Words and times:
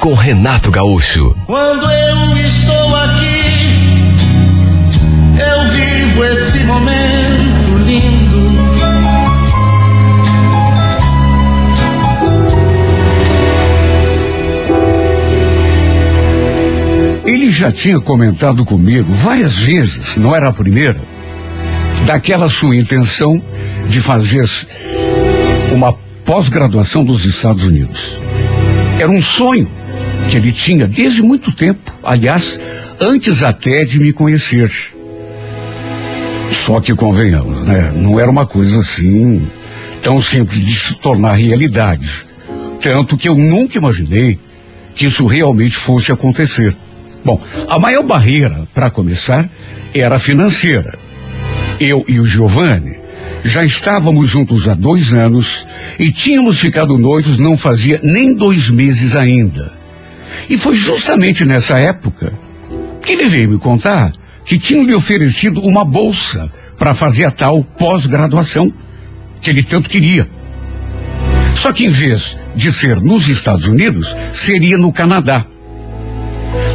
com 0.00 0.14
Renato 0.14 0.70
Gaúcho. 0.70 1.36
Quando 1.46 1.84
eu 1.84 2.36
estou 2.36 2.96
aqui, 2.96 4.14
eu 5.38 5.68
vivo 5.68 6.24
esse 6.24 6.60
momento 6.60 7.76
lindo. 7.84 8.50
Ele 17.26 17.50
já 17.52 17.70
tinha 17.70 18.00
comentado 18.00 18.64
comigo 18.64 19.12
várias 19.12 19.58
vezes, 19.58 20.16
não 20.16 20.34
era 20.34 20.48
a 20.48 20.52
primeira, 20.52 21.00
daquela 22.06 22.48
sua 22.48 22.74
intenção 22.74 23.40
de 23.86 24.00
fazer 24.00 24.48
uma 25.72 25.92
pós-graduação 26.24 27.04
dos 27.04 27.26
Estados 27.26 27.64
Unidos. 27.64 28.18
Era 28.98 29.10
um 29.10 29.20
sonho 29.20 29.79
que 30.28 30.36
ele 30.36 30.52
tinha 30.52 30.86
desde 30.86 31.22
muito 31.22 31.54
tempo, 31.54 31.92
aliás, 32.02 32.58
antes 33.00 33.42
até 33.42 33.84
de 33.84 33.98
me 33.98 34.12
conhecer. 34.12 34.70
Só 36.50 36.80
que 36.80 36.94
convenhamos, 36.94 37.64
né? 37.64 37.92
Não 37.96 38.18
era 38.18 38.30
uma 38.30 38.46
coisa 38.46 38.80
assim 38.80 39.50
tão 40.02 40.20
simples 40.20 40.60
de 40.60 40.74
se 40.74 40.94
tornar 40.94 41.34
realidade. 41.34 42.26
Tanto 42.80 43.16
que 43.16 43.28
eu 43.28 43.34
nunca 43.34 43.78
imaginei 43.78 44.38
que 44.94 45.06
isso 45.06 45.26
realmente 45.26 45.76
fosse 45.76 46.10
acontecer. 46.12 46.76
Bom, 47.24 47.40
a 47.68 47.78
maior 47.78 48.02
barreira, 48.02 48.66
para 48.74 48.90
começar, 48.90 49.48
era 49.94 50.18
financeira. 50.18 50.98
Eu 51.78 52.04
e 52.08 52.18
o 52.18 52.26
Giovanni 52.26 52.98
já 53.44 53.64
estávamos 53.64 54.28
juntos 54.28 54.68
há 54.68 54.74
dois 54.74 55.12
anos 55.12 55.66
e 55.98 56.10
tínhamos 56.12 56.58
ficado 56.58 56.98
noivos 56.98 57.38
não 57.38 57.56
fazia 57.56 58.00
nem 58.02 58.34
dois 58.34 58.68
meses 58.70 59.16
ainda. 59.16 59.79
E 60.48 60.56
foi 60.56 60.74
justamente 60.74 61.44
nessa 61.44 61.78
época 61.78 62.32
que 63.02 63.12
ele 63.12 63.26
veio 63.26 63.48
me 63.48 63.58
contar 63.58 64.12
que 64.44 64.58
tinham 64.58 64.84
lhe 64.84 64.94
oferecido 64.94 65.60
uma 65.60 65.84
bolsa 65.84 66.50
para 66.78 66.94
fazer 66.94 67.24
a 67.24 67.30
tal 67.30 67.62
pós-graduação 67.62 68.72
que 69.40 69.50
ele 69.50 69.62
tanto 69.62 69.88
queria. 69.88 70.28
Só 71.54 71.72
que 71.72 71.84
em 71.84 71.88
vez 71.88 72.36
de 72.54 72.72
ser 72.72 73.00
nos 73.00 73.28
Estados 73.28 73.66
Unidos, 73.66 74.16
seria 74.32 74.78
no 74.78 74.92
Canadá. 74.92 75.44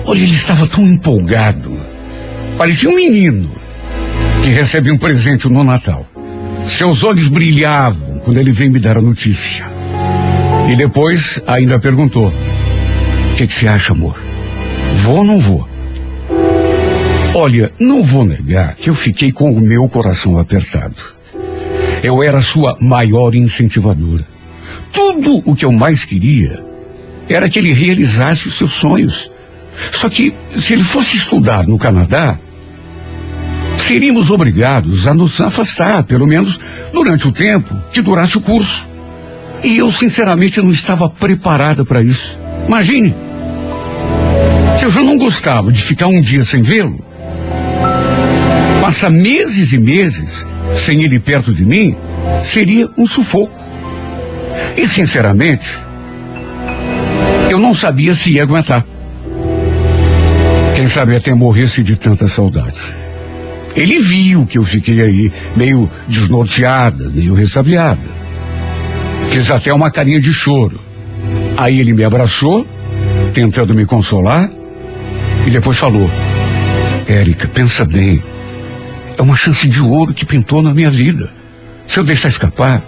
Olha, 0.06 0.20
ele 0.20 0.36
estava 0.36 0.68
tão 0.68 0.86
empolgado. 0.86 1.72
Parecia 2.58 2.90
um 2.90 2.96
menino 2.96 3.54
que 4.44 4.50
recebe 4.50 4.92
um 4.92 4.98
presente 4.98 5.50
no 5.50 5.64
Natal. 5.64 6.08
Seus 6.66 7.04
olhos 7.04 7.28
brilhavam 7.28 8.20
quando 8.20 8.38
ele 8.38 8.52
veio 8.52 8.72
me 8.72 8.80
dar 8.80 8.98
a 8.98 9.02
notícia. 9.02 9.66
E 10.70 10.76
depois 10.76 11.42
ainda 11.46 11.80
perguntou: 11.80 12.32
O 13.36 13.38
que, 13.38 13.54
você 13.54 13.68
acha, 13.68 13.92
amor? 13.92 14.16
Vou 15.04 15.18
ou 15.18 15.26
não 15.26 15.38
vou? 15.42 15.68
Olha, 17.36 17.70
não 17.78 18.02
vou 18.02 18.24
negar 18.24 18.76
que 18.76 18.90
eu 18.90 18.96
fiquei 18.96 19.30
com 19.30 19.52
o 19.52 19.60
meu 19.60 19.90
coração 19.90 20.40
apertado. 20.40 20.96
Eu 22.02 22.24
era 22.24 22.40
sua 22.40 22.78
maior 22.80 23.36
incentivadora. 23.36 24.26
Tudo 24.90 25.44
o 25.46 25.54
que 25.54 25.66
eu 25.66 25.72
mais 25.74 26.06
queria 26.06 26.64
era 27.28 27.50
que 27.50 27.60
ele 27.60 27.74
realizasse 27.74 28.48
os 28.48 28.58
seus 28.58 28.72
sonhos. 28.72 29.30
Só 29.92 30.08
que, 30.08 30.34
se 30.56 30.72
ele 30.72 30.84
fosse 30.84 31.18
estudar 31.18 31.68
no 31.68 31.78
Canadá, 31.78 32.40
seríamos 33.78 34.32
obrigados 34.32 35.08
a 35.08 35.14
nos 35.14 35.42
afastar, 35.42 36.04
pelo 36.04 36.26
menos 36.26 36.58
durante 36.94 37.28
o 37.28 37.34
tempo 37.34 37.78
que 37.92 38.02
durasse 38.02 38.38
o 38.38 38.42
curso. 38.42 38.88
E 39.62 39.78
eu, 39.78 39.92
sinceramente, 39.92 40.62
não 40.62 40.72
estava 40.72 41.10
preparada 41.10 41.84
para 41.84 42.02
isso. 42.02 42.40
Imagine, 42.68 43.14
se 44.78 44.86
eu 44.86 44.92
já 44.92 45.02
não 45.02 45.18
gostava 45.18 45.72
de 45.72 45.82
ficar 45.82 46.08
um 46.08 46.20
dia 46.20 46.44
sem 46.44 46.62
vê-lo, 46.62 47.04
passar 48.82 49.10
meses 49.10 49.74
e 49.74 49.78
meses 49.80 50.46
sem 50.72 51.04
ele 51.04 51.20
perto 51.20 51.54
de 51.54 51.66
mim, 51.66 51.96
seria 52.42 52.90
um 52.98 53.06
sufoco. 53.06 53.60
E, 54.78 54.88
sinceramente, 54.88 55.78
eu 57.50 57.60
não 57.60 57.74
sabia 57.74 58.14
se 58.14 58.32
ia 58.32 58.44
aguentar. 58.44 58.86
Quem 60.76 60.88
sabe 60.88 61.16
até 61.16 61.34
morresse 61.34 61.82
de 61.82 61.96
tanta 61.96 62.28
saudade. 62.28 62.80
Ele 63.76 63.98
viu 64.00 64.46
que 64.46 64.58
eu 64.58 64.64
fiquei 64.64 65.02
aí 65.02 65.32
meio 65.56 65.90
desnorteada, 66.08 67.10
meio 67.10 67.34
ressabiada. 67.34 68.16
Fiz 69.30 69.50
até 69.52 69.74
uma 69.74 69.92
carinha 69.92 70.20
de 70.20 70.34
choro. 70.34 70.80
Aí 71.58 71.80
ele 71.80 71.94
me 71.94 72.04
abraçou, 72.04 72.66
tentando 73.34 73.74
me 73.74 73.86
consolar, 73.86 74.50
e 75.46 75.50
depois 75.50 75.78
falou: 75.78 76.10
Érica, 77.08 77.48
pensa 77.48 77.86
bem. 77.86 78.24
É 79.18 79.22
uma 79.22 79.36
chance 79.36 79.68
de 79.68 79.80
ouro 79.80 80.14
que 80.14 80.26
pintou 80.26 80.62
na 80.62 80.74
minha 80.74 80.90
vida. 80.90 81.32
Se 81.88 82.00
eu 82.00 82.04
deixar 82.04 82.30
escapar, 82.30 82.84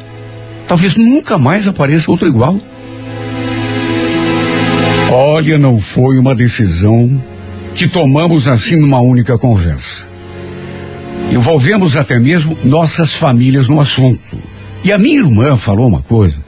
talvez 0.67 0.96
nunca 0.96 1.38
mais 1.38 1.67
apareça 1.67 2.12
outro 2.12 2.28
igual. 2.28 2.59
Olha, 5.09 5.57
não 5.57 5.78
foi 5.79 6.17
uma 6.17 6.35
decisão 6.35 7.23
que 7.73 7.88
tomamos 7.88 8.47
assim 8.47 8.75
numa 8.75 9.00
única 9.00 9.38
conversa. 9.38 10.07
Envolvemos 11.31 11.96
até 11.96 12.19
mesmo 12.19 12.57
nossas 12.63 13.13
famílias 13.13 13.67
no 13.67 13.79
assunto. 13.79 14.38
E 14.84 14.91
a 14.91 14.97
minha 14.97 15.19
irmã 15.19 15.56
falou 15.56 15.88
uma 15.88 16.01
coisa 16.01 16.44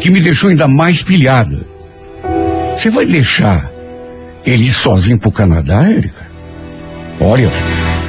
que 0.00 0.10
me 0.10 0.20
deixou 0.20 0.50
ainda 0.50 0.68
mais 0.68 1.02
pilhada. 1.02 1.66
Você 2.76 2.90
vai 2.90 3.06
deixar 3.06 3.77
ele 4.48 4.64
ir 4.64 4.72
sozinho 4.72 5.18
pro 5.18 5.30
Canadá, 5.30 5.88
Érica? 5.88 6.26
Olha, 7.20 7.50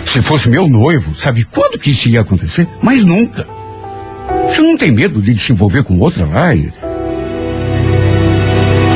se 0.06 0.22
fosse 0.22 0.48
meu 0.48 0.68
noivo, 0.68 1.14
sabe 1.14 1.44
quando 1.44 1.78
que 1.78 1.92
isso 1.92 2.08
ia 2.08 2.22
acontecer? 2.22 2.68
Mas 2.82 3.04
nunca. 3.04 3.46
Você 4.46 4.62
não 4.62 4.78
tem 4.78 4.92
medo 4.92 5.22
de 5.22 5.38
se 5.38 5.52
envolver 5.52 5.84
com 5.84 6.00
outra 6.00 6.26
lá? 6.26 6.50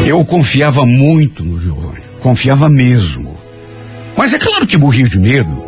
Eu 0.06 0.24
confiava 0.26 0.86
muito 0.86 1.44
no 1.44 1.60
Giovanni. 1.60 2.04
Confiava 2.22 2.70
mesmo. 2.70 3.36
Mas 4.16 4.34
é 4.34 4.40
claro 4.40 4.66
que 4.66 4.78
morria 4.78 5.08
de 5.08 5.20
medo 5.20 5.66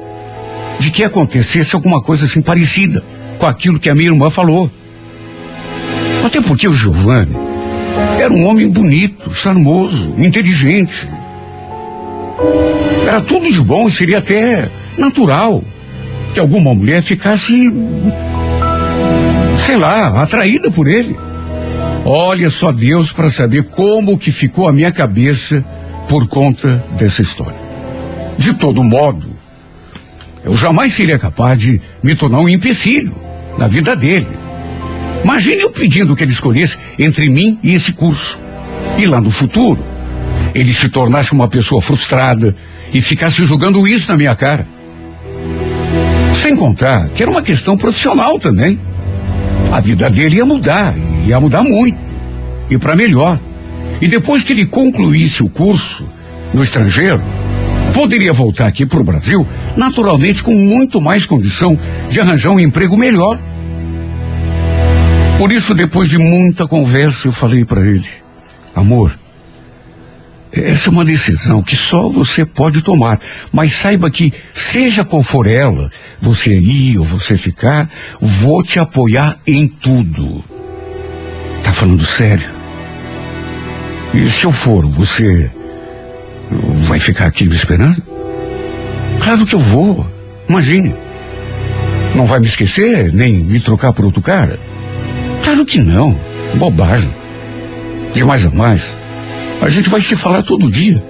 de 0.80 0.92
que 0.92 1.03
acontecesse 1.03 1.75
alguma 1.75 2.02
coisa 2.02 2.25
assim 2.25 2.42
parecida 2.42 3.03
com 3.38 3.46
aquilo 3.46 3.80
que 3.80 3.90
a 3.90 3.96
minha 3.96 4.09
irmã 4.09 4.30
falou. 4.30 4.72
Até 6.24 6.42
porque 6.42 6.68
o 6.68 6.74
Giovanni 6.74 7.36
era 8.19 8.34
um 8.34 8.46
homem 8.46 8.69
bonito, 8.69 9.34
charmoso, 9.34 10.13
inteligente. 10.18 11.09
Era 13.07 13.22
tudo 13.22 13.51
de 13.51 13.62
bom 13.62 13.88
e 13.88 13.91
seria 13.91 14.18
até 14.18 14.69
natural 14.97 15.63
que 16.34 16.40
alguma 16.40 16.73
mulher 16.73 17.01
ficasse, 17.01 17.72
sei 19.66 19.78
lá, 19.78 20.22
atraída 20.22 20.69
por 20.69 20.88
ele. 20.88 21.16
Olha 22.03 22.50
só 22.50 22.72
Deus 22.72 23.12
para 23.12 23.29
saber 23.29 23.63
como 23.63 24.18
que 24.18 24.31
ficou 24.31 24.68
a 24.68 24.74
minha 24.74 24.91
cabeça 24.91 25.63
por 26.07 26.28
conta 26.28 26.85
dessa 26.97 27.22
história. 27.22 27.59
De 28.38 28.53
todo 28.53 28.83
modo, 28.83 29.27
eu 30.44 30.56
jamais 30.56 30.94
seria 30.94 31.18
capaz 31.18 31.57
de 31.57 31.81
me 32.04 32.15
tornar 32.15 32.39
um 32.39 32.50
empecilho 32.50 33.15
na 33.57 33.68
vida 33.68 33.95
dele. 33.95 34.27
Imagine 35.24 35.62
eu 35.62 35.71
pedindo 35.71 36.15
que 36.15 36.24
ele 36.24 36.31
escolhesse 36.31 36.77
entre 37.00 37.30
mim 37.30 37.57
e 37.63 37.74
esse 37.74 37.94
curso. 37.94 38.39
E 38.98 39.07
lá 39.07 39.19
no 39.19 39.31
futuro, 39.31 39.83
ele 40.56 40.74
se 40.74 40.88
tornasse 40.88 41.34
uma 41.34 41.50
pessoa 41.50 41.81
frustrada 41.81 42.56
e 42.94 43.02
ficasse 43.02 43.44
jogando 43.44 43.86
isso 43.86 44.10
na 44.10 44.16
minha 44.16 44.34
cara. 44.34 44.66
Sem 46.34 46.56
contar 46.56 47.10
que 47.10 47.22
era 47.22 47.30
uma 47.30 47.42
questão 47.42 47.75
profissional 47.75 48.40
também. 48.40 48.80
A 49.69 49.81
vida 49.81 50.10
dele 50.10 50.38
ia 50.38 50.46
mudar, 50.46 50.96
ia 51.28 51.40
mudar 51.42 51.62
muito. 51.62 52.00
E 52.69 52.78
para 52.78 52.96
melhor. 52.96 53.38
E 54.00 54.07
depois 54.07 54.44
que 54.44 54.54
ele 54.54 54.66
concluísse 54.66 55.44
o 55.44 55.50
curso 55.50 56.07
no 56.54 56.63
estrangeiro, 56.63 57.22
poderia 57.94 58.31
voltar 58.31 58.68
aqui 58.68 58.86
para 58.86 59.00
o 59.00 59.04
Brasil, 59.04 59.46
naturalmente 59.75 60.42
com 60.42 60.56
muito 60.56 61.01
mais 61.01 61.25
condição 61.25 61.78
de 62.10 62.22
arranjar 62.22 62.51
um 62.51 62.60
emprego 62.60 62.96
melhor. 62.96 63.38
Por 65.38 65.51
isso, 65.51 65.74
depois 65.74 66.10
de 66.10 66.18
muita 66.18 66.66
conversa, 66.66 67.28
eu 67.28 67.31
falei 67.34 67.66
para 67.66 67.86
ele: 67.86 68.08
Amor, 68.74 69.18
essa 70.56 70.90
é 70.90 70.92
uma 70.92 71.04
decisão 71.04 71.62
que 71.62 71.75
só 71.75 72.07
você 72.07 72.46
pode 72.46 72.81
tomar. 72.81 73.19
Mas 73.52 73.74
saiba 73.74 74.10
que, 74.10 74.34
seja 74.54 75.04
qual 75.04 75.22
for 75.22 75.48
ela, 75.48 75.92
você 76.19 76.57
ir 76.57 76.98
ou 76.98 77.04
você 77.04 77.38
ficar, 77.38 77.90
vou 78.22 78.63
te 78.63 78.80
apoiar 78.80 79.36
em 79.46 79.68
tudo. 79.68 80.44
Tá 81.63 81.74
falando 81.74 82.06
sério? 82.06 82.56
E 84.13 84.25
se 84.28 84.46
eu 84.46 84.52
for, 84.52 84.86
você 84.86 85.52
vai 86.88 87.00
ficar 87.00 87.25
aqui 87.25 87.46
me 87.46 87.56
esperando? 87.56 88.01
Claro 89.22 89.46
que 89.46 89.56
eu 89.56 89.60
vou. 89.60 90.08
Imagine. 90.48 90.96
Não 92.16 92.25
vai 92.25 92.40
me 92.40 92.46
esquecer, 92.46 93.12
nem 93.12 93.34
me 93.34 93.60
trocar 93.60 93.92
por 93.92 94.06
outro 94.06 94.22
cara? 94.22 94.60
Claro 95.44 95.66
que 95.66 95.80
não. 95.80 96.18
Bobagem. 96.56 97.13
De 98.13 98.24
mais 98.24 98.46
a 98.46 98.51
mais. 98.51 98.98
A 99.65 99.69
gente 99.69 99.89
vai 99.89 100.00
se 100.00 100.15
falar 100.15 100.44
todo 100.44 100.71
dia. 100.71 101.03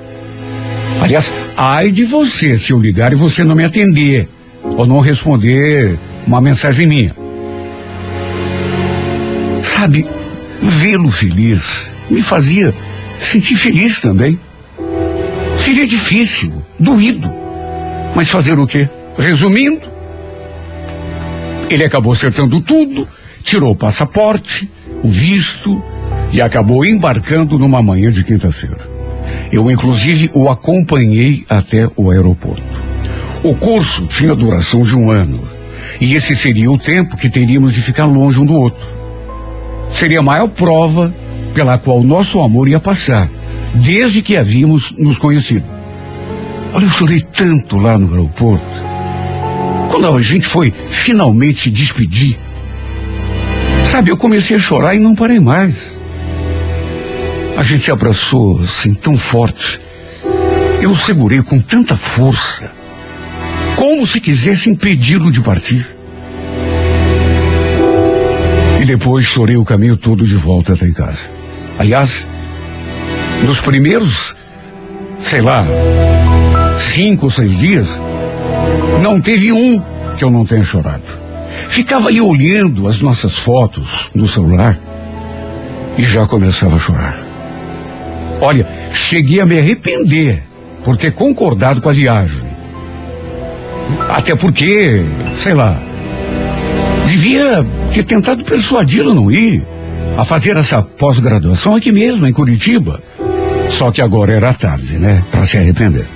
Aliás, 1.00 1.32
ai 1.56 1.92
de 1.92 2.06
você 2.06 2.58
se 2.58 2.72
eu 2.72 2.80
ligar 2.80 3.12
e 3.12 3.16
você 3.16 3.44
não 3.44 3.56
me 3.56 3.64
atender. 3.64 4.28
Ou 4.64 4.88
não 4.88 5.00
responder 5.00 6.00
uma 6.26 6.42
mensagem 6.42 6.88
minha. 6.88 7.10
Sabe, 9.62 10.10
vê-lo 10.62 11.12
feliz 11.12 11.94
me 12.10 12.22
fazia 12.22 12.74
sentir 13.20 13.56
feliz 13.56 14.00
também. 14.00 14.40
Seria 15.58 15.88
difícil, 15.88 16.64
doído. 16.80 17.32
Mas 18.16 18.30
fazer 18.30 18.60
o 18.60 18.68
quê? 18.68 18.88
Resumindo, 19.18 19.82
ele 21.70 21.84
acabou 21.84 22.14
acertando 22.14 22.62
tudo, 22.62 23.08
tirou 23.44 23.72
o 23.72 23.76
passaporte, 23.76 24.70
o 25.04 25.08
visto 25.08 25.84
e 26.36 26.42
acabou 26.42 26.86
embarcando 26.86 27.58
numa 27.58 27.82
manhã 27.82 28.12
de 28.12 28.22
quinta-feira. 28.22 28.90
Eu, 29.54 29.72
inclusive, 29.72 30.30
o 30.34 30.50
acompanhei 30.50 31.46
até 31.48 31.90
o 31.96 32.12
aeroporto. 32.12 32.84
O 33.42 33.56
curso 33.56 34.06
tinha 34.06 34.36
duração 34.36 34.82
de 34.82 34.98
um 34.98 35.10
ano. 35.10 35.42
E 36.02 36.14
esse 36.14 36.36
seria 36.36 36.70
o 36.70 36.78
tempo 36.78 37.16
que 37.16 37.30
teríamos 37.30 37.72
de 37.72 37.82
ficar 37.82 38.04
longe 38.04 38.38
um 38.38 38.46
do 38.46 38.54
outro. 38.54 38.86
Seria 39.90 40.20
a 40.20 40.22
maior 40.22 40.50
prova 40.50 41.16
pela 41.54 41.78
qual 41.78 42.04
nosso 42.04 42.42
amor 42.42 42.68
ia 42.68 42.82
passar, 42.82 43.32
desde 43.74 44.22
que 44.22 44.36
havíamos 44.36 44.92
nos 44.98 45.18
conhecido. 45.18 45.66
Olha, 46.74 46.84
eu 46.84 46.90
chorei 46.90 47.22
tanto 47.22 47.78
lá 47.78 47.98
no 47.98 48.10
aeroporto. 48.10 48.84
Quando 49.90 50.14
a 50.14 50.22
gente 50.22 50.46
foi 50.46 50.74
finalmente 50.90 51.62
se 51.62 51.72
despedir, 51.72 52.38
sabe, 53.90 54.12
eu 54.12 54.18
comecei 54.18 54.58
a 54.58 54.60
chorar 54.60 54.96
e 54.96 55.00
não 55.00 55.16
parei 55.16 55.40
mais. 55.40 55.95
A 57.58 57.64
gente 57.64 57.84
se 57.86 57.92
abraçou 57.92 58.60
assim 58.60 58.94
tão 58.94 59.18
forte. 59.18 59.80
Eu 60.82 60.92
o 60.92 60.96
segurei 60.96 61.42
com 61.42 61.60
tanta 61.60 61.96
força, 61.96 62.72
como 63.76 64.06
se 64.06 64.20
quisesse 64.20 64.70
impedi-lo 64.70 65.32
de 65.32 65.42
partir. 65.42 65.88
E 68.80 68.86
depois 68.86 69.26
chorei 69.26 69.58
o 69.58 69.66
caminho 69.66 69.98
todo 69.98 70.26
de 70.26 70.36
volta 70.36 70.74
até 70.74 70.86
em 70.86 70.94
casa. 70.94 71.32
Aliás, 71.80 72.28
nos 73.44 73.60
primeiros, 73.62 74.36
sei 75.18 75.42
lá, 75.42 75.66
cinco 76.78 77.26
ou 77.26 77.32
seis 77.32 77.58
dias, 77.58 78.00
não 79.02 79.20
teve 79.20 79.52
um 79.52 79.84
que 80.16 80.24
eu 80.24 80.30
não 80.30 80.46
tenha 80.46 80.64
chorado. 80.64 81.04
Ficava 81.70 82.10
ali 82.10 82.22
olhando 82.22 82.88
as 82.88 83.00
nossas 83.00 83.38
fotos 83.38 84.12
no 84.14 84.28
celular 84.28 84.80
e 85.98 86.04
já 86.04 86.26
começava 86.28 86.76
a 86.76 86.80
chorar. 86.80 87.25
Olha, 88.42 88.68
cheguei 88.92 89.40
a 89.40 89.46
me 89.46 89.58
arrepender 89.58 90.44
por 90.84 90.98
ter 90.98 91.12
concordado 91.14 91.82
com 91.82 91.90
a 91.90 91.94
viagem. 91.94 92.46
Até 94.10 94.36
porque, 94.36 95.06
sei 95.36 95.54
lá, 95.54 95.82
devia 97.06 97.66
ter 97.92 98.04
tentado 98.04 98.44
persuadi-la 98.44 99.12
a 99.12 99.16
não 99.16 99.32
ir, 99.32 99.66
a 100.18 100.24
fazer 100.24 100.58
essa 100.58 100.82
pós-graduação 100.82 101.76
aqui 101.76 101.92
mesmo, 101.92 102.26
em 102.26 102.34
Curitiba. 102.34 103.02
Só 103.70 103.92
que 103.92 104.02
agora 104.02 104.34
era 104.34 104.54
tarde, 104.54 104.98
né? 104.98 105.24
Para 105.32 105.46
se 105.46 105.58
arrepender. 105.58 106.08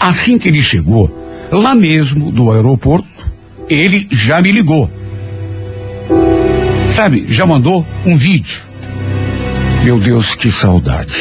Assim 0.00 0.38
que 0.38 0.48
ele 0.48 0.62
chegou, 0.62 1.10
lá 1.50 1.74
mesmo 1.74 2.30
do 2.30 2.50
aeroporto, 2.52 3.06
ele 3.68 4.06
já 4.10 4.40
me 4.40 4.52
ligou. 4.52 4.90
Sabe, 6.90 7.26
já 7.28 7.44
mandou 7.44 7.84
um 8.06 8.16
vídeo. 8.16 8.67
Meu 9.84 9.98
Deus, 9.98 10.34
que 10.34 10.50
saudade. 10.50 11.14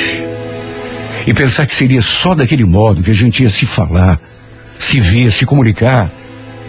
E 1.26 1.34
pensar 1.34 1.66
que 1.66 1.74
seria 1.74 2.02
só 2.02 2.34
daquele 2.34 2.66
modo 2.66 3.04
que 3.04 3.12
a 3.12 3.14
gente 3.14 3.44
ia 3.44 3.50
se 3.50 3.66
falar, 3.66 4.20
se 4.78 5.00
ver, 5.00 5.32
se 5.32 5.46
comunicar, 5.46 6.12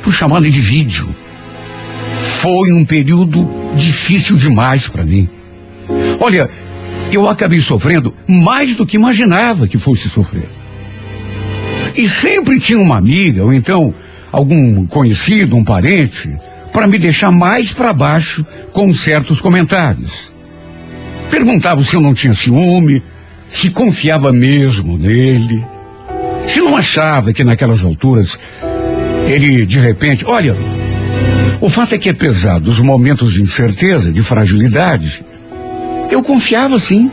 por 0.03 0.13
chamada 0.13 0.49
de 0.49 0.61
vídeo. 0.61 1.15
Foi 2.21 2.73
um 2.73 2.85
período 2.85 3.49
difícil 3.75 4.37
demais 4.37 4.87
para 4.87 5.05
mim. 5.05 5.29
Olha, 6.21 6.49
eu 7.11 7.29
acabei 7.29 7.61
sofrendo 7.61 8.15
mais 8.27 8.75
do 8.75 8.87
que 8.87 8.97
imaginava 8.97 9.67
que 9.67 9.79
fosse 9.79 10.09
sofrer. 10.09 10.49
E 11.97 12.09
sempre 12.09 12.61
tinha 12.61 12.79
uma 12.79 12.99
amiga, 12.99 13.43
ou 13.45 13.53
então 13.53 13.95
algum 14.31 14.87
conhecido, 14.87 15.57
um 15.57 15.65
parente, 15.65 16.37
para 16.73 16.87
me 16.87 16.99
deixar 16.99 17.33
mais 17.33 17.73
para 17.73 17.93
baixo 17.93 18.45
com 18.73 18.93
certos 18.93 19.41
comentários. 19.41 20.38
Perguntava 21.31 21.83
se 21.83 21.95
eu 21.95 22.01
não 22.01 22.15
tinha 22.15 22.35
ciúme, 22.35 23.03
se 23.49 23.71
confiava 23.71 24.33
mesmo 24.33 24.99
nele, 24.99 25.65
se 26.47 26.61
não 26.61 26.77
achava 26.77 27.33
que 27.33 27.45
naquelas 27.45 27.85
alturas 27.85 28.39
ele 29.27 29.67
de 29.67 29.79
repente, 29.79 30.25
olha, 30.25 30.57
o 31.61 31.69
fato 31.69 31.95
é 31.95 31.99
que 31.99 32.09
apesar 32.09 32.59
dos 32.59 32.79
momentos 32.81 33.33
de 33.33 33.43
incerteza, 33.43 34.13
de 34.13 34.23
fragilidade, 34.23 35.25
eu 36.11 36.23
confiava 36.23 36.79
sim. 36.79 37.11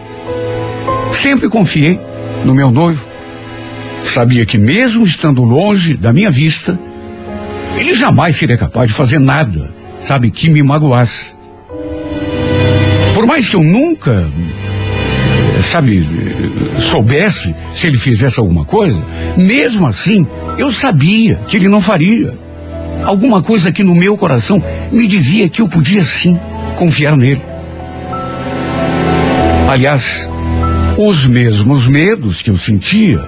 Sempre 1.12 1.50
confiei 1.50 2.00
no 2.46 2.54
meu 2.54 2.72
noivo. 2.72 3.06
Sabia 4.04 4.46
que 4.46 4.58
mesmo 4.58 5.06
estando 5.06 5.44
longe 5.44 5.98
da 5.98 6.14
minha 6.14 6.32
vista, 6.32 6.80
ele 7.76 7.94
jamais 7.94 8.36
seria 8.36 8.58
capaz 8.58 8.90
de 8.90 8.96
fazer 8.96 9.20
nada, 9.20 9.74
sabe, 10.00 10.32
que 10.32 10.50
me 10.50 10.64
magoasse. 10.64 11.35
Mais 13.36 13.50
que 13.50 13.56
eu 13.58 13.64
nunca, 13.66 14.32
sabe, 15.62 16.08
soubesse 16.80 17.54
se 17.74 17.86
ele 17.86 17.98
fizesse 17.98 18.40
alguma 18.40 18.64
coisa, 18.64 19.06
mesmo 19.36 19.86
assim, 19.86 20.26
eu 20.58 20.72
sabia 20.72 21.36
que 21.46 21.58
ele 21.58 21.68
não 21.68 21.82
faria. 21.82 22.34
Alguma 23.04 23.44
coisa 23.44 23.74
que 23.74 23.84
no 23.84 23.94
meu 23.94 24.16
coração 24.16 24.64
me 24.90 25.06
dizia 25.06 25.50
que 25.50 25.62
eu 25.62 25.68
podia 25.68 26.02
sim 26.02 26.40
confiar 26.78 27.18
nele. 27.18 27.42
Aliás, 29.70 30.30
os 30.98 31.28
mesmos 31.28 31.88
medos 31.88 32.42
que 32.42 32.50
eu 32.50 32.56
sentia 32.56 33.20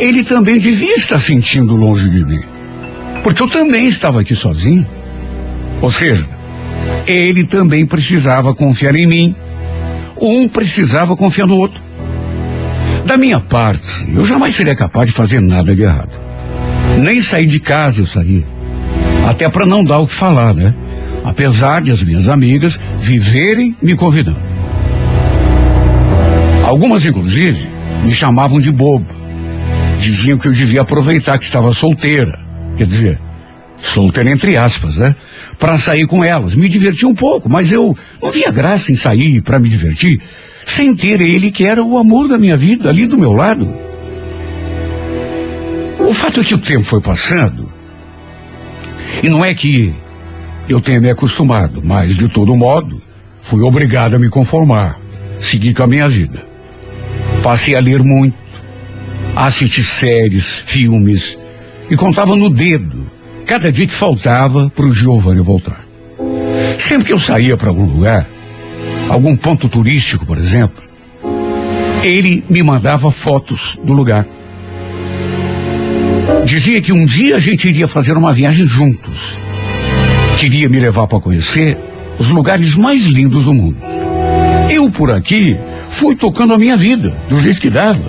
ele 0.00 0.24
também 0.24 0.58
devia 0.58 0.96
estar 0.96 1.20
sentindo 1.20 1.76
longe 1.76 2.10
de 2.10 2.24
mim. 2.24 2.42
Porque 3.22 3.40
eu 3.40 3.48
também 3.48 3.86
estava 3.86 4.20
aqui 4.20 4.34
sozinho. 4.34 4.84
Ou 5.80 5.92
seja, 5.92 6.28
ele 7.06 7.46
também 7.46 7.86
precisava 7.86 8.54
confiar 8.54 8.94
em 8.94 9.06
mim. 9.06 9.36
Um 10.20 10.48
precisava 10.48 11.16
confiar 11.16 11.46
no 11.46 11.56
outro. 11.56 11.82
Da 13.06 13.16
minha 13.16 13.40
parte, 13.40 14.06
eu 14.14 14.24
jamais 14.24 14.54
seria 14.54 14.74
capaz 14.74 15.08
de 15.08 15.14
fazer 15.14 15.40
nada 15.40 15.74
de 15.74 15.82
errado. 15.82 16.20
Nem 17.00 17.20
sair 17.20 17.46
de 17.46 17.60
casa 17.60 18.00
eu 18.00 18.06
saí. 18.06 18.44
Até 19.28 19.48
para 19.48 19.66
não 19.66 19.84
dar 19.84 19.98
o 19.98 20.06
que 20.06 20.14
falar, 20.14 20.54
né? 20.54 20.74
Apesar 21.24 21.82
de 21.82 21.90
as 21.90 22.02
minhas 22.02 22.28
amigas 22.28 22.78
viverem 22.98 23.76
me 23.82 23.96
convidando. 23.96 24.54
Algumas, 26.64 27.04
inclusive, 27.04 27.68
me 28.04 28.12
chamavam 28.12 28.60
de 28.60 28.70
bobo 28.70 29.24
diziam 29.96 30.38
que 30.38 30.48
eu 30.48 30.52
devia 30.52 30.82
aproveitar 30.82 31.38
que 31.38 31.44
estava 31.44 31.72
solteira. 31.72 32.38
Quer 32.76 32.86
dizer, 32.86 33.20
solteira 33.76 34.30
entre 34.30 34.56
aspas, 34.56 34.96
né? 34.96 35.14
Para 35.64 35.78
sair 35.78 36.06
com 36.06 36.22
elas. 36.22 36.54
Me 36.54 36.68
divertir 36.68 37.08
um 37.08 37.14
pouco, 37.14 37.48
mas 37.48 37.72
eu 37.72 37.96
não 38.22 38.30
via 38.30 38.50
graça 38.50 38.92
em 38.92 38.94
sair 38.94 39.40
para 39.40 39.58
me 39.58 39.66
divertir 39.66 40.20
sem 40.66 40.94
ter 40.94 41.22
ele 41.22 41.50
que 41.50 41.64
era 41.64 41.82
o 41.82 41.96
amor 41.96 42.28
da 42.28 42.36
minha 42.36 42.54
vida 42.54 42.90
ali 42.90 43.06
do 43.06 43.16
meu 43.16 43.32
lado. 43.32 43.74
O 45.98 46.12
fato 46.12 46.42
é 46.42 46.44
que 46.44 46.54
o 46.54 46.58
tempo 46.58 46.84
foi 46.84 47.00
passando 47.00 47.72
e 49.22 49.30
não 49.30 49.42
é 49.42 49.54
que 49.54 49.94
eu 50.68 50.82
tenha 50.82 51.00
me 51.00 51.08
acostumado, 51.08 51.80
mas 51.82 52.14
de 52.14 52.28
todo 52.28 52.54
modo 52.54 53.00
fui 53.40 53.62
obrigado 53.62 54.16
a 54.16 54.18
me 54.18 54.28
conformar, 54.28 55.00
seguir 55.38 55.72
com 55.72 55.84
a 55.84 55.86
minha 55.86 56.10
vida. 56.10 56.46
Passei 57.42 57.74
a 57.74 57.80
ler 57.80 58.02
muito 58.02 58.36
assistir 59.34 59.82
séries, 59.82 60.58
filmes, 60.66 61.38
e 61.88 61.96
contava 61.96 62.36
no 62.36 62.50
dedo 62.50 63.13
cada 63.46 63.70
dia 63.70 63.86
que 63.86 63.94
faltava 63.94 64.70
para 64.70 64.86
o 64.86 64.92
Giovanni 64.92 65.40
voltar. 65.40 65.84
Sempre 66.78 67.06
que 67.06 67.12
eu 67.12 67.18
saía 67.18 67.56
para 67.56 67.68
algum 67.68 67.84
lugar, 67.84 68.28
algum 69.08 69.36
ponto 69.36 69.68
turístico, 69.68 70.26
por 70.26 70.38
exemplo, 70.38 70.82
ele 72.02 72.44
me 72.48 72.62
mandava 72.62 73.10
fotos 73.10 73.78
do 73.82 73.92
lugar. 73.92 74.26
Dizia 76.44 76.80
que 76.80 76.92
um 76.92 77.06
dia 77.06 77.36
a 77.36 77.38
gente 77.38 77.68
iria 77.68 77.88
fazer 77.88 78.16
uma 78.16 78.32
viagem 78.32 78.66
juntos. 78.66 79.38
Queria 80.38 80.68
me 80.68 80.78
levar 80.78 81.06
para 81.06 81.20
conhecer 81.20 81.78
os 82.18 82.28
lugares 82.28 82.74
mais 82.74 83.04
lindos 83.04 83.44
do 83.44 83.54
mundo. 83.54 83.78
Eu, 84.70 84.90
por 84.90 85.10
aqui, 85.10 85.56
fui 85.88 86.14
tocando 86.16 86.54
a 86.54 86.58
minha 86.58 86.76
vida, 86.76 87.16
do 87.28 87.40
jeito 87.40 87.60
que 87.60 87.70
dava. 87.70 88.04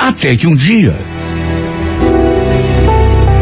Até 0.00 0.36
que 0.36 0.46
um 0.46 0.54
dia, 0.54 0.96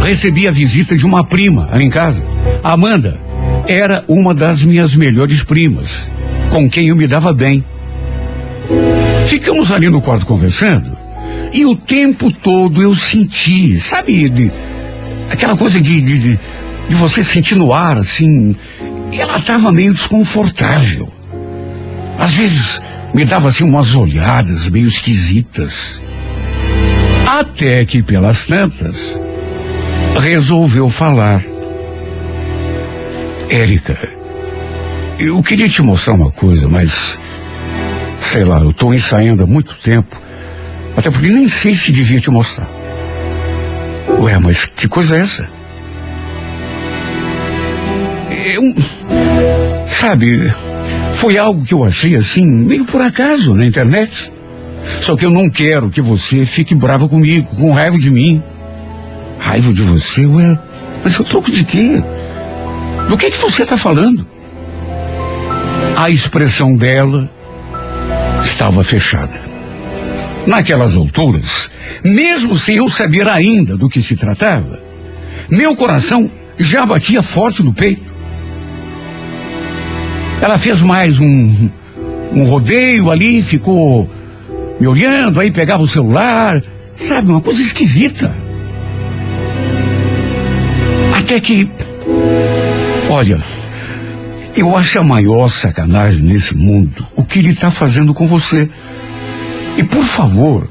recebi 0.08 0.48
a 0.48 0.50
visita 0.50 0.96
de 0.96 1.04
uma 1.04 1.22
prima 1.22 1.68
ali 1.70 1.84
em 1.84 1.90
casa. 1.90 2.24
Amanda 2.64 3.20
era 3.66 4.02
uma 4.08 4.34
das 4.34 4.64
minhas 4.64 4.96
melhores 4.96 5.42
primas, 5.42 6.10
com 6.50 6.68
quem 6.68 6.88
eu 6.88 6.96
me 6.96 7.06
dava 7.06 7.34
bem. 7.34 7.62
Ficamos 9.26 9.70
ali 9.70 9.90
no 9.90 10.00
quarto 10.00 10.24
conversando 10.24 10.96
e 11.52 11.66
o 11.66 11.76
tempo 11.76 12.32
todo 12.32 12.80
eu 12.82 12.94
senti, 12.94 13.78
sabe, 13.78 14.30
de, 14.30 14.50
aquela 15.30 15.54
coisa 15.56 15.78
de, 15.78 16.00
de, 16.00 16.18
de, 16.18 16.40
de 16.88 16.94
você 16.94 17.22
sentir 17.22 17.56
no 17.56 17.74
ar, 17.74 17.98
assim. 17.98 18.56
Ela 19.12 19.36
estava 19.36 19.70
meio 19.70 19.92
desconfortável. 19.92 21.12
Às 22.18 22.32
vezes 22.32 22.82
me 23.12 23.26
dava 23.26 23.48
assim 23.48 23.64
umas 23.64 23.94
olhadas 23.94 24.70
meio 24.70 24.88
esquisitas. 24.88 26.02
Até 27.26 27.84
que 27.84 28.02
pelas 28.02 28.46
tantas 28.46 29.20
resolveu 30.18 30.88
falar. 30.88 31.42
Érica, 33.48 33.96
eu 35.18 35.42
queria 35.42 35.68
te 35.68 35.80
mostrar 35.82 36.14
uma 36.14 36.30
coisa, 36.30 36.68
mas 36.68 37.18
sei 38.16 38.44
lá, 38.44 38.60
eu 38.60 38.70
estou 38.70 38.92
ensaiando 38.92 39.44
há 39.44 39.46
muito 39.46 39.75
tempo, 39.76 40.20
até 40.96 41.10
porque 41.10 41.28
nem 41.28 41.48
sei 41.48 41.75
se 41.75 41.92
devia 41.92 42.20
te 42.20 42.30
mostrar. 42.30 42.68
Ué, 44.20 44.38
mas 44.38 44.66
que 44.66 44.88
coisa 44.88 45.16
é 45.16 45.20
essa? 45.20 45.48
Eu, 48.54 48.62
sabe, 49.87 50.52
foi 51.14 51.38
algo 51.38 51.64
que 51.64 51.75
eu 51.75 51.84
achei 51.84 52.14
assim, 52.16 52.44
meio 52.44 52.84
por 52.84 53.00
acaso 53.00 53.54
na 53.54 53.64
internet. 53.64 54.32
Só 55.00 55.16
que 55.16 55.25
eu 55.25 55.30
não 55.30 55.50
quero 55.50 55.90
que 55.90 56.00
você 56.00 56.44
fique 56.44 56.75
brava 56.75 57.08
comigo, 57.08 57.54
com 57.56 57.72
raiva 57.72 57.98
de 57.98 58.10
mim. 58.10 58.42
Raiva 59.38 59.73
de 59.73 59.83
você? 59.83 60.26
Ué, 60.26 60.59
mas 61.02 61.16
eu 61.16 61.25
troco 61.25 61.50
de 61.50 61.64
quê? 61.64 62.02
Do 63.09 63.16
que 63.16 63.30
que 63.30 63.38
você 63.38 63.62
está 63.62 63.76
falando? 63.76 64.26
A 65.97 66.11
expressão 66.11 66.76
dela 66.76 67.30
estava 68.45 68.85
fechada. 68.85 69.40
Naquelas 70.47 70.97
alturas, 70.97 71.71
mesmo 72.04 72.57
sem 72.57 72.76
eu 72.76 72.88
saber 72.88 73.28
ainda 73.28 73.76
do 73.76 73.88
que 73.88 74.00
se 74.00 74.16
tratava, 74.16 74.80
meu 75.50 75.75
coração 75.76 76.30
já 76.59 76.85
batia 76.85 77.23
forte 77.23 77.62
no 77.62 77.73
peito. 77.73 78.14
Ela 80.40 80.59
fez 80.59 80.80
mais 80.83 81.21
um, 81.21 81.71
um 82.33 82.45
rodeio 82.45 83.11
ali, 83.11 83.42
ficou 83.42 84.09
me 84.80 84.87
olhando, 84.87 85.40
aí 85.40 85.50
pegava 85.50 85.83
o 85.83 85.88
celular, 85.88 86.62
sabe, 86.97 87.30
uma 87.30 87.40
coisa 87.40 87.61
esquisita. 87.61 88.48
Até 91.28 91.40
que, 91.40 91.70
olha, 93.11 93.38
eu 94.56 94.75
acho 94.75 94.99
a 94.99 95.04
maior 95.04 95.50
sacanagem 95.50 96.23
nesse 96.23 96.56
mundo 96.56 97.06
o 97.14 97.23
que 97.23 97.40
ele 97.40 97.50
está 97.50 97.70
fazendo 97.70 98.14
com 98.14 98.26
você. 98.26 98.66
E 99.76 99.85
por 99.85 100.02
favor, 100.02 100.66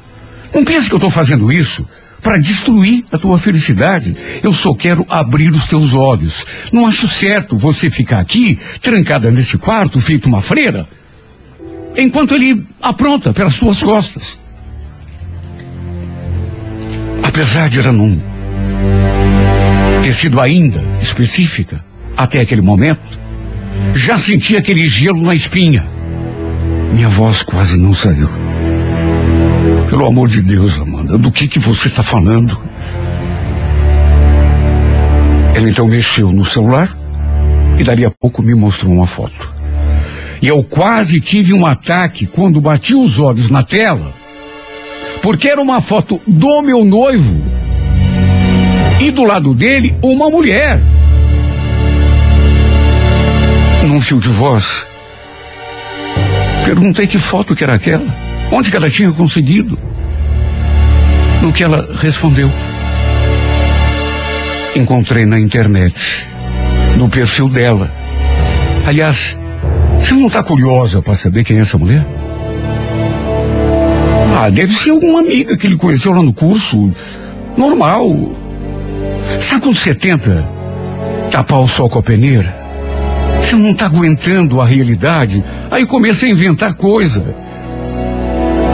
não 0.51 0.65
pense 0.65 0.87
que 0.87 0.95
eu 0.95 0.97
estou 0.97 1.11
fazendo 1.11 1.51
isso 1.51 1.87
para 2.23 2.39
destruir 2.39 3.05
a 3.11 3.19
tua 3.19 3.37
felicidade. 3.37 4.17
Eu 4.41 4.51
só 4.51 4.73
quero 4.73 5.05
abrir 5.07 5.51
os 5.51 5.67
teus 5.67 5.93
olhos. 5.93 6.43
Não 6.73 6.87
acho 6.87 7.07
certo 7.07 7.55
você 7.55 7.91
ficar 7.91 8.17
aqui, 8.17 8.59
trancada 8.81 9.29
nesse 9.29 9.59
quarto, 9.59 10.01
feito 10.01 10.27
uma 10.27 10.41
freira, 10.41 10.89
enquanto 11.95 12.33
ele 12.33 12.65
apronta 12.81 13.31
pelas 13.31 13.59
tuas 13.59 13.83
costas. 13.83 14.39
Apesar 17.21 17.69
de 17.69 17.79
não 17.91 18.37
ter 20.07 20.13
sido 20.13 20.39
ainda 20.39 20.81
específica 21.01 21.83
até 22.15 22.39
aquele 22.39 22.61
momento, 22.61 23.19
já 23.93 24.17
senti 24.17 24.55
aquele 24.55 24.87
gelo 24.87 25.21
na 25.21 25.35
espinha. 25.35 25.85
Minha 26.93 27.09
voz 27.09 27.43
quase 27.43 27.75
não 27.75 27.93
saiu. 27.93 28.29
Pelo 29.89 30.05
amor 30.05 30.29
de 30.29 30.41
Deus, 30.41 30.79
Amanda, 30.79 31.17
do 31.17 31.29
que 31.29 31.45
que 31.45 31.59
você 31.59 31.89
está 31.89 32.01
falando? 32.01 32.57
Ela 35.53 35.69
então 35.69 35.85
mexeu 35.89 36.31
no 36.31 36.45
celular 36.45 36.89
e 37.77 37.83
dali 37.83 38.05
a 38.05 38.11
pouco 38.11 38.41
me 38.41 38.55
mostrou 38.55 38.93
uma 38.93 39.05
foto. 39.05 39.53
E 40.41 40.47
eu 40.47 40.63
quase 40.63 41.19
tive 41.19 41.53
um 41.53 41.65
ataque 41.65 42.25
quando 42.25 42.61
bati 42.61 42.95
os 42.95 43.19
olhos 43.19 43.49
na 43.49 43.61
tela, 43.61 44.15
porque 45.21 45.49
era 45.49 45.59
uma 45.59 45.81
foto 45.81 46.21
do 46.25 46.61
meu 46.61 46.85
noivo 46.85 47.46
e 48.99 49.11
do 49.11 49.23
lado 49.23 49.53
dele 49.53 49.95
uma 50.01 50.29
mulher 50.29 50.81
num 53.87 54.01
fio 54.01 54.19
de 54.19 54.29
voz. 54.29 54.85
Perguntei 56.65 57.07
que 57.07 57.17
foto 57.17 57.55
que 57.55 57.63
era 57.63 57.75
aquela, 57.75 58.05
onde 58.51 58.69
que 58.69 58.75
ela 58.75 58.89
tinha 58.89 59.11
conseguido. 59.11 59.79
No 61.41 61.53
que 61.53 61.63
ela 61.63 61.87
respondeu. 62.01 62.51
Encontrei 64.75 65.25
na 65.25 65.39
internet, 65.39 66.27
no 66.97 67.07
perfil 67.07 67.47
dela. 67.47 67.91
Aliás, 68.85 69.37
você 69.95 70.13
não 70.13 70.27
está 70.27 70.43
curiosa 70.43 71.01
para 71.01 71.15
saber 71.15 71.43
quem 71.43 71.57
é 71.57 71.61
essa 71.61 71.77
mulher? 71.77 72.05
Ah, 74.39 74.49
deve 74.49 74.73
ser 74.73 74.91
alguma 74.91 75.19
amiga 75.19 75.57
que 75.57 75.65
ele 75.65 75.77
conheceu 75.77 76.11
lá 76.11 76.21
no 76.21 76.33
curso. 76.33 76.91
Normal. 77.57 78.46
Sabe 79.39 79.61
quando 79.61 79.77
você 79.77 79.93
tenta 79.93 80.47
tapar 81.31 81.59
o 81.59 81.67
sol 81.67 81.89
com 81.89 81.99
a 81.99 82.03
peneira? 82.03 82.55
Você 83.39 83.55
não 83.55 83.71
está 83.71 83.85
aguentando 83.85 84.59
a 84.59 84.65
realidade. 84.65 85.43
Aí 85.71 85.85
começa 85.85 86.25
a 86.25 86.29
inventar 86.29 86.73
coisa. 86.73 87.23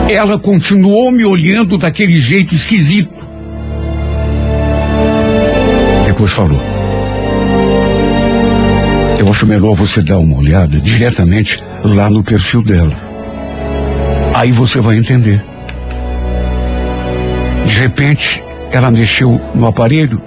Ela 0.08 0.38
continuou 0.38 1.10
me 1.12 1.24
olhando 1.24 1.78
daquele 1.78 2.16
jeito 2.16 2.54
esquisito. 2.54 3.14
Depois 6.06 6.32
falou. 6.32 6.60
Eu 9.18 9.30
acho 9.30 9.46
melhor 9.46 9.74
você 9.74 10.02
dar 10.02 10.18
uma 10.18 10.38
olhada 10.38 10.80
diretamente 10.80 11.62
lá 11.84 12.10
no 12.10 12.22
perfil 12.22 12.62
dela. 12.62 12.96
Aí 14.34 14.50
você 14.50 14.80
vai 14.80 14.96
entender. 14.96 15.42
De 17.64 17.74
repente, 17.74 18.42
ela 18.72 18.90
mexeu 18.90 19.40
no 19.54 19.66
aparelho 19.66 20.20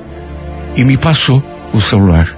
e 0.78 0.86
me 0.86 0.96
passou 0.96 1.44
o 1.74 1.82
celular. 1.82 2.30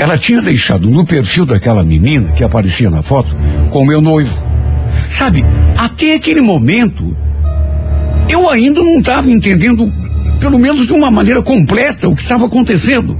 Ela 0.00 0.18
tinha 0.18 0.42
deixado 0.42 0.90
no 0.90 1.06
perfil 1.06 1.46
daquela 1.46 1.84
menina 1.84 2.32
que 2.32 2.42
aparecia 2.42 2.90
na 2.90 3.02
foto 3.02 3.36
com 3.70 3.82
o 3.82 3.86
meu 3.86 4.00
noivo. 4.00 4.34
Sabe, 5.10 5.44
até 5.76 6.14
aquele 6.14 6.40
momento, 6.40 7.16
eu 8.28 8.50
ainda 8.50 8.80
não 8.80 8.98
estava 8.98 9.30
entendendo, 9.30 9.92
pelo 10.40 10.58
menos 10.58 10.86
de 10.86 10.92
uma 10.92 11.10
maneira 11.10 11.42
completa, 11.42 12.08
o 12.08 12.16
que 12.16 12.22
estava 12.22 12.46
acontecendo. 12.46 13.16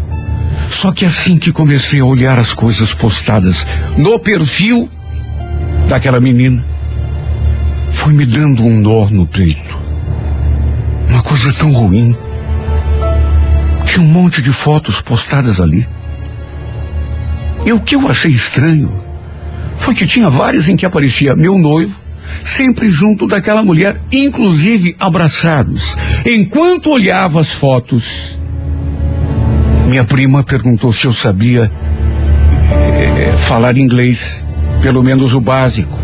Só 0.68 0.90
que 0.90 1.04
assim 1.04 1.38
que 1.38 1.52
comecei 1.52 2.00
a 2.00 2.04
olhar 2.04 2.38
as 2.38 2.52
coisas 2.52 2.92
postadas 2.92 3.66
no 3.96 4.18
perfil 4.18 4.88
daquela 5.88 6.20
menina, 6.20 6.64
foi 7.90 8.12
me 8.12 8.24
dando 8.24 8.64
um 8.64 8.80
nó 8.80 9.08
no 9.10 9.26
peito. 9.26 9.78
Uma 11.08 11.22
coisa 11.22 11.52
tão 11.52 11.72
ruim. 11.72 12.16
Tinha 13.96 14.06
um 14.06 14.12
monte 14.12 14.42
de 14.42 14.52
fotos 14.52 15.00
postadas 15.00 15.58
ali. 15.58 15.88
E 17.64 17.72
o 17.72 17.80
que 17.80 17.94
eu 17.96 18.06
achei 18.10 18.30
estranho 18.30 19.02
foi 19.78 19.94
que 19.94 20.06
tinha 20.06 20.28
várias 20.28 20.68
em 20.68 20.76
que 20.76 20.84
aparecia 20.84 21.34
meu 21.34 21.56
noivo, 21.56 21.98
sempre 22.44 22.90
junto 22.90 23.26
daquela 23.26 23.62
mulher, 23.62 23.98
inclusive 24.12 24.94
abraçados. 24.98 25.96
Enquanto 26.26 26.90
olhava 26.90 27.40
as 27.40 27.52
fotos, 27.52 28.38
minha 29.86 30.04
prima 30.04 30.44
perguntou 30.44 30.92
se 30.92 31.06
eu 31.06 31.12
sabia 31.14 31.72
é, 32.70 33.32
falar 33.38 33.78
inglês, 33.78 34.44
pelo 34.82 35.02
menos 35.02 35.32
o 35.32 35.40
básico. 35.40 35.98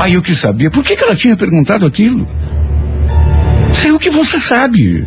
Aí 0.00 0.14
eu 0.14 0.22
quis 0.22 0.38
saber 0.38 0.70
por 0.70 0.84
que, 0.84 0.94
que 0.94 1.02
ela 1.02 1.16
tinha 1.16 1.36
perguntado 1.36 1.84
aquilo. 1.84 2.28
Que 4.00 4.10
você 4.10 4.38
sabe. 4.38 5.06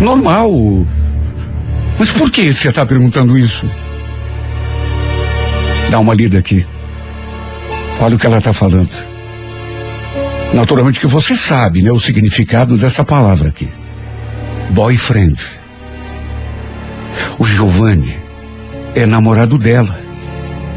Normal. 0.00 0.86
Mas 1.98 2.10
por 2.10 2.30
que 2.30 2.52
você 2.52 2.68
está 2.68 2.84
perguntando 2.84 3.38
isso? 3.38 3.68
Dá 5.90 5.98
uma 5.98 6.14
lida 6.14 6.38
aqui. 6.38 6.66
Olha 8.00 8.16
o 8.16 8.18
que 8.18 8.26
ela 8.26 8.38
está 8.38 8.52
falando. 8.52 8.90
Naturalmente 10.52 11.00
que 11.00 11.06
você 11.06 11.34
sabe, 11.34 11.82
né, 11.82 11.90
o 11.90 11.98
significado 11.98 12.76
dessa 12.76 13.04
palavra 13.04 13.48
aqui. 13.48 13.68
Boyfriend. 14.70 15.40
O 17.38 17.44
Giovanni 17.44 18.16
é 18.94 19.06
namorado 19.06 19.56
dela. 19.58 19.98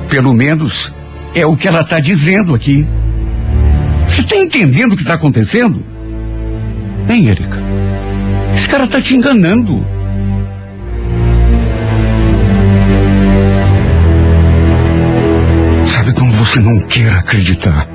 Pelo 0.09 0.33
menos 0.33 0.93
é 1.36 1.45
o 1.45 1.55
que 1.55 1.67
ela 1.67 1.81
está 1.81 2.00
dizendo 2.00 2.55
aqui. 2.55 2.88
Você 4.07 4.21
está 4.21 4.38
entendendo 4.38 4.93
o 4.93 4.95
que 4.95 5.03
está 5.03 5.15
acontecendo? 5.15 5.86
Hein, 7.10 7.28
Erika? 7.28 7.58
Esse 8.54 8.70
cara 8.70 8.84
está 8.84 9.01
te 9.01 9.16
enganando. 9.16 9.84
Sabe 15.88 16.13
como 16.13 16.32
você 16.34 16.60
não 16.60 16.80
quer 16.82 17.12
acreditar? 17.13 17.89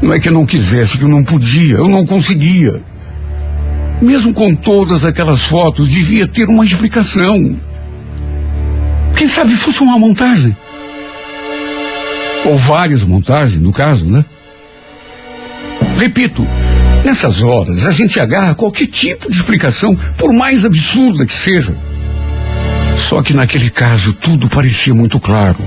Não 0.00 0.12
é 0.12 0.20
que 0.20 0.28
eu 0.28 0.32
não 0.32 0.46
quisesse, 0.46 0.96
que 0.96 1.02
eu 1.02 1.08
não 1.08 1.24
podia, 1.24 1.74
eu 1.74 1.88
não 1.88 2.06
conseguia. 2.06 2.80
Mesmo 4.00 4.32
com 4.32 4.54
todas 4.54 5.04
aquelas 5.04 5.42
fotos, 5.42 5.88
devia 5.88 6.28
ter 6.28 6.48
uma 6.48 6.64
explicação. 6.64 7.58
Quem 9.16 9.26
sabe 9.26 9.56
fosse 9.56 9.80
uma 9.80 9.98
montagem. 9.98 10.56
Ou 12.44 12.54
várias 12.54 13.02
montagens, 13.02 13.60
no 13.60 13.72
caso, 13.72 14.06
né? 14.06 14.24
Repito, 15.98 16.46
nessas 17.04 17.42
horas 17.42 17.86
a 17.86 17.90
gente 17.90 18.18
agarra 18.20 18.54
qualquer 18.54 18.86
tipo 18.86 19.30
de 19.30 19.36
explicação, 19.36 19.96
por 20.16 20.32
mais 20.32 20.64
absurda 20.64 21.26
que 21.26 21.32
seja. 21.32 21.76
Só 22.96 23.22
que 23.22 23.34
naquele 23.34 23.70
caso 23.70 24.12
tudo 24.12 24.48
parecia 24.48 24.94
muito 24.94 25.20
claro. 25.20 25.62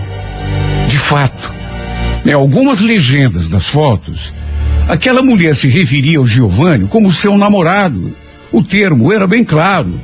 De 0.88 0.98
fato, 0.98 1.54
em 2.26 2.34
algumas 2.34 2.82
legendas 2.82 3.48
das 3.48 3.68
fotos, 3.68 4.34
aquela 4.88 5.22
mulher 5.22 5.56
se 5.56 5.68
referia 5.68 6.18
ao 6.18 6.28
Giovanni 6.28 6.88
como 6.88 7.12
seu 7.12 7.38
namorado. 7.38 8.16
O 8.52 8.64
termo 8.64 9.14
era 9.14 9.28
bem 9.28 9.44
claro. 9.44 10.00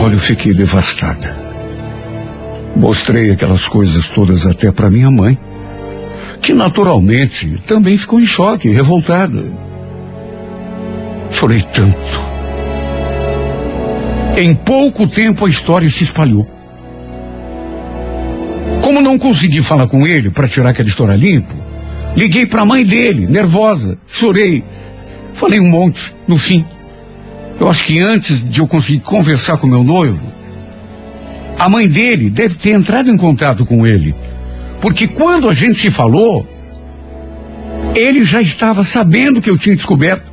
Olha, 0.00 0.14
eu 0.14 0.20
fiquei 0.20 0.52
devastada. 0.52 1.36
Mostrei 2.76 3.30
aquelas 3.30 3.66
coisas 3.66 4.08
todas 4.08 4.46
até 4.46 4.70
para 4.70 4.90
minha 4.90 5.10
mãe, 5.10 5.38
que 6.40 6.52
naturalmente 6.52 7.60
também 7.66 7.96
ficou 7.96 8.20
em 8.20 8.26
choque, 8.26 8.70
revoltada. 8.70 9.44
Chorei 11.30 11.62
tanto. 11.62 12.26
Em 14.36 14.54
pouco 14.54 15.06
tempo 15.06 15.46
a 15.46 15.48
história 15.48 15.88
se 15.88 16.04
espalhou. 16.04 16.46
Como 18.82 19.00
não 19.00 19.18
consegui 19.18 19.62
falar 19.62 19.88
com 19.88 20.06
ele 20.06 20.30
para 20.30 20.46
tirar 20.46 20.70
aquela 20.70 20.88
história 20.88 21.16
limpo, 21.16 21.54
liguei 22.14 22.46
para 22.46 22.62
a 22.62 22.64
mãe 22.64 22.84
dele, 22.84 23.26
nervosa, 23.26 23.98
chorei. 24.06 24.62
Falei 25.34 25.58
um 25.58 25.68
monte, 25.68 26.14
no 26.26 26.36
fim. 26.36 26.64
Eu 27.58 27.68
acho 27.68 27.84
que 27.84 27.98
antes 27.98 28.42
de 28.42 28.60
eu 28.60 28.66
conseguir 28.66 29.00
conversar 29.00 29.56
com 29.56 29.66
meu 29.66 29.82
noivo, 29.82 30.22
a 31.58 31.68
mãe 31.68 31.88
dele 31.88 32.28
deve 32.30 32.54
ter 32.56 32.70
entrado 32.70 33.10
em 33.10 33.16
contato 33.16 33.64
com 33.64 33.86
ele. 33.86 34.14
Porque 34.86 35.08
quando 35.08 35.48
a 35.48 35.52
gente 35.52 35.80
se 35.80 35.90
falou, 35.90 36.48
ele 37.92 38.24
já 38.24 38.40
estava 38.40 38.84
sabendo 38.84 39.42
que 39.42 39.50
eu 39.50 39.58
tinha 39.58 39.74
descoberto. 39.74 40.32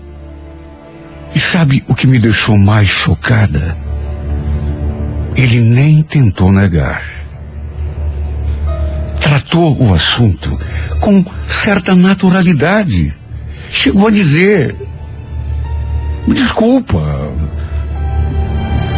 E 1.34 1.40
sabe 1.40 1.84
o 1.88 1.96
que 1.96 2.06
me 2.06 2.20
deixou 2.20 2.56
mais 2.56 2.88
chocada? 2.88 3.76
Ele 5.36 5.60
nem 5.60 6.04
tentou 6.04 6.52
negar. 6.52 7.02
Tratou 9.20 9.76
o 9.82 9.92
assunto 9.92 10.56
com 11.00 11.26
certa 11.48 11.96
naturalidade. 11.96 13.12
Chegou 13.72 14.08
a 14.08 14.12
dizer: 14.12 14.76
desculpa, 16.28 17.34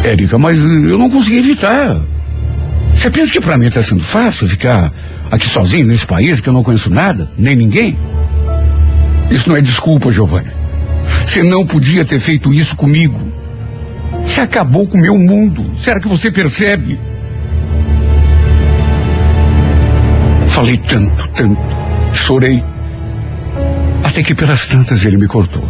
Érica, 0.04 0.36
mas 0.36 0.58
eu 0.58 0.98
não 0.98 1.08
consegui 1.08 1.38
evitar. 1.38 1.96
Você 2.90 3.08
pensa 3.08 3.32
que 3.32 3.40
para 3.40 3.56
mim 3.56 3.68
está 3.68 3.82
sendo 3.82 4.04
fácil 4.04 4.46
ficar 4.46 4.92
aqui 5.30 5.48
sozinho 5.48 5.86
nesse 5.86 6.06
país 6.06 6.40
que 6.40 6.48
eu 6.48 6.52
não 6.52 6.62
conheço 6.62 6.90
nada, 6.90 7.30
nem 7.36 7.56
ninguém? 7.56 7.98
Isso 9.30 9.48
não 9.48 9.56
é 9.56 9.60
desculpa, 9.60 10.10
Giovanni. 10.10 10.50
Você 11.26 11.42
não 11.42 11.66
podia 11.66 12.04
ter 12.04 12.18
feito 12.18 12.52
isso 12.52 12.76
comigo. 12.76 13.20
Você 14.22 14.40
acabou 14.40 14.86
com 14.86 14.98
o 14.98 15.00
meu 15.00 15.16
mundo. 15.18 15.72
Será 15.76 16.00
que 16.00 16.08
você 16.08 16.30
percebe? 16.30 16.98
Falei 20.46 20.76
tanto, 20.78 21.28
tanto. 21.32 21.76
Chorei. 22.12 22.62
Até 24.02 24.22
que 24.22 24.34
pelas 24.34 24.66
tantas 24.66 25.04
ele 25.04 25.16
me 25.16 25.26
cortou. 25.26 25.68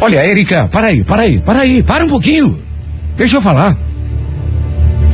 Olha, 0.00 0.18
Érica, 0.18 0.68
para 0.68 0.88
aí, 0.88 1.02
para 1.02 1.22
aí, 1.22 1.40
para 1.40 1.60
aí, 1.60 1.82
para 1.82 2.04
um 2.04 2.08
pouquinho. 2.08 2.62
Deixa 3.16 3.36
eu 3.36 3.42
falar. 3.42 3.76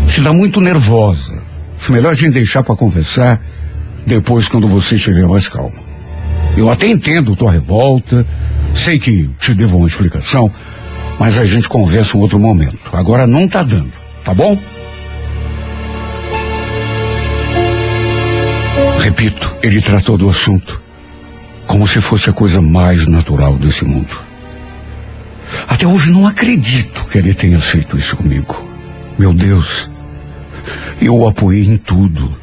Você 0.07 0.19
está 0.19 0.33
muito 0.33 0.61
nervosa. 0.61 1.42
Melhor 1.89 2.13
a 2.13 2.15
gente 2.15 2.35
deixar 2.35 2.63
para 2.63 2.77
conversar 2.77 3.41
depois 4.07 4.49
quando 4.49 4.69
você 4.69 4.95
estiver 4.95 5.27
mais 5.27 5.49
calmo. 5.49 5.83
Eu 6.57 6.71
até 6.71 6.87
entendo 6.87 7.37
tua 7.37 7.53
revolta, 7.53 8.27
sei 8.75 8.99
que 8.99 9.29
te 9.39 9.55
devo 9.55 9.79
uma 9.79 9.87
explicação, 9.87 10.51
mas 11.19 11.39
a 11.39 11.45
gente 11.45 11.69
conversa 11.69 12.17
em 12.17 12.21
outro 12.21 12.39
momento. 12.39 12.79
Agora 12.93 13.27
não 13.27 13.49
tá 13.49 13.63
dando, 13.63 13.93
tá 14.25 14.35
bom? 14.35 14.57
Repito, 18.99 19.57
ele 19.63 19.81
tratou 19.81 20.17
do 20.17 20.29
assunto 20.29 20.81
como 21.67 21.87
se 21.87 22.01
fosse 22.01 22.29
a 22.29 22.33
coisa 22.33 22.61
mais 22.61 23.07
natural 23.07 23.57
desse 23.57 23.85
mundo. 23.85 24.17
Até 25.69 25.87
hoje 25.87 26.11
não 26.11 26.27
acredito 26.27 27.07
que 27.07 27.19
ele 27.19 27.35
tenha 27.35 27.59
feito 27.59 27.97
isso 27.97 28.17
comigo. 28.17 28.69
Meu 29.19 29.33
Deus, 29.33 29.91
eu 31.05 31.17
o 31.17 31.29
apoiei 31.29 31.67
em 31.67 31.77
tudo. 31.77 32.43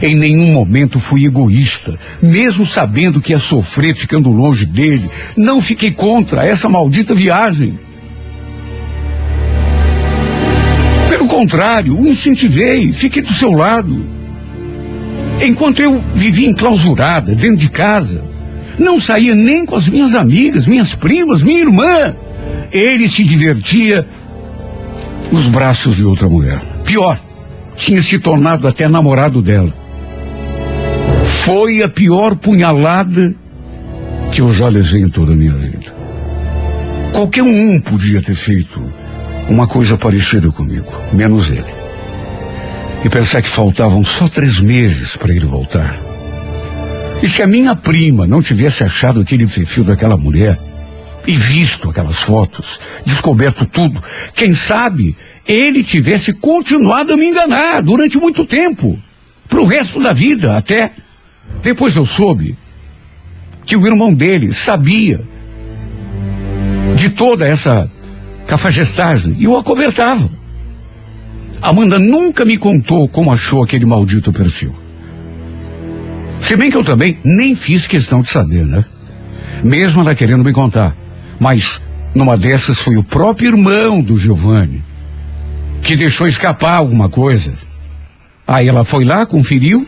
Em 0.00 0.14
nenhum 0.14 0.52
momento 0.52 1.00
fui 1.00 1.24
egoísta, 1.26 1.98
mesmo 2.20 2.66
sabendo 2.66 3.20
que 3.20 3.32
ia 3.32 3.38
sofrer 3.38 3.94
ficando 3.94 4.30
longe 4.30 4.66
dele. 4.66 5.10
Não 5.36 5.60
fiquei 5.60 5.90
contra 5.90 6.44
essa 6.44 6.68
maldita 6.68 7.14
viagem. 7.14 7.78
Pelo 11.08 11.26
contrário, 11.26 11.98
o 11.98 12.06
incentivei, 12.06 12.92
fiquei 12.92 13.22
do 13.22 13.32
seu 13.32 13.52
lado. 13.52 14.04
Enquanto 15.40 15.80
eu 15.80 16.04
vivia 16.12 16.48
enclausurada 16.48 17.34
dentro 17.34 17.56
de 17.56 17.70
casa, 17.70 18.22
não 18.78 19.00
saía 19.00 19.34
nem 19.34 19.64
com 19.64 19.76
as 19.76 19.88
minhas 19.88 20.14
amigas, 20.14 20.66
minhas 20.66 20.94
primas, 20.94 21.42
minha 21.42 21.60
irmã. 21.60 22.14
Ele 22.70 23.08
se 23.08 23.24
divertia 23.24 24.06
nos 25.30 25.46
braços 25.46 25.96
de 25.96 26.04
outra 26.04 26.28
mulher. 26.28 26.60
Pior, 26.84 27.18
tinha 27.76 28.02
se 28.02 28.18
tornado 28.18 28.66
até 28.68 28.88
namorado 28.88 29.42
dela. 29.42 29.72
Foi 31.22 31.82
a 31.82 31.88
pior 31.88 32.36
punhalada 32.36 33.34
que 34.30 34.40
eu 34.40 34.52
já 34.52 34.68
levei 34.68 35.02
em 35.02 35.08
toda 35.08 35.32
a 35.32 35.36
minha 35.36 35.52
vida. 35.52 35.94
Qualquer 37.12 37.42
um 37.42 37.80
podia 37.80 38.22
ter 38.22 38.34
feito 38.34 38.82
uma 39.48 39.66
coisa 39.66 39.98
parecida 39.98 40.50
comigo, 40.50 40.90
menos 41.12 41.50
ele. 41.50 41.82
E 43.04 43.08
pensar 43.08 43.42
que 43.42 43.48
faltavam 43.48 44.04
só 44.04 44.28
três 44.28 44.60
meses 44.60 45.16
para 45.16 45.34
ele 45.34 45.46
voltar. 45.46 46.00
E 47.22 47.28
se 47.28 47.42
a 47.42 47.46
minha 47.46 47.76
prima 47.76 48.26
não 48.26 48.40
tivesse 48.40 48.82
achado 48.82 49.20
aquele 49.20 49.46
perfil 49.46 49.84
daquela 49.84 50.16
mulher, 50.16 50.58
e 51.26 51.36
visto 51.36 51.90
aquelas 51.90 52.18
fotos, 52.18 52.80
descoberto 53.04 53.66
tudo, 53.66 54.02
quem 54.34 54.54
sabe 54.54 55.16
ele 55.46 55.82
tivesse 55.82 56.32
continuado 56.32 57.12
a 57.12 57.16
me 57.16 57.26
enganar 57.26 57.82
durante 57.82 58.18
muito 58.18 58.44
tempo, 58.44 58.98
pro 59.48 59.64
resto 59.64 60.00
da 60.00 60.12
vida 60.12 60.56
até. 60.56 60.92
Depois 61.62 61.94
eu 61.96 62.06
soube 62.06 62.56
que 63.64 63.76
o 63.76 63.86
irmão 63.86 64.12
dele 64.12 64.52
sabia 64.52 65.20
de 66.96 67.10
toda 67.10 67.46
essa 67.46 67.90
cafajestagem 68.46 69.36
e 69.38 69.46
o 69.46 69.56
acobertava. 69.56 70.30
Amanda 71.60 71.98
nunca 71.98 72.44
me 72.44 72.56
contou 72.56 73.08
como 73.08 73.32
achou 73.32 73.62
aquele 73.62 73.84
maldito 73.84 74.32
perfil. 74.32 74.76
Se 76.40 76.56
bem 76.56 76.70
que 76.70 76.76
eu 76.76 76.84
também 76.84 77.18
nem 77.24 77.54
fiz 77.54 77.86
questão 77.86 78.20
de 78.20 78.28
saber, 78.28 78.66
né? 78.66 78.84
Mesmo 79.62 80.00
ela 80.00 80.14
querendo 80.14 80.42
me 80.42 80.52
contar. 80.52 80.96
Mas 81.42 81.80
numa 82.14 82.38
dessas 82.38 82.78
foi 82.78 82.96
o 82.96 83.02
próprio 83.02 83.48
irmão 83.48 84.00
do 84.00 84.16
Giovanni 84.16 84.84
que 85.82 85.96
deixou 85.96 86.28
escapar 86.28 86.74
alguma 86.74 87.08
coisa. 87.08 87.54
Aí 88.46 88.68
ela 88.68 88.84
foi 88.84 89.04
lá, 89.04 89.26
conferiu. 89.26 89.84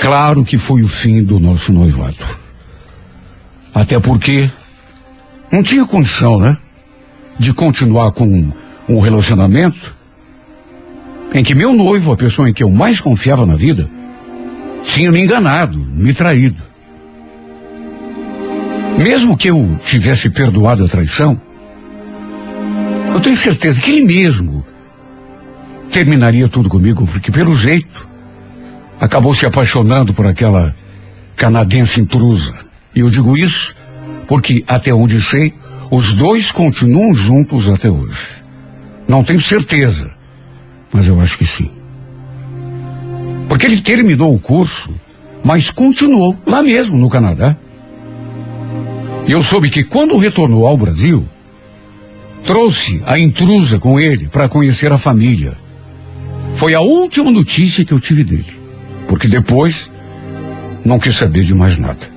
Claro 0.00 0.44
que 0.44 0.56
foi 0.56 0.82
o 0.82 0.86
fim 0.86 1.24
do 1.24 1.40
nosso 1.40 1.72
noivado. 1.72 2.24
Até 3.74 3.98
porque 3.98 4.48
não 5.50 5.60
tinha 5.60 5.84
condição, 5.84 6.38
né? 6.38 6.56
De 7.40 7.52
continuar 7.52 8.12
com 8.12 8.52
um 8.88 9.00
relacionamento 9.00 9.96
em 11.34 11.42
que 11.42 11.56
meu 11.56 11.72
noivo, 11.72 12.12
a 12.12 12.16
pessoa 12.16 12.48
em 12.48 12.52
que 12.52 12.62
eu 12.62 12.70
mais 12.70 13.00
confiava 13.00 13.44
na 13.44 13.56
vida, 13.56 13.90
tinha 14.84 15.10
me 15.10 15.24
enganado, 15.24 15.76
me 15.90 16.14
traído. 16.14 16.67
Mesmo 18.98 19.36
que 19.36 19.48
eu 19.48 19.78
tivesse 19.84 20.28
perdoado 20.28 20.84
a 20.84 20.88
traição, 20.88 21.40
eu 23.12 23.20
tenho 23.20 23.36
certeza 23.36 23.80
que 23.80 23.92
ele 23.92 24.04
mesmo 24.04 24.66
terminaria 25.90 26.48
tudo 26.48 26.68
comigo, 26.68 27.06
porque 27.06 27.30
pelo 27.30 27.54
jeito 27.54 28.08
acabou 29.00 29.32
se 29.32 29.46
apaixonando 29.46 30.12
por 30.12 30.26
aquela 30.26 30.74
canadense 31.36 32.00
intrusa. 32.00 32.54
E 32.94 33.00
eu 33.00 33.08
digo 33.08 33.36
isso 33.36 33.74
porque, 34.26 34.64
até 34.66 34.92
onde 34.92 35.20
sei, 35.22 35.54
os 35.90 36.12
dois 36.12 36.50
continuam 36.50 37.14
juntos 37.14 37.68
até 37.68 37.88
hoje. 37.88 38.42
Não 39.06 39.22
tenho 39.22 39.40
certeza, 39.40 40.10
mas 40.92 41.06
eu 41.06 41.20
acho 41.20 41.38
que 41.38 41.46
sim. 41.46 41.70
Porque 43.48 43.64
ele 43.64 43.80
terminou 43.80 44.34
o 44.34 44.40
curso, 44.40 44.92
mas 45.42 45.70
continuou 45.70 46.36
lá 46.44 46.62
mesmo 46.62 46.98
no 46.98 47.08
Canadá. 47.08 47.56
E 49.28 49.32
eu 49.32 49.42
soube 49.42 49.68
que 49.68 49.84
quando 49.84 50.16
retornou 50.16 50.66
ao 50.66 50.78
Brasil, 50.78 51.28
trouxe 52.44 53.02
a 53.04 53.18
intrusa 53.18 53.78
com 53.78 54.00
ele 54.00 54.26
para 54.26 54.48
conhecer 54.48 54.90
a 54.90 54.96
família. 54.96 55.54
Foi 56.54 56.74
a 56.74 56.80
última 56.80 57.30
notícia 57.30 57.84
que 57.84 57.92
eu 57.92 58.00
tive 58.00 58.24
dele. 58.24 58.58
Porque 59.06 59.28
depois 59.28 59.90
não 60.82 60.98
quis 60.98 61.14
saber 61.14 61.44
de 61.44 61.54
mais 61.54 61.76
nada. 61.76 62.10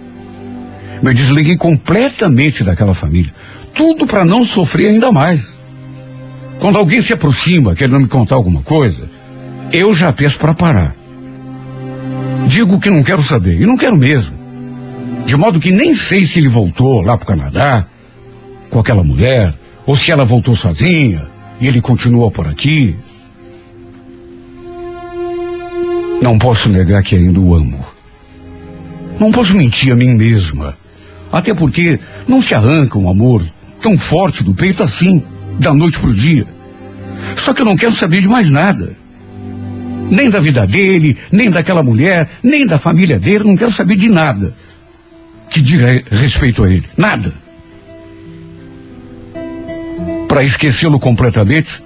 Me 1.04 1.14
desliguei 1.14 1.58
completamente 1.58 2.64
daquela 2.64 2.94
família. 2.94 3.34
Tudo 3.74 4.08
para 4.08 4.24
não 4.24 4.46
sofrer 4.46 4.88
ainda 4.88 5.12
mais. 5.12 5.58
Quando 6.60 6.78
alguém 6.78 7.02
se 7.02 7.12
aproxima 7.12 7.76
querendo 7.76 8.00
me 8.00 8.08
contar 8.08 8.36
alguma 8.36 8.62
coisa, 8.62 9.10
eu 9.74 9.94
já 9.94 10.14
peço 10.14 10.40
para 10.40 10.54
parar. 10.54 10.96
Digo 12.48 12.80
que 12.80 12.90
não 12.90 13.04
quero 13.04 13.22
saber, 13.22 13.60
e 13.60 13.66
não 13.66 13.76
quero 13.76 13.98
mesmo. 13.98 14.41
De 15.26 15.36
modo 15.36 15.60
que 15.60 15.72
nem 15.72 15.94
sei 15.94 16.24
se 16.24 16.40
ele 16.40 16.48
voltou 16.48 17.02
lá 17.02 17.18
para 17.18 17.24
o 17.24 17.28
Canadá 17.28 17.86
com 18.70 18.80
aquela 18.80 19.04
mulher, 19.04 19.54
ou 19.86 19.96
se 19.96 20.12
ela 20.12 20.24
voltou 20.24 20.56
sozinha 20.56 21.30
e 21.60 21.68
ele 21.68 21.82
continua 21.82 22.32
por 22.32 22.48
aqui. 22.48 22.96
Não 26.22 26.38
posso 26.40 26.70
negar 26.70 27.04
que 27.04 27.16
ainda 27.16 27.40
o 27.40 27.54
amo. 27.56 27.86
Não 29.20 29.32
posso 29.32 29.56
mentir 29.56 29.92
a 29.92 29.96
mim 29.96 30.16
mesma. 30.16 30.78
Até 31.32 31.54
porque 31.54 32.00
não 32.28 32.42
se 32.42 32.54
arranca 32.54 32.98
um 32.98 33.10
amor 33.10 33.46
tão 33.82 33.98
forte 33.98 34.44
do 34.44 34.56
peito 34.56 34.84
assim, 34.84 35.24
da 35.60 35.74
noite 35.74 36.00
pro 36.00 36.14
dia. 36.14 36.46
Só 37.36 37.54
que 37.54 37.62
eu 37.62 37.66
não 37.66 37.76
quero 37.76 37.92
saber 37.92 38.22
de 38.22 38.28
mais 38.28 38.50
nada. 38.50 38.96
Nem 40.10 40.30
da 40.30 40.40
vida 40.40 40.68
dele, 40.68 41.18
nem 41.32 41.50
daquela 41.50 41.84
mulher, 41.84 42.30
nem 42.44 42.66
da 42.66 42.78
família 42.78 43.20
dele, 43.20 43.46
não 43.46 43.56
quero 43.56 43.72
saber 43.72 43.96
de 43.96 44.10
nada 44.10 44.56
que 45.52 45.62
diga 45.62 46.02
respeito 46.10 46.64
a 46.64 46.72
ele. 46.72 46.86
Nada. 46.98 47.34
Para 50.28 50.44
esquecê-lo 50.46 50.98
completamente, 50.98 51.84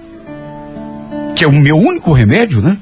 que 1.35 1.43
é 1.43 1.47
o 1.47 1.51
meu 1.51 1.75
único 1.75 2.13
remédio, 2.13 2.61
né? 2.61 2.77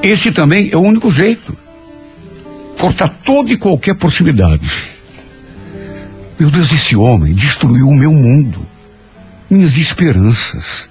Esse 0.00 0.30
também 0.30 0.70
é 0.72 0.76
o 0.76 0.80
único 0.80 1.10
jeito. 1.10 1.56
Cortar 2.78 3.08
toda 3.08 3.50
e 3.52 3.56
qualquer 3.56 3.96
possibilidade. 3.96 4.70
Meu 6.38 6.52
Deus, 6.52 6.72
esse 6.72 6.94
homem 6.94 7.34
destruiu 7.34 7.88
o 7.88 7.96
meu 7.96 8.12
mundo, 8.12 8.64
minhas 9.50 9.76
esperanças. 9.76 10.88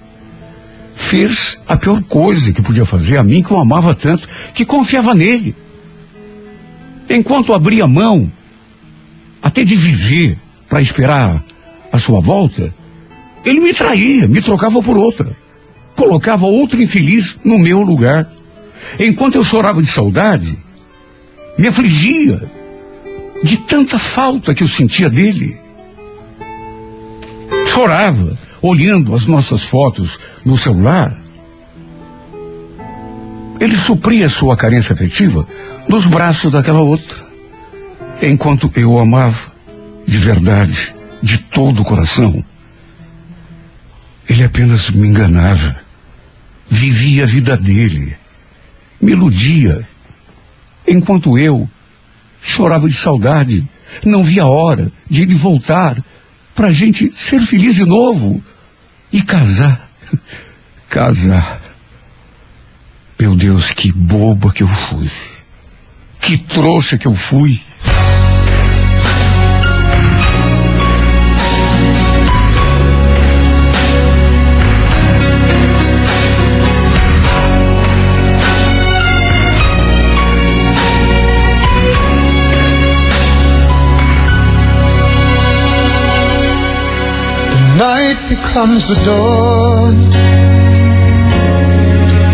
Fez 0.94 1.58
a 1.66 1.74
pior 1.74 2.02
coisa 2.02 2.52
que 2.52 2.60
podia 2.60 2.84
fazer 2.84 3.16
a 3.16 3.24
mim, 3.24 3.42
que 3.42 3.50
eu 3.50 3.58
amava 3.58 3.94
tanto, 3.94 4.28
que 4.52 4.66
confiava 4.66 5.14
nele. 5.14 5.56
Enquanto 7.08 7.54
abria 7.54 7.86
mão, 7.86 8.30
até 9.42 9.64
de 9.64 9.76
viver 9.76 10.38
para 10.68 10.80
esperar 10.80 11.44
a 11.92 11.98
sua 11.98 12.20
volta, 12.20 12.74
ele 13.44 13.60
me 13.60 13.72
traía, 13.72 14.28
me 14.28 14.42
trocava 14.42 14.82
por 14.82 14.98
outra. 14.98 15.36
Colocava 15.96 16.46
outro 16.46 16.82
infeliz 16.82 17.38
no 17.44 17.58
meu 17.58 17.82
lugar. 17.82 18.30
Enquanto 18.98 19.36
eu 19.36 19.44
chorava 19.44 19.82
de 19.82 19.88
saudade, 19.88 20.56
me 21.56 21.66
afligia 21.66 22.50
de 23.42 23.56
tanta 23.58 23.98
falta 23.98 24.54
que 24.54 24.62
eu 24.62 24.68
sentia 24.68 25.08
dele. 25.08 25.58
Chorava, 27.66 28.38
olhando 28.60 29.14
as 29.14 29.26
nossas 29.26 29.62
fotos 29.62 30.18
no 30.44 30.56
celular. 30.56 31.16
Ele 33.60 33.76
supria 33.76 34.28
sua 34.28 34.56
carência 34.56 34.92
afetiva 34.92 35.46
nos 35.88 36.06
braços 36.06 36.50
daquela 36.50 36.80
outra. 36.80 37.27
Enquanto 38.20 38.70
eu 38.74 38.92
o 38.92 38.98
amava, 38.98 39.52
de 40.06 40.18
verdade, 40.18 40.94
de 41.22 41.38
todo 41.38 41.82
o 41.82 41.84
coração, 41.84 42.44
ele 44.28 44.42
apenas 44.42 44.90
me 44.90 45.06
enganava. 45.06 45.76
Vivia 46.68 47.22
a 47.22 47.26
vida 47.26 47.56
dele. 47.56 48.16
Me 49.00 49.12
iludia. 49.12 49.86
Enquanto 50.86 51.38
eu 51.38 51.68
chorava 52.42 52.88
de 52.88 52.94
saudade. 52.94 53.66
Não 54.04 54.22
via 54.22 54.42
a 54.42 54.46
hora 54.46 54.92
de 55.08 55.22
ele 55.22 55.34
voltar 55.34 55.96
para 56.54 56.68
a 56.68 56.72
gente 56.72 57.10
ser 57.12 57.40
feliz 57.40 57.74
de 57.74 57.84
novo 57.84 58.42
e 59.12 59.22
casar. 59.22 59.88
Casar. 60.88 61.60
Meu 63.20 63.34
Deus, 63.36 63.70
que 63.72 63.92
boba 63.92 64.50
que 64.52 64.62
eu 64.62 64.68
fui. 64.68 65.10
Que 66.18 66.38
trouxa 66.38 66.96
que 66.96 67.06
eu 67.06 67.14
fui. 67.14 67.60
Night 88.28 88.36
becomes 88.36 88.88
the 88.88 88.94
dawn 89.04 89.94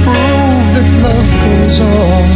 prove 0.03 0.67
that 0.75 0.89
love 1.03 1.31
goes 1.45 1.81
on. 1.81 2.27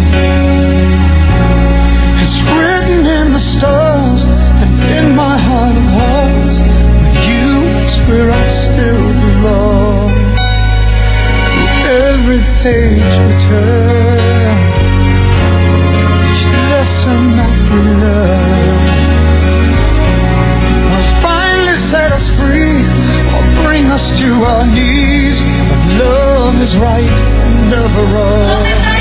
It's 2.23 2.41
written 2.43 3.07
in 3.07 3.33
the 3.33 3.39
stars 3.39 4.25
and 4.63 4.75
in 4.99 5.17
my 5.17 5.37
heart 5.39 5.77
of 5.77 5.85
hearts. 5.99 6.61
With 7.01 7.17
you 7.29 7.49
is 7.87 7.97
where 8.09 8.31
I 8.31 8.45
still 8.45 9.09
belong. 9.25 10.11
Through 11.45 11.95
every 12.11 12.43
page 12.63 13.15
we 13.25 13.33
turn, 13.49 14.59
each 16.31 16.45
lesson 16.71 17.21
that 17.37 17.55
we 17.73 17.81
learn 18.03 18.58
us 23.99 24.19
to 24.21 24.31
our 24.51 24.67
knees. 24.67 25.43
But 25.71 25.83
love 26.05 26.55
is 26.63 26.77
right 26.77 27.19
and 27.45 27.71
never 27.71 28.03
wrong. 28.15 28.98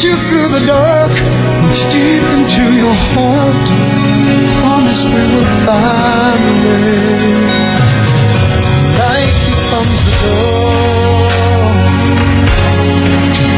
Chase 0.00 0.04
you 0.04 0.16
through 0.28 0.48
the 0.48 0.66
dark, 0.66 1.10
reach 1.10 1.82
deep 1.92 2.22
into 2.38 2.64
your 2.74 2.94
heart. 2.94 3.66
Promise 4.60 5.04
we 5.04 5.22
will 5.32 5.50
find 5.66 6.44
a 6.48 6.56
way. 6.64 7.00
Light 8.98 9.36
becomes 9.48 9.98
the 10.06 10.14
door 10.22 10.50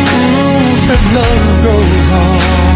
prove 0.09 0.81
that 0.89 1.03
love 1.15 1.65
goes 1.65 2.09
on. 2.13 2.72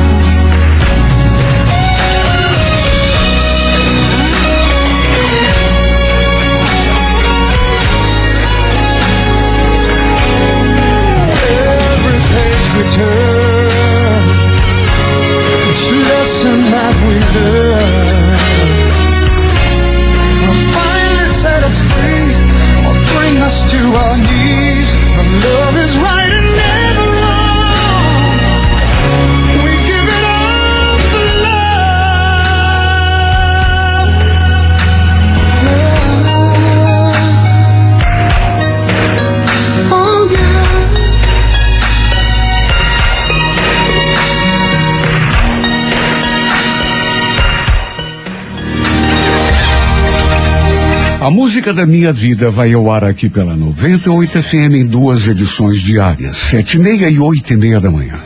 Música 51.66 51.82
da 51.82 51.86
minha 51.86 52.12
vida 52.12 52.48
vai 52.48 52.72
ao 52.74 52.92
ar 52.92 53.02
aqui 53.02 53.28
pela 53.28 53.56
98 53.56 54.40
FM 54.40 54.74
em 54.74 54.86
duas 54.86 55.26
edições 55.26 55.82
diárias, 55.82 56.36
sete 56.36 56.76
e 56.76 56.78
meia 56.78 57.10
e 57.10 57.18
oito 57.18 57.52
e 57.52 57.56
meia 57.56 57.80
da 57.80 57.90
manhã. 57.90 58.20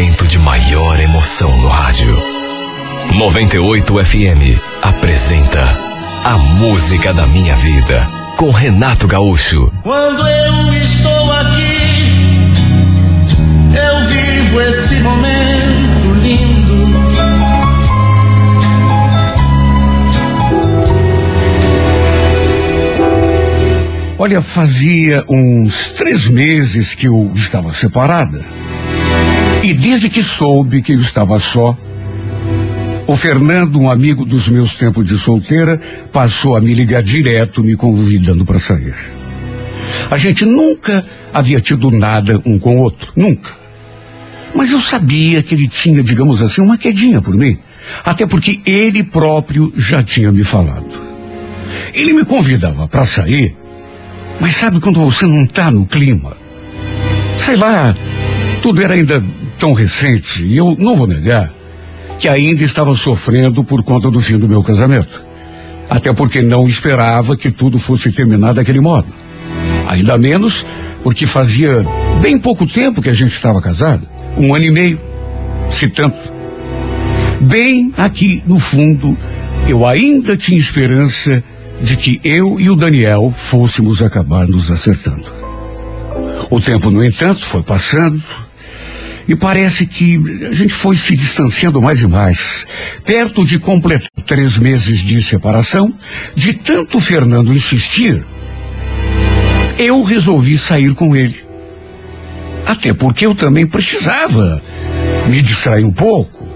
Momento 0.00 0.26
de 0.26 0.38
maior 0.38 0.98
emoção 0.98 1.54
no 1.58 1.68
rádio. 1.68 2.16
98 3.18 4.02
FM 4.02 4.58
apresenta 4.80 5.60
A 6.24 6.38
Música 6.38 7.12
da 7.12 7.26
Minha 7.26 7.54
Vida 7.56 8.08
com 8.38 8.50
Renato 8.50 9.06
Gaúcho. 9.06 9.70
Quando 9.82 10.26
eu 10.26 10.72
estou 10.72 11.32
aqui, 11.32 12.50
eu 13.76 14.06
vivo 14.06 14.60
esse 14.62 14.94
momento 15.00 16.14
lindo. 16.22 16.80
Olha, 24.16 24.40
fazia 24.40 25.22
uns 25.28 25.88
três 25.88 26.26
meses 26.26 26.94
que 26.94 27.06
eu 27.06 27.30
estava 27.34 27.70
separada. 27.74 28.69
E 29.62 29.74
desde 29.74 30.08
que 30.08 30.22
soube 30.22 30.80
que 30.80 30.92
eu 30.92 31.00
estava 31.00 31.38
só, 31.38 31.76
o 33.06 33.16
Fernando, 33.16 33.78
um 33.78 33.90
amigo 33.90 34.24
dos 34.24 34.48
meus 34.48 34.74
tempos 34.74 35.04
de 35.04 35.18
solteira, 35.18 35.80
passou 36.12 36.56
a 36.56 36.60
me 36.60 36.72
ligar 36.72 37.02
direto, 37.02 37.62
me 37.62 37.76
convidando 37.76 38.44
para 38.44 38.58
sair. 38.58 38.94
A 40.10 40.16
gente 40.16 40.44
nunca 40.46 41.04
havia 41.32 41.60
tido 41.60 41.90
nada 41.90 42.40
um 42.46 42.58
com 42.58 42.76
o 42.76 42.78
outro, 42.78 43.12
nunca. 43.16 43.50
Mas 44.54 44.70
eu 44.70 44.80
sabia 44.80 45.42
que 45.42 45.54
ele 45.54 45.68
tinha, 45.68 46.02
digamos 46.02 46.40
assim, 46.40 46.60
uma 46.60 46.78
quedinha 46.78 47.20
por 47.20 47.34
mim. 47.34 47.58
Até 48.04 48.26
porque 48.26 48.60
ele 48.64 49.04
próprio 49.04 49.72
já 49.76 50.02
tinha 50.02 50.32
me 50.32 50.42
falado. 50.42 51.10
Ele 51.92 52.12
me 52.12 52.24
convidava 52.24 52.88
para 52.88 53.04
sair, 53.04 53.54
mas 54.40 54.56
sabe 54.56 54.80
quando 54.80 55.00
você 55.00 55.26
não 55.26 55.46
tá 55.46 55.70
no 55.70 55.86
clima? 55.86 56.36
Sei 57.36 57.56
lá, 57.56 57.96
tudo 58.62 58.82
era 58.82 58.94
ainda 58.94 59.24
tão 59.58 59.72
recente 59.72 60.44
e 60.44 60.56
eu 60.56 60.76
não 60.78 60.94
vou 60.94 61.06
negar 61.06 61.52
que 62.18 62.28
ainda 62.28 62.62
estava 62.62 62.94
sofrendo 62.94 63.64
por 63.64 63.82
conta 63.82 64.10
do 64.10 64.20
fim 64.20 64.38
do 64.38 64.48
meu 64.48 64.62
casamento. 64.62 65.24
Até 65.88 66.12
porque 66.12 66.42
não 66.42 66.68
esperava 66.68 67.36
que 67.36 67.50
tudo 67.50 67.78
fosse 67.78 68.12
terminar 68.12 68.52
daquele 68.52 68.80
modo. 68.80 69.12
Ainda 69.88 70.18
menos 70.18 70.64
porque 71.02 71.26
fazia 71.26 71.84
bem 72.20 72.38
pouco 72.38 72.66
tempo 72.66 73.00
que 73.00 73.08
a 73.08 73.14
gente 73.14 73.32
estava 73.32 73.60
casado 73.60 74.06
um 74.36 74.54
ano 74.54 74.64
e 74.66 74.70
meio, 74.70 75.00
se 75.70 75.88
tanto. 75.88 76.18
Bem 77.40 77.92
aqui 77.96 78.42
no 78.46 78.58
fundo, 78.58 79.16
eu 79.66 79.86
ainda 79.86 80.36
tinha 80.36 80.58
esperança 80.58 81.42
de 81.80 81.96
que 81.96 82.20
eu 82.22 82.60
e 82.60 82.68
o 82.68 82.76
Daniel 82.76 83.32
fôssemos 83.34 84.02
acabar 84.02 84.46
nos 84.46 84.70
acertando. 84.70 85.32
O 86.50 86.60
tempo, 86.60 86.90
no 86.90 87.02
entanto, 87.02 87.44
foi 87.46 87.62
passando 87.62 88.22
e 89.30 89.36
parece 89.36 89.86
que 89.86 90.20
a 90.50 90.52
gente 90.52 90.72
foi 90.72 90.96
se 90.96 91.14
distanciando 91.14 91.80
mais 91.80 92.00
e 92.00 92.06
mais. 92.08 92.66
Perto 93.04 93.46
de 93.46 93.60
completar 93.60 94.08
três 94.26 94.58
meses 94.58 94.98
de 94.98 95.22
separação, 95.22 95.94
de 96.34 96.52
tanto 96.52 97.00
Fernando 97.00 97.54
insistir, 97.54 98.26
eu 99.78 100.02
resolvi 100.02 100.58
sair 100.58 100.92
com 100.94 101.14
ele. 101.14 101.44
Até 102.66 102.92
porque 102.92 103.24
eu 103.24 103.32
também 103.32 103.68
precisava 103.68 104.60
me 105.28 105.40
distrair 105.40 105.84
um 105.84 105.92
pouco. 105.92 106.48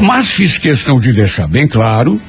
Mas 0.00 0.28
fiz 0.28 0.58
questão 0.58 0.98
de 0.98 1.12
deixar 1.12 1.46
bem 1.46 1.68
claro 1.68 2.20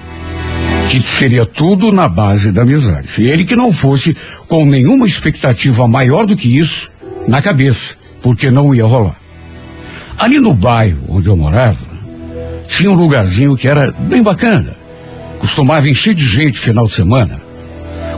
que 0.91 1.01
seria 1.01 1.47
tudo 1.47 1.91
na 1.91 2.07
base 2.07 2.51
da 2.51 2.61
amizade. 2.61 3.09
E 3.17 3.27
ele 3.27 3.43
que 3.43 3.55
não 3.55 3.73
fosse 3.73 4.15
com 4.47 4.67
nenhuma 4.67 5.07
expectativa 5.07 5.87
maior 5.87 6.27
do 6.27 6.37
que 6.37 6.59
isso 6.59 6.91
na 7.27 7.41
cabeça, 7.41 7.95
porque 8.21 8.51
não 8.51 8.75
ia 8.75 8.85
rolar. 8.85 9.28
Ali 10.19 10.37
no 10.37 10.53
bairro 10.53 11.05
onde 11.07 11.29
eu 11.29 11.37
morava, 11.37 11.77
tinha 12.67 12.91
um 12.91 12.93
lugarzinho 12.93 13.55
que 13.55 13.69
era 13.69 13.89
bem 13.91 14.21
bacana. 14.21 14.75
Costumava 15.39 15.87
encher 15.89 16.13
de 16.13 16.25
gente 16.25 16.59
final 16.59 16.85
de 16.85 16.93
semana. 16.93 17.41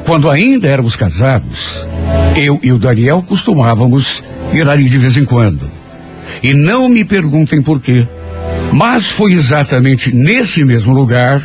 Quando 0.03 0.27
ainda 0.27 0.67
éramos 0.67 0.95
casados, 0.95 1.87
eu 2.35 2.59
e 2.63 2.71
o 2.71 2.79
Daniel 2.79 3.21
costumávamos 3.21 4.23
ir 4.51 4.67
ali 4.67 4.85
de 4.85 4.97
vez 4.97 5.15
em 5.15 5.25
quando. 5.25 5.69
E 6.41 6.55
não 6.55 6.89
me 6.89 7.05
perguntem 7.05 7.61
por 7.61 7.79
quê. 7.79 8.07
Mas 8.73 9.07
foi 9.07 9.33
exatamente 9.33 10.11
nesse 10.11 10.65
mesmo 10.65 10.93
lugar 10.93 11.39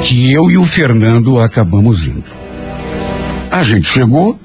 que 0.00 0.32
eu 0.32 0.50
e 0.52 0.56
o 0.56 0.62
Fernando 0.62 1.40
acabamos 1.40 2.06
indo. 2.06 2.30
A 3.50 3.64
gente 3.64 3.88
chegou, 3.88 4.38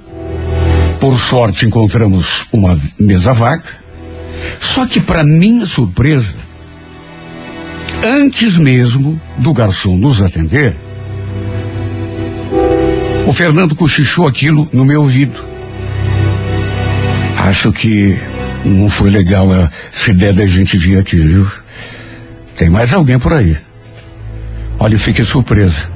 por 0.99 1.19
sorte 1.19 1.67
encontramos 1.67 2.47
uma 2.51 2.75
mesa 2.99 3.31
vaga, 3.31 3.63
só 4.59 4.85
que 4.85 4.99
para 4.99 5.23
minha 5.23 5.65
surpresa, 5.65 6.33
antes 8.03 8.57
mesmo 8.57 9.19
do 9.37 9.53
garçom 9.53 9.97
nos 9.97 10.21
atender, 10.21 10.75
o 13.25 13.33
Fernando 13.33 13.75
cochichou 13.75 14.27
aquilo 14.27 14.67
no 14.73 14.85
meu 14.85 15.01
ouvido. 15.01 15.37
Acho 17.37 17.71
que 17.71 18.17
não 18.65 18.89
foi 18.89 19.09
legal 19.09 19.47
essa 19.91 20.11
ideia 20.11 20.33
da 20.33 20.45
gente 20.45 20.77
vir 20.77 20.97
aqui, 20.97 21.17
viu? 21.17 21.47
Tem 22.57 22.69
mais 22.69 22.93
alguém 22.93 23.17
por 23.17 23.33
aí. 23.33 23.57
Olha, 24.79 24.95
eu 24.95 24.99
fiquei 24.99 25.23
surpresa. 25.23 25.89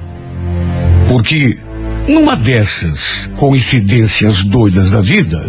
Porque 1.08 1.58
numa 2.08 2.36
dessas 2.36 3.29
coincidências 3.36 4.43
doidas 4.43 4.89
da 4.89 5.01
vida, 5.01 5.39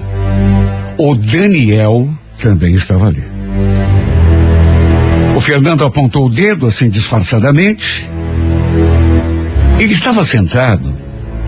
o 0.98 1.14
Daniel 1.14 2.12
também 2.44 2.74
estava 2.74 3.06
ali. 3.06 3.24
O 5.34 5.40
Fernando 5.40 5.82
apontou 5.82 6.26
o 6.26 6.28
dedo 6.28 6.66
assim 6.66 6.90
disfarçadamente. 6.90 8.06
Ele 9.78 9.94
estava 9.94 10.22
sentado 10.26 10.94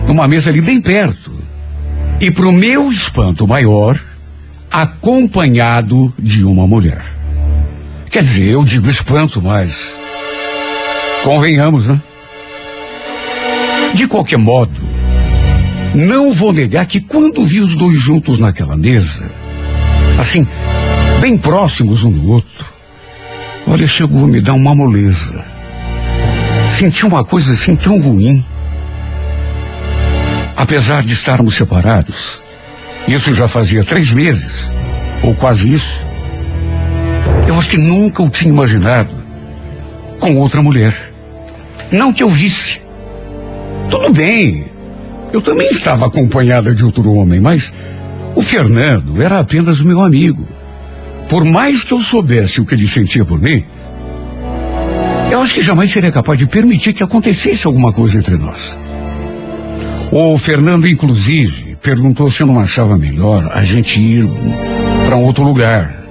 numa 0.07 0.27
mesa 0.27 0.49
ali 0.49 0.59
bem 0.59 0.81
perto. 0.81 1.37
E 2.19 2.31
para 2.31 2.47
o 2.47 2.51
meu 2.51 2.89
espanto 2.89 3.47
maior, 3.47 3.99
acompanhado 4.71 6.11
de 6.17 6.43
uma 6.43 6.65
mulher. 6.65 7.03
Quer 8.09 8.23
dizer, 8.23 8.49
eu 8.49 8.65
digo 8.65 8.89
espanto, 8.89 9.39
mas 9.39 9.99
convenhamos, 11.23 11.85
né? 11.85 12.01
De 13.93 14.07
qualquer 14.07 14.37
modo, 14.37 14.81
não 15.93 16.33
vou 16.33 16.51
negar 16.51 16.87
que 16.87 16.99
quando 16.99 17.45
vi 17.45 17.59
os 17.59 17.75
dois 17.75 17.95
juntos 17.99 18.39
naquela 18.39 18.75
mesa, 18.75 19.31
assim, 20.19 20.45
bem 21.19 21.37
próximos 21.37 22.03
um 22.03 22.11
do 22.11 22.29
outro, 22.29 22.65
olha, 23.67 23.87
chegou 23.87 24.25
a 24.25 24.27
me 24.27 24.41
dar 24.41 24.53
uma 24.53 24.75
moleza. 24.75 25.43
Senti 26.69 27.05
uma 27.05 27.23
coisa 27.23 27.53
assim 27.53 27.75
tão 27.75 27.99
ruim. 27.99 28.45
Apesar 30.55 31.03
de 31.03 31.13
estarmos 31.13 31.55
separados, 31.55 32.43
isso 33.07 33.33
já 33.33 33.47
fazia 33.47 33.83
três 33.83 34.11
meses, 34.11 34.71
ou 35.23 35.33
quase 35.33 35.71
isso. 35.71 36.05
Eu 37.47 37.57
acho 37.57 37.69
que 37.69 37.77
nunca 37.77 38.21
o 38.21 38.29
tinha 38.29 38.51
imaginado 38.51 39.15
com 40.19 40.35
outra 40.37 40.61
mulher. 40.61 40.93
Não 41.91 42.11
que 42.11 42.21
eu 42.21 42.29
visse. 42.29 42.81
Tudo 43.89 44.11
bem, 44.11 44.65
eu 45.31 45.41
também 45.41 45.67
estava 45.69 46.07
acompanhada 46.07 46.75
de 46.75 46.83
outro 46.83 47.11
homem, 47.13 47.39
mas 47.39 47.71
o 48.35 48.41
Fernando 48.41 49.21
era 49.21 49.39
apenas 49.39 49.81
meu 49.81 50.01
amigo. 50.01 50.56
Por 51.29 51.43
mais 51.43 51.83
que 51.83 51.93
eu 51.93 51.99
soubesse 51.99 52.61
o 52.61 52.65
que 52.65 52.73
ele 52.73 52.87
sentia 52.87 53.25
por 53.25 53.39
mim, 53.39 53.63
eu 55.29 55.41
acho 55.41 55.53
que 55.53 55.61
jamais 55.61 55.91
seria 55.91 56.11
capaz 56.11 56.39
de 56.39 56.47
permitir 56.47 56.93
que 56.93 57.03
acontecesse 57.03 57.67
alguma 57.67 57.91
coisa 57.91 58.17
entre 58.17 58.37
nós. 58.37 58.77
O 60.09 60.37
Fernando, 60.37 60.87
inclusive, 60.87 61.75
perguntou 61.81 62.31
se 62.31 62.41
eu 62.41 62.47
não 62.47 62.59
achava 62.59 62.97
melhor 62.97 63.51
a 63.51 63.61
gente 63.61 63.99
ir 63.99 64.29
para 65.05 65.17
um 65.17 65.23
outro 65.23 65.43
lugar. 65.43 66.03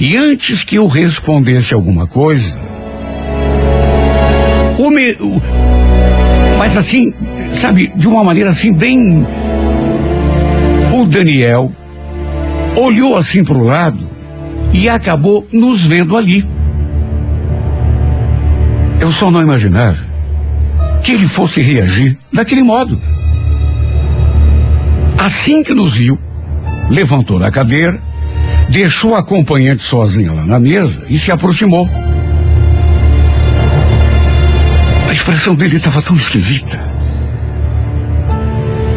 E 0.00 0.16
antes 0.16 0.64
que 0.64 0.76
eu 0.76 0.86
respondesse 0.88 1.72
alguma 1.72 2.06
coisa, 2.08 2.58
o, 4.76 4.90
me, 4.90 5.16
mas 6.58 6.76
assim, 6.76 7.12
sabe, 7.50 7.92
de 7.94 8.08
uma 8.08 8.24
maneira 8.24 8.50
assim 8.50 8.72
bem 8.72 9.24
o 10.92 11.04
Daniel 11.06 11.70
olhou 12.76 13.16
assim 13.16 13.44
para 13.44 13.56
o 13.56 13.62
lado 13.62 14.17
e 14.72 14.88
acabou 14.88 15.46
nos 15.52 15.84
vendo 15.84 16.16
ali. 16.16 16.48
Eu 19.00 19.12
só 19.12 19.30
não 19.30 19.42
imaginava 19.42 19.98
que 21.02 21.12
ele 21.12 21.26
fosse 21.26 21.60
reagir 21.60 22.18
daquele 22.32 22.62
modo. 22.62 23.00
Assim 25.18 25.62
que 25.62 25.74
nos 25.74 25.94
viu, 25.94 26.18
levantou 26.90 27.38
da 27.38 27.50
cadeira, 27.50 28.00
deixou 28.68 29.14
a 29.14 29.20
acompanhante 29.20 29.82
sozinha 29.82 30.32
lá 30.32 30.44
na 30.44 30.60
mesa 30.60 31.02
e 31.08 31.18
se 31.18 31.30
aproximou. 31.30 31.88
A 35.08 35.12
expressão 35.12 35.54
dele 35.54 35.76
estava 35.76 36.02
tão 36.02 36.16
esquisita. 36.16 36.78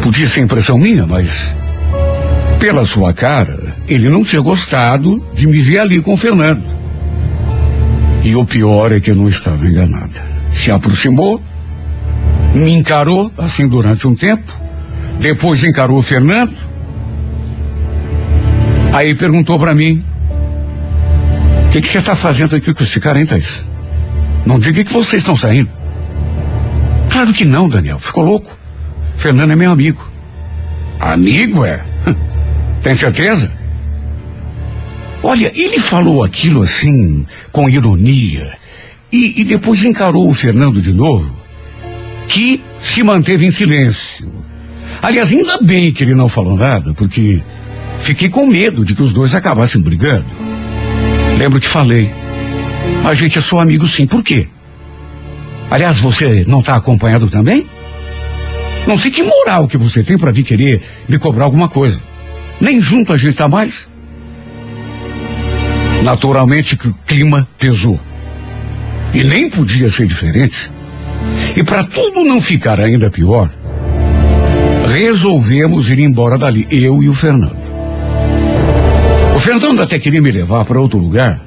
Podia 0.02 0.28
ser 0.28 0.42
impressão 0.42 0.76
minha, 0.76 1.06
mas 1.06 1.56
pela 2.58 2.84
sua 2.84 3.12
cara, 3.12 3.61
ele 3.88 4.08
não 4.08 4.24
tinha 4.24 4.40
gostado 4.40 5.24
de 5.34 5.46
me 5.46 5.60
ver 5.60 5.78
ali 5.78 6.00
com 6.00 6.14
o 6.14 6.16
Fernando. 6.16 6.64
E 8.24 8.36
o 8.36 8.44
pior 8.44 8.92
é 8.92 9.00
que 9.00 9.10
eu 9.10 9.16
não 9.16 9.28
estava 9.28 9.66
enganada. 9.66 10.22
Se 10.46 10.70
aproximou, 10.70 11.42
me 12.54 12.70
encarou 12.72 13.32
assim 13.36 13.66
durante 13.66 14.06
um 14.06 14.14
tempo, 14.14 14.52
depois 15.18 15.64
encarou 15.64 15.98
o 15.98 16.02
Fernando. 16.02 16.54
Aí 18.92 19.14
perguntou 19.14 19.58
para 19.58 19.74
mim: 19.74 20.02
O 21.66 21.70
que, 21.70 21.80
que 21.80 21.88
você 21.88 21.98
está 21.98 22.14
fazendo 22.14 22.54
aqui 22.54 22.72
com 22.72 22.82
esse 22.82 23.00
cara, 23.00 23.18
hein, 23.18 23.26
Thaís? 23.26 23.66
Não 24.46 24.58
diga 24.58 24.84
que 24.84 24.92
vocês 24.92 25.22
estão 25.22 25.34
saindo. 25.34 25.70
Claro 27.10 27.32
que 27.32 27.44
não, 27.44 27.68
Daniel. 27.68 27.98
Ficou 27.98 28.24
louco. 28.24 28.56
Fernando 29.16 29.52
é 29.52 29.56
meu 29.56 29.70
amigo. 29.70 30.10
Amigo 31.00 31.64
é? 31.64 31.82
Tem 32.82 32.94
certeza? 32.94 33.61
Olha, 35.22 35.52
ele 35.54 35.78
falou 35.78 36.24
aquilo 36.24 36.62
assim, 36.62 37.24
com 37.52 37.68
ironia, 37.68 38.58
e, 39.12 39.40
e 39.40 39.44
depois 39.44 39.84
encarou 39.84 40.28
o 40.28 40.34
Fernando 40.34 40.80
de 40.80 40.92
novo, 40.92 41.32
que 42.26 42.62
se 42.80 43.02
manteve 43.02 43.46
em 43.46 43.50
silêncio. 43.50 44.32
Aliás, 45.00 45.30
ainda 45.30 45.58
bem 45.58 45.92
que 45.92 46.02
ele 46.02 46.14
não 46.14 46.28
falou 46.28 46.56
nada, 46.56 46.92
porque 46.94 47.42
fiquei 47.98 48.28
com 48.28 48.46
medo 48.46 48.84
de 48.84 48.94
que 48.94 49.02
os 49.02 49.12
dois 49.12 49.34
acabassem 49.34 49.80
brigando. 49.80 50.34
Lembro 51.38 51.60
que 51.60 51.68
falei. 51.68 52.12
A 53.04 53.14
gente 53.14 53.38
é 53.38 53.40
só 53.40 53.60
amigo 53.60 53.86
sim. 53.86 54.06
Por 54.06 54.22
quê? 54.22 54.48
Aliás, 55.70 55.98
você 55.98 56.44
não 56.46 56.60
está 56.60 56.76
acompanhado 56.76 57.28
também? 57.30 57.68
Não 58.86 58.98
sei 58.98 59.10
que 59.10 59.22
moral 59.22 59.68
que 59.68 59.76
você 59.76 60.02
tem 60.02 60.18
para 60.18 60.32
vir 60.32 60.42
querer 60.42 60.82
me 61.08 61.18
cobrar 61.18 61.44
alguma 61.44 61.68
coisa. 61.68 62.02
Nem 62.60 62.80
junto 62.80 63.12
a 63.12 63.16
gente 63.16 63.34
tá 63.34 63.48
mais. 63.48 63.88
Naturalmente 66.02 66.76
que 66.76 66.88
o 66.88 66.94
clima 67.06 67.48
pesou. 67.58 67.98
E 69.14 69.22
nem 69.22 69.48
podia 69.48 69.88
ser 69.88 70.06
diferente. 70.06 70.72
E 71.56 71.62
para 71.62 71.84
tudo 71.84 72.24
não 72.24 72.40
ficar 72.40 72.80
ainda 72.80 73.10
pior, 73.10 73.50
resolvemos 74.92 75.88
ir 75.90 76.00
embora 76.00 76.36
dali, 76.36 76.66
eu 76.70 77.02
e 77.02 77.08
o 77.08 77.14
Fernando. 77.14 77.72
O 79.34 79.38
Fernando 79.38 79.82
até 79.82 79.98
queria 79.98 80.20
me 80.20 80.30
levar 80.30 80.64
para 80.64 80.80
outro 80.80 80.98
lugar, 80.98 81.40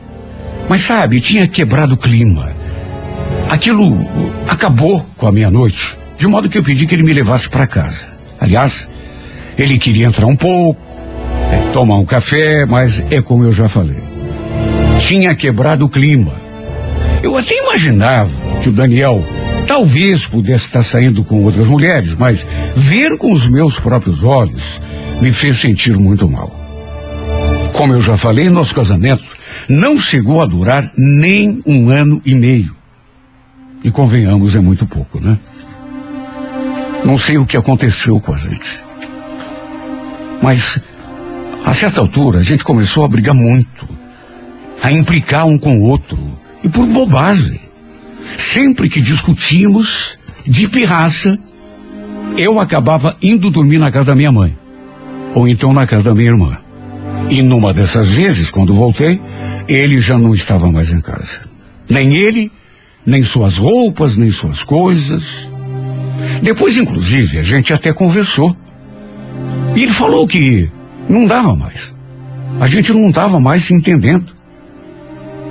mas 0.69 0.81
sabe, 0.81 1.19
tinha 1.19 1.47
quebrado 1.47 1.95
o 1.95 1.97
clima. 1.97 2.53
Aquilo 3.49 3.97
acabou 4.47 5.05
com 5.17 5.27
a 5.27 5.31
minha 5.31 5.51
noite, 5.51 5.97
de 6.17 6.27
modo 6.27 6.49
que 6.49 6.57
eu 6.57 6.63
pedi 6.63 6.87
que 6.87 6.95
ele 6.95 7.03
me 7.03 7.13
levasse 7.13 7.49
para 7.49 7.67
casa. 7.67 8.07
Aliás, 8.39 8.87
ele 9.57 9.77
queria 9.77 10.07
entrar 10.07 10.27
um 10.27 10.35
pouco, 10.35 10.79
é, 11.51 11.71
tomar 11.71 11.97
um 11.97 12.05
café, 12.05 12.65
mas 12.65 13.03
é 13.11 13.21
como 13.21 13.43
eu 13.43 13.51
já 13.51 13.67
falei. 13.67 14.14
Tinha 14.97 15.35
quebrado 15.35 15.85
o 15.85 15.89
clima. 15.89 16.33
Eu 17.21 17.37
até 17.37 17.55
imaginava 17.57 18.31
que 18.61 18.69
o 18.69 18.71
Daniel 18.71 19.25
Talvez 19.65 20.27
pudesse 20.27 20.67
estar 20.67 20.83
saindo 20.83 21.23
com 21.23 21.43
outras 21.43 21.67
mulheres, 21.67 22.15
mas 22.15 22.45
ver 22.75 23.17
com 23.17 23.31
os 23.31 23.47
meus 23.47 23.79
próprios 23.79 24.23
olhos 24.23 24.79
me 25.19 25.31
fez 25.31 25.59
sentir 25.59 25.97
muito 25.97 26.29
mal. 26.29 26.53
Como 27.73 27.93
eu 27.93 28.01
já 28.01 28.15
falei, 28.15 28.49
nosso 28.49 28.75
casamento 28.75 29.25
não 29.67 29.97
chegou 29.97 30.41
a 30.41 30.45
durar 30.45 30.91
nem 30.95 31.59
um 31.65 31.89
ano 31.89 32.21
e 32.23 32.35
meio. 32.35 32.75
E 33.83 33.89
convenhamos, 33.89 34.55
é 34.55 34.59
muito 34.59 34.85
pouco, 34.85 35.19
né? 35.19 35.37
Não 37.03 37.17
sei 37.17 37.37
o 37.37 37.45
que 37.45 37.57
aconteceu 37.57 38.19
com 38.19 38.33
a 38.33 38.37
gente. 38.37 38.83
Mas, 40.41 40.79
a 41.65 41.73
certa 41.73 42.01
altura, 42.01 42.39
a 42.39 42.43
gente 42.43 42.63
começou 42.63 43.03
a 43.03 43.07
brigar 43.07 43.35
muito, 43.35 43.87
a 44.85 44.91
implicar 44.91 45.47
um 45.47 45.57
com 45.57 45.79
o 45.79 45.81
outro, 45.81 46.15
e 46.63 46.69
por 46.69 46.85
bobagem. 46.85 47.59
Sempre 48.37 48.87
que 48.87 49.01
discutimos 49.01 50.19
de 50.45 50.67
pirraça, 50.67 51.39
eu 52.37 52.59
acabava 52.59 53.17
indo 53.19 53.49
dormir 53.49 53.79
na 53.79 53.89
casa 53.89 54.11
da 54.11 54.15
minha 54.15 54.31
mãe. 54.31 54.55
Ou 55.33 55.47
então 55.47 55.73
na 55.73 55.87
casa 55.87 56.03
da 56.03 56.13
minha 56.13 56.29
irmã. 56.29 56.59
E 57.31 57.41
numa 57.41 57.73
dessas 57.73 58.09
vezes, 58.09 58.51
quando 58.51 58.75
voltei, 58.75 59.19
ele 59.67 59.99
já 59.99 60.19
não 60.19 60.35
estava 60.35 60.71
mais 60.71 60.91
em 60.91 61.01
casa. 61.01 61.41
Nem 61.89 62.13
ele, 62.13 62.51
nem 63.03 63.23
suas 63.23 63.57
roupas, 63.57 64.15
nem 64.15 64.29
suas 64.29 64.63
coisas. 64.63 65.47
Depois, 66.43 66.77
inclusive, 66.77 67.39
a 67.39 67.41
gente 67.41 67.73
até 67.73 67.91
conversou. 67.91 68.55
E 69.75 69.81
ele 69.81 69.91
falou 69.91 70.27
que 70.27 70.69
não 71.09 71.25
dava 71.25 71.55
mais. 71.55 71.91
A 72.59 72.67
gente 72.67 72.93
não 72.93 73.09
estava 73.09 73.39
mais 73.39 73.63
se 73.63 73.73
entendendo. 73.73 74.34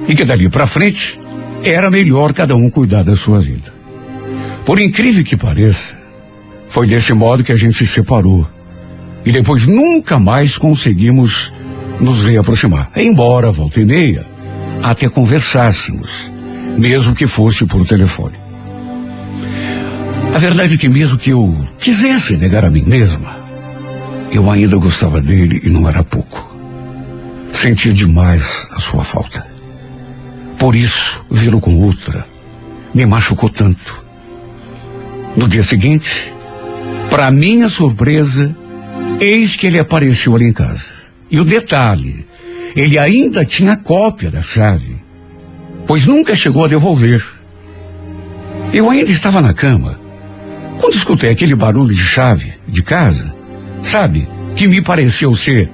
E 0.08 0.14
que 0.14 0.24
dali 0.24 0.48
para 0.48 0.66
frente 0.66 1.18
era 1.62 1.90
melhor 1.90 2.32
cada 2.32 2.54
um 2.54 2.68
cuidar 2.68 3.02
da 3.02 3.16
sua 3.16 3.40
vida. 3.40 3.72
Por 4.64 4.80
incrível 4.80 5.24
que 5.24 5.36
pareça, 5.36 5.96
foi 6.68 6.86
desse 6.86 7.12
modo 7.12 7.44
que 7.44 7.52
a 7.52 7.56
gente 7.56 7.76
se 7.76 7.86
separou. 7.86 8.46
E 9.24 9.32
depois 9.32 9.66
nunca 9.66 10.18
mais 10.18 10.58
conseguimos 10.58 11.52
nos 12.00 12.22
reaproximar. 12.22 12.90
Embora, 12.96 13.50
volta 13.50 13.80
e 13.80 13.84
meia, 13.84 14.26
até 14.82 15.08
conversássemos, 15.08 16.30
mesmo 16.76 17.14
que 17.14 17.26
fosse 17.26 17.64
por 17.64 17.86
telefone. 17.86 18.36
A 20.34 20.38
verdade 20.38 20.74
é 20.74 20.76
que 20.76 20.88
mesmo 20.88 21.16
que 21.16 21.30
eu 21.30 21.66
quisesse 21.78 22.36
negar 22.36 22.64
a 22.64 22.70
mim 22.70 22.82
mesma, 22.84 23.38
eu 24.32 24.50
ainda 24.50 24.76
gostava 24.76 25.20
dele 25.20 25.60
e 25.62 25.70
não 25.70 25.88
era 25.88 26.02
pouco. 26.02 26.52
Sentia 27.52 27.92
demais 27.92 28.66
a 28.72 28.80
sua 28.80 29.04
falta. 29.04 29.53
Por 30.64 30.74
isso, 30.74 31.26
vê-lo 31.30 31.60
com 31.60 31.78
outra 31.78 32.26
me 32.94 33.04
machucou 33.04 33.50
tanto. 33.50 34.02
No 35.36 35.46
dia 35.46 35.62
seguinte, 35.62 36.32
para 37.10 37.30
minha 37.30 37.68
surpresa, 37.68 38.56
eis 39.20 39.56
que 39.56 39.66
ele 39.66 39.78
apareceu 39.78 40.34
ali 40.34 40.46
em 40.46 40.54
casa. 40.54 40.86
E 41.30 41.38
o 41.38 41.44
detalhe, 41.44 42.26
ele 42.74 42.98
ainda 42.98 43.44
tinha 43.44 43.76
cópia 43.76 44.30
da 44.30 44.40
chave, 44.40 44.96
pois 45.86 46.06
nunca 46.06 46.34
chegou 46.34 46.64
a 46.64 46.68
devolver. 46.68 47.22
Eu 48.72 48.88
ainda 48.88 49.10
estava 49.10 49.42
na 49.42 49.52
cama, 49.52 50.00
quando 50.78 50.94
escutei 50.94 51.28
aquele 51.28 51.54
barulho 51.54 51.94
de 51.94 52.02
chave 52.02 52.54
de 52.66 52.82
casa, 52.82 53.34
sabe, 53.82 54.26
que 54.56 54.66
me 54.66 54.80
pareceu 54.80 55.34
ser 55.34 55.70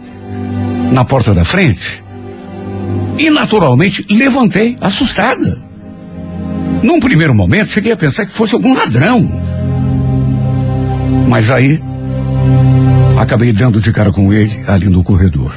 na 0.92 1.04
porta 1.04 1.32
da 1.32 1.44
frente. 1.44 2.02
E 3.20 3.28
naturalmente 3.28 4.06
levantei, 4.08 4.78
assustada. 4.80 5.58
Num 6.82 6.98
primeiro 6.98 7.34
momento, 7.34 7.70
cheguei 7.70 7.92
a 7.92 7.96
pensar 7.96 8.24
que 8.24 8.32
fosse 8.32 8.54
algum 8.54 8.72
ladrão. 8.72 9.30
Mas 11.28 11.50
aí, 11.50 11.78
acabei 13.20 13.52
dando 13.52 13.78
de 13.78 13.92
cara 13.92 14.10
com 14.10 14.32
ele 14.32 14.64
ali 14.66 14.88
no 14.88 15.04
corredor. 15.04 15.54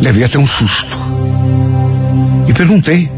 Levei 0.00 0.22
até 0.22 0.38
um 0.38 0.46
susto. 0.46 0.96
E 2.48 2.54
perguntei: 2.54 3.10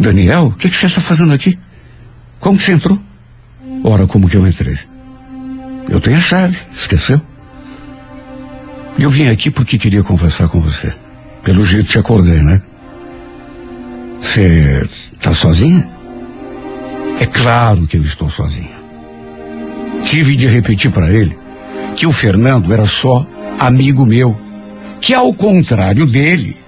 Daniel, 0.00 0.46
o 0.46 0.52
que, 0.56 0.68
que 0.68 0.76
você 0.76 0.86
está 0.86 1.00
fazendo 1.00 1.32
aqui? 1.32 1.56
Como 2.40 2.58
que 2.58 2.64
você 2.64 2.72
entrou? 2.72 3.00
Ora, 3.84 4.08
como 4.08 4.28
que 4.28 4.36
eu 4.36 4.44
entrei? 4.44 4.76
Eu 5.88 6.00
tenho 6.00 6.16
a 6.16 6.20
chave, 6.20 6.58
esqueceu? 6.74 7.29
Eu 9.00 9.08
vim 9.08 9.28
aqui 9.28 9.50
porque 9.50 9.78
queria 9.78 10.02
conversar 10.02 10.48
com 10.48 10.60
você. 10.60 10.92
Pelo 11.42 11.64
jeito 11.64 11.88
te 11.88 11.98
acordei, 11.98 12.42
né? 12.42 12.60
Você 14.20 14.82
está 15.12 15.32
sozinha? 15.32 15.90
É 17.18 17.24
claro 17.24 17.86
que 17.86 17.96
eu 17.96 18.02
estou 18.02 18.28
sozinha. 18.28 18.78
Tive 20.04 20.36
de 20.36 20.46
repetir 20.46 20.90
para 20.90 21.10
ele 21.10 21.34
que 21.96 22.06
o 22.06 22.12
Fernando 22.12 22.70
era 22.74 22.84
só 22.84 23.26
amigo 23.58 24.04
meu, 24.04 24.38
que 25.00 25.14
ao 25.14 25.32
contrário 25.32 26.04
dele, 26.04 26.58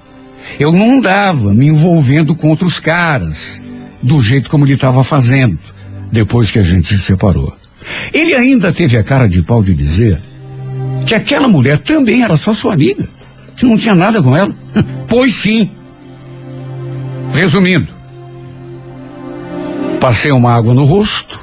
eu 0.58 0.72
não 0.72 0.98
andava 0.98 1.52
me 1.52 1.66
envolvendo 1.66 2.34
com 2.34 2.48
outros 2.48 2.80
caras, 2.80 3.62
do 4.02 4.22
jeito 4.22 4.48
como 4.48 4.64
ele 4.64 4.72
estava 4.72 5.04
fazendo, 5.04 5.58
depois 6.10 6.50
que 6.50 6.58
a 6.58 6.62
gente 6.62 6.88
se 6.88 6.98
separou. 6.98 7.54
Ele 8.10 8.34
ainda 8.34 8.72
teve 8.72 8.96
a 8.96 9.04
cara 9.04 9.28
de 9.28 9.42
pau 9.42 9.62
de 9.62 9.74
dizer 9.74 10.31
que 11.06 11.14
aquela 11.14 11.48
mulher 11.48 11.78
também 11.78 12.22
era 12.22 12.36
só 12.36 12.52
sua 12.52 12.74
amiga, 12.74 13.08
que 13.56 13.66
não 13.66 13.76
tinha 13.76 13.94
nada 13.94 14.22
com 14.22 14.36
ela. 14.36 14.54
Pois 15.08 15.34
sim. 15.34 15.70
Resumindo, 17.34 17.92
passei 20.00 20.32
uma 20.32 20.54
água 20.54 20.72
no 20.72 20.84
rosto, 20.84 21.38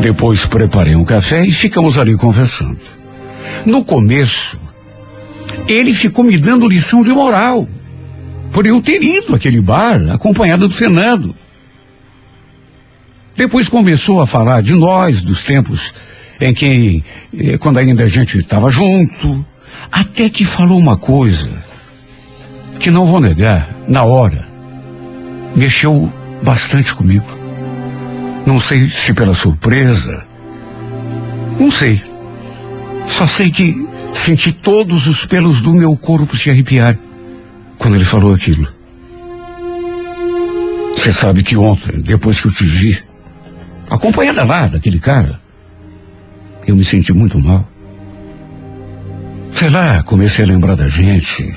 depois 0.00 0.46
preparei 0.46 0.94
um 0.94 1.04
café 1.04 1.44
e 1.44 1.52
ficamos 1.52 1.98
ali 1.98 2.16
conversando. 2.16 2.80
No 3.66 3.84
começo, 3.84 4.58
ele 5.68 5.92
ficou 5.92 6.24
me 6.24 6.38
dando 6.38 6.66
lição 6.66 7.02
de 7.02 7.10
moral, 7.10 7.68
por 8.50 8.66
eu 8.66 8.80
ter 8.80 9.02
ido 9.02 9.34
àquele 9.34 9.60
bar 9.60 10.00
acompanhado 10.10 10.66
do 10.66 10.74
Fernando. 10.74 11.34
Depois 13.36 13.68
começou 13.68 14.20
a 14.20 14.26
falar 14.26 14.62
de 14.62 14.74
nós, 14.74 15.22
dos 15.22 15.42
tempos 15.42 15.92
em 16.42 16.52
que, 16.52 17.04
eh, 17.38 17.56
quando 17.56 17.78
ainda 17.78 18.02
a 18.02 18.08
gente 18.08 18.38
estava 18.38 18.68
junto, 18.68 19.46
até 19.90 20.28
que 20.28 20.44
falou 20.44 20.76
uma 20.78 20.96
coisa 20.96 21.50
que 22.80 22.90
não 22.90 23.04
vou 23.04 23.20
negar, 23.20 23.76
na 23.86 24.02
hora, 24.02 24.48
mexeu 25.54 26.12
bastante 26.42 26.92
comigo. 26.94 27.26
Não 28.44 28.60
sei 28.60 28.88
se 28.90 29.14
pela 29.14 29.34
surpresa, 29.34 30.26
não 31.60 31.70
sei. 31.70 32.02
Só 33.06 33.24
sei 33.24 33.50
que 33.50 33.86
senti 34.12 34.52
todos 34.52 35.06
os 35.06 35.24
pelos 35.24 35.60
do 35.60 35.74
meu 35.74 35.96
corpo 35.96 36.36
se 36.36 36.50
arrepiar 36.50 36.98
quando 37.78 37.94
ele 37.94 38.04
falou 38.04 38.34
aquilo. 38.34 38.66
Você 40.96 41.12
sabe 41.12 41.42
que 41.44 41.56
ontem, 41.56 42.00
depois 42.00 42.40
que 42.40 42.48
eu 42.48 42.52
te 42.52 42.64
vi, 42.64 42.98
acompanhada 43.90 44.44
lá 44.44 44.66
daquele 44.66 44.98
cara, 44.98 45.41
eu 46.66 46.76
me 46.76 46.84
senti 46.84 47.12
muito 47.12 47.38
mal. 47.38 47.68
Sei 49.50 49.68
lá, 49.70 50.02
comecei 50.02 50.44
a 50.44 50.48
lembrar 50.48 50.74
da 50.74 50.88
gente. 50.88 51.54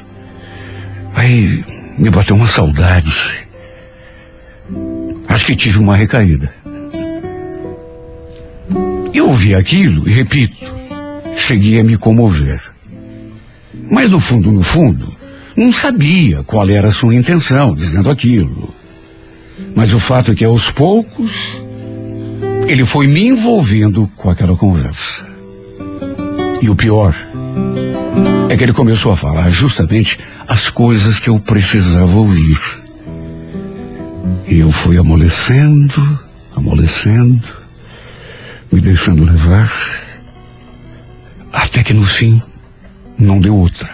Aí 1.16 1.64
me 1.98 2.10
bateu 2.10 2.36
uma 2.36 2.48
saudade. 2.48 3.48
Acho 5.28 5.46
que 5.46 5.56
tive 5.56 5.80
uma 5.80 5.96
recaída. 5.96 6.54
Eu 9.14 9.30
ouvi 9.30 9.56
aquilo 9.56 10.08
e 10.08 10.12
repito, 10.12 10.74
cheguei 11.36 11.80
a 11.80 11.84
me 11.84 11.98
comover. 11.98 12.62
Mas 13.90 14.10
no 14.10 14.20
fundo, 14.20 14.52
no 14.52 14.62
fundo, 14.62 15.16
não 15.56 15.72
sabia 15.72 16.44
qual 16.44 16.70
era 16.70 16.90
a 16.90 16.92
sua 16.92 17.16
intenção 17.16 17.76
dizendo 17.76 18.10
aquilo. 18.10 18.74
Mas 19.74 19.94
o 19.94 20.00
fato 20.00 20.32
é 20.32 20.36
que 20.36 20.44
aos 20.44 20.70
poucos 20.70 21.65
ele 22.68 22.86
foi 22.86 23.08
me 23.08 23.28
envolvendo 23.28 24.12
com 24.16 24.30
aquela 24.30 24.56
conversa. 24.56 25.26
E 26.62 26.70
o 26.70 26.76
pior 26.76 27.16
é 28.50 28.58
que 28.58 28.64
ele 28.64 28.74
começou 28.74 29.12
a 29.12 29.16
falar 29.16 29.50
justamente 29.50 30.20
as 30.48 30.70
coisas 30.70 31.20
que 31.20 31.30
eu 31.30 31.40
precisava 31.40 32.18
ouvir. 32.18 32.60
E 34.48 34.60
eu 34.60 34.72
fui 34.72 34.98
amolecendo, 34.98 36.20
amolecendo, 36.56 37.48
me 38.72 38.82
deixando 38.82 39.24
levar, 39.24 39.72
até 41.52 41.84
que 41.84 41.94
no 41.94 42.04
fim 42.04 42.42
não 43.18 43.40
deu 43.40 43.56
outra. 43.56 43.94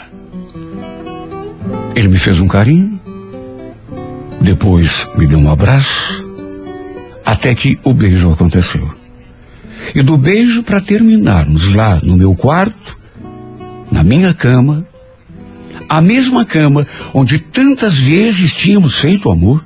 Ele 1.95 2.07
me 2.07 2.17
fez 2.17 2.39
um 2.39 2.47
carinho, 2.47 2.99
depois 4.41 5.07
me 5.17 5.27
deu 5.27 5.39
um 5.39 5.51
abraço, 5.51 6.20
até 7.25 7.53
que 7.55 7.79
o 7.83 7.93
beijo 7.93 8.31
aconteceu. 8.31 8.89
E 9.95 10.01
do 10.01 10.17
beijo 10.17 10.63
para 10.63 10.79
terminarmos 10.79 11.73
lá 11.73 11.99
no 12.03 12.15
meu 12.15 12.35
quarto, 12.35 12.97
na 13.91 14.03
minha 14.03 14.33
cama, 14.33 14.85
a 15.89 15.99
mesma 15.99 16.45
cama 16.45 16.87
onde 17.13 17.39
tantas 17.39 17.97
vezes 17.97 18.53
tínhamos 18.53 18.97
feito 18.97 19.29
amor, 19.29 19.65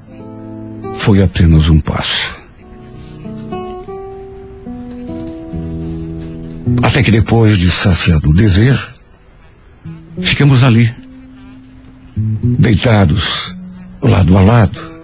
foi 0.96 1.22
apenas 1.22 1.70
um 1.70 1.80
passo. 1.80 2.36
Até 6.82 7.04
que 7.04 7.12
depois 7.12 7.58
de 7.58 7.70
saciado 7.70 8.30
o 8.30 8.34
desejo, 8.34 8.96
ficamos 10.20 10.64
ali, 10.64 10.92
deitados, 12.18 13.56
lado 14.02 14.38
a 14.38 14.42
lado, 14.42 14.95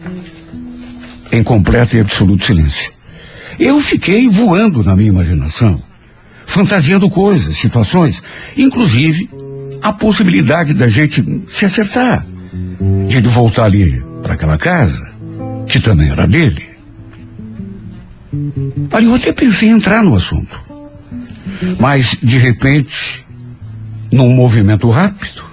em 1.32 1.44
completo 1.44 1.96
e 1.96 2.00
absoluto 2.00 2.46
silêncio. 2.46 2.92
Eu 3.60 3.80
fiquei 3.80 4.28
voando 4.28 4.84
na 4.84 4.96
minha 4.96 5.10
imaginação, 5.10 5.82
fantasiando 6.46 7.10
coisas, 7.10 7.58
situações, 7.58 8.22
inclusive 8.58 9.30
a 9.82 9.94
possibilidade 9.94 10.74
da 10.74 10.88
gente 10.88 11.24
se 11.48 11.66
acertar, 11.66 12.26
de 13.08 13.18
ele 13.18 13.28
voltar 13.28 13.66
ali 13.66 14.04
para 14.22 14.34
aquela 14.34 14.58
casa, 14.58 15.10
que 15.68 15.80
também 15.80 16.10
era 16.10 16.28
dele. 16.28 16.70
Ali 18.94 19.06
eu 19.06 19.16
até 19.16 19.34
pensei 19.34 19.70
em 19.70 19.74
entrar 19.74 20.04
no 20.04 20.16
assunto. 20.16 20.62
Mas, 21.80 22.16
de 22.22 22.38
repente, 22.38 23.26
num 24.12 24.34
movimento 24.34 24.90
rápido, 24.90 25.44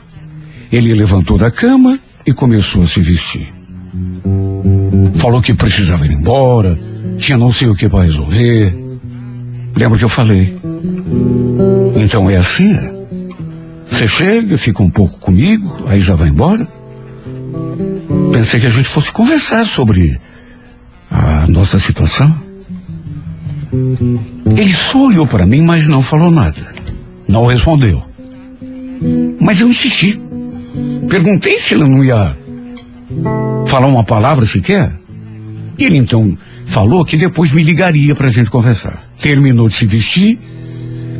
ele 0.70 0.94
levantou 0.94 1.38
da 1.38 1.50
cama 1.50 1.98
e 2.26 2.32
começou 2.32 2.82
a 2.82 2.86
se 2.86 3.00
vestir. 3.00 3.52
Falou 5.16 5.42
que 5.42 5.54
precisava 5.54 6.06
ir 6.06 6.12
embora, 6.12 6.78
tinha 7.16 7.36
não 7.36 7.52
sei 7.52 7.68
o 7.68 7.74
que 7.74 7.88
para 7.88 8.04
resolver. 8.04 8.76
Lembra 9.76 9.98
que 9.98 10.04
eu 10.04 10.08
falei? 10.08 10.56
Então 11.96 12.30
é 12.30 12.36
assim, 12.36 12.72
é? 12.72 12.98
Você 13.86 14.06
chega, 14.06 14.56
fica 14.56 14.82
um 14.82 14.90
pouco 14.90 15.18
comigo, 15.18 15.84
aí 15.86 16.00
já 16.00 16.14
vai 16.14 16.28
embora? 16.28 16.66
Pensei 18.32 18.60
que 18.60 18.66
a 18.66 18.70
gente 18.70 18.88
fosse 18.88 19.10
conversar 19.10 19.64
sobre 19.64 20.20
a 21.10 21.46
nossa 21.48 21.78
situação. 21.78 22.32
Ele 24.56 24.72
só 24.72 25.06
olhou 25.06 25.26
para 25.26 25.44
mim, 25.44 25.62
mas 25.62 25.88
não 25.88 26.00
falou 26.00 26.30
nada. 26.30 26.60
Não 27.26 27.44
respondeu. 27.46 28.02
Mas 29.40 29.60
eu 29.60 29.68
insisti. 29.68 30.20
Perguntei 31.08 31.58
se 31.58 31.74
ele 31.74 31.84
não 31.84 32.04
ia 32.04 32.37
falar 33.66 33.86
uma 33.86 34.04
palavra 34.04 34.46
sequer. 34.46 34.92
E 35.78 35.84
ele 35.84 35.96
então 35.96 36.36
falou 36.66 37.04
que 37.04 37.16
depois 37.16 37.52
me 37.52 37.62
ligaria 37.62 38.14
para 38.14 38.28
a 38.28 38.30
gente 38.30 38.50
conversar. 38.50 39.02
Terminou 39.20 39.68
de 39.68 39.76
se 39.76 39.86
vestir, 39.86 40.38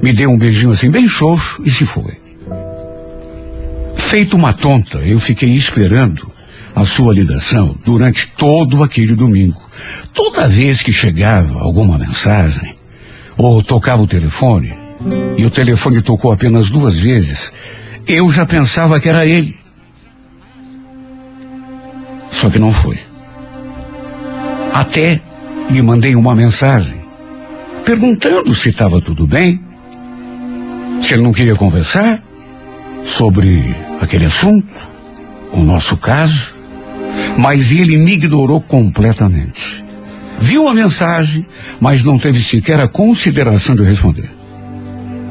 me 0.03 0.13
deu 0.13 0.31
um 0.31 0.39
beijinho 0.39 0.71
assim 0.71 0.91
bem 0.91 1.09
xoxo 1.09 1.63
e 1.65 1.71
se 1.71 1.85
foi. 1.85 2.19
Feito 3.97 4.37
uma 4.37 4.53
tonta, 4.53 4.99
eu 4.99 5.21
fiquei 5.21 5.51
esperando 5.51 6.31
a 6.75 6.85
sua 6.85 7.13
ligação 7.13 7.77
durante 7.85 8.29
todo 8.37 8.83
aquele 8.83 9.15
domingo. 9.15 9.61
Toda 10.15 10.49
vez 10.49 10.83
que 10.83 10.93
chegava 10.93 11.61
alguma 11.61 11.99
mensagem, 11.99 12.77
ou 13.37 13.63
tocava 13.63 14.03
o 14.03 14.07
telefone, 14.07 14.73
e 15.37 15.45
o 15.45 15.51
telefone 15.51 16.03
tocou 16.03 16.33
apenas 16.33 16.71
duas 16.71 16.99
vezes, 16.99 17.53
eu 18.07 18.31
já 18.31 18.47
pensava 18.47 18.99
que 18.99 19.09
era 19.09 19.27
ele. 19.27 19.57
Só 22.41 22.49
que 22.49 22.59
não 22.61 22.71
foi. 22.71 22.97
Até 24.73 25.21
lhe 25.69 25.83
mandei 25.83 26.15
uma 26.15 26.37
mensagem 26.37 27.03
perguntando 27.85 28.55
se 28.55 28.69
estava 28.69 29.01
tudo 29.01 29.27
bem, 29.27 29.59
se 31.03 31.15
ele 31.15 31.23
não 31.23 31.33
queria 31.33 31.57
conversar 31.57 32.23
sobre 33.03 33.75
aquele 34.01 34.27
assunto, 34.27 34.89
o 35.53 35.65
nosso 35.65 35.97
caso, 35.97 36.55
mas 37.37 37.73
ele 37.73 37.97
me 37.97 38.13
ignorou 38.13 38.61
completamente. 38.61 39.85
Viu 40.39 40.69
a 40.69 40.75
mensagem, 40.75 41.45
mas 41.81 42.05
não 42.05 42.21
teve 42.21 42.41
sequer 42.41 42.79
a 42.79 42.87
consideração 42.87 43.75
de 43.75 43.83
responder. 43.83 44.31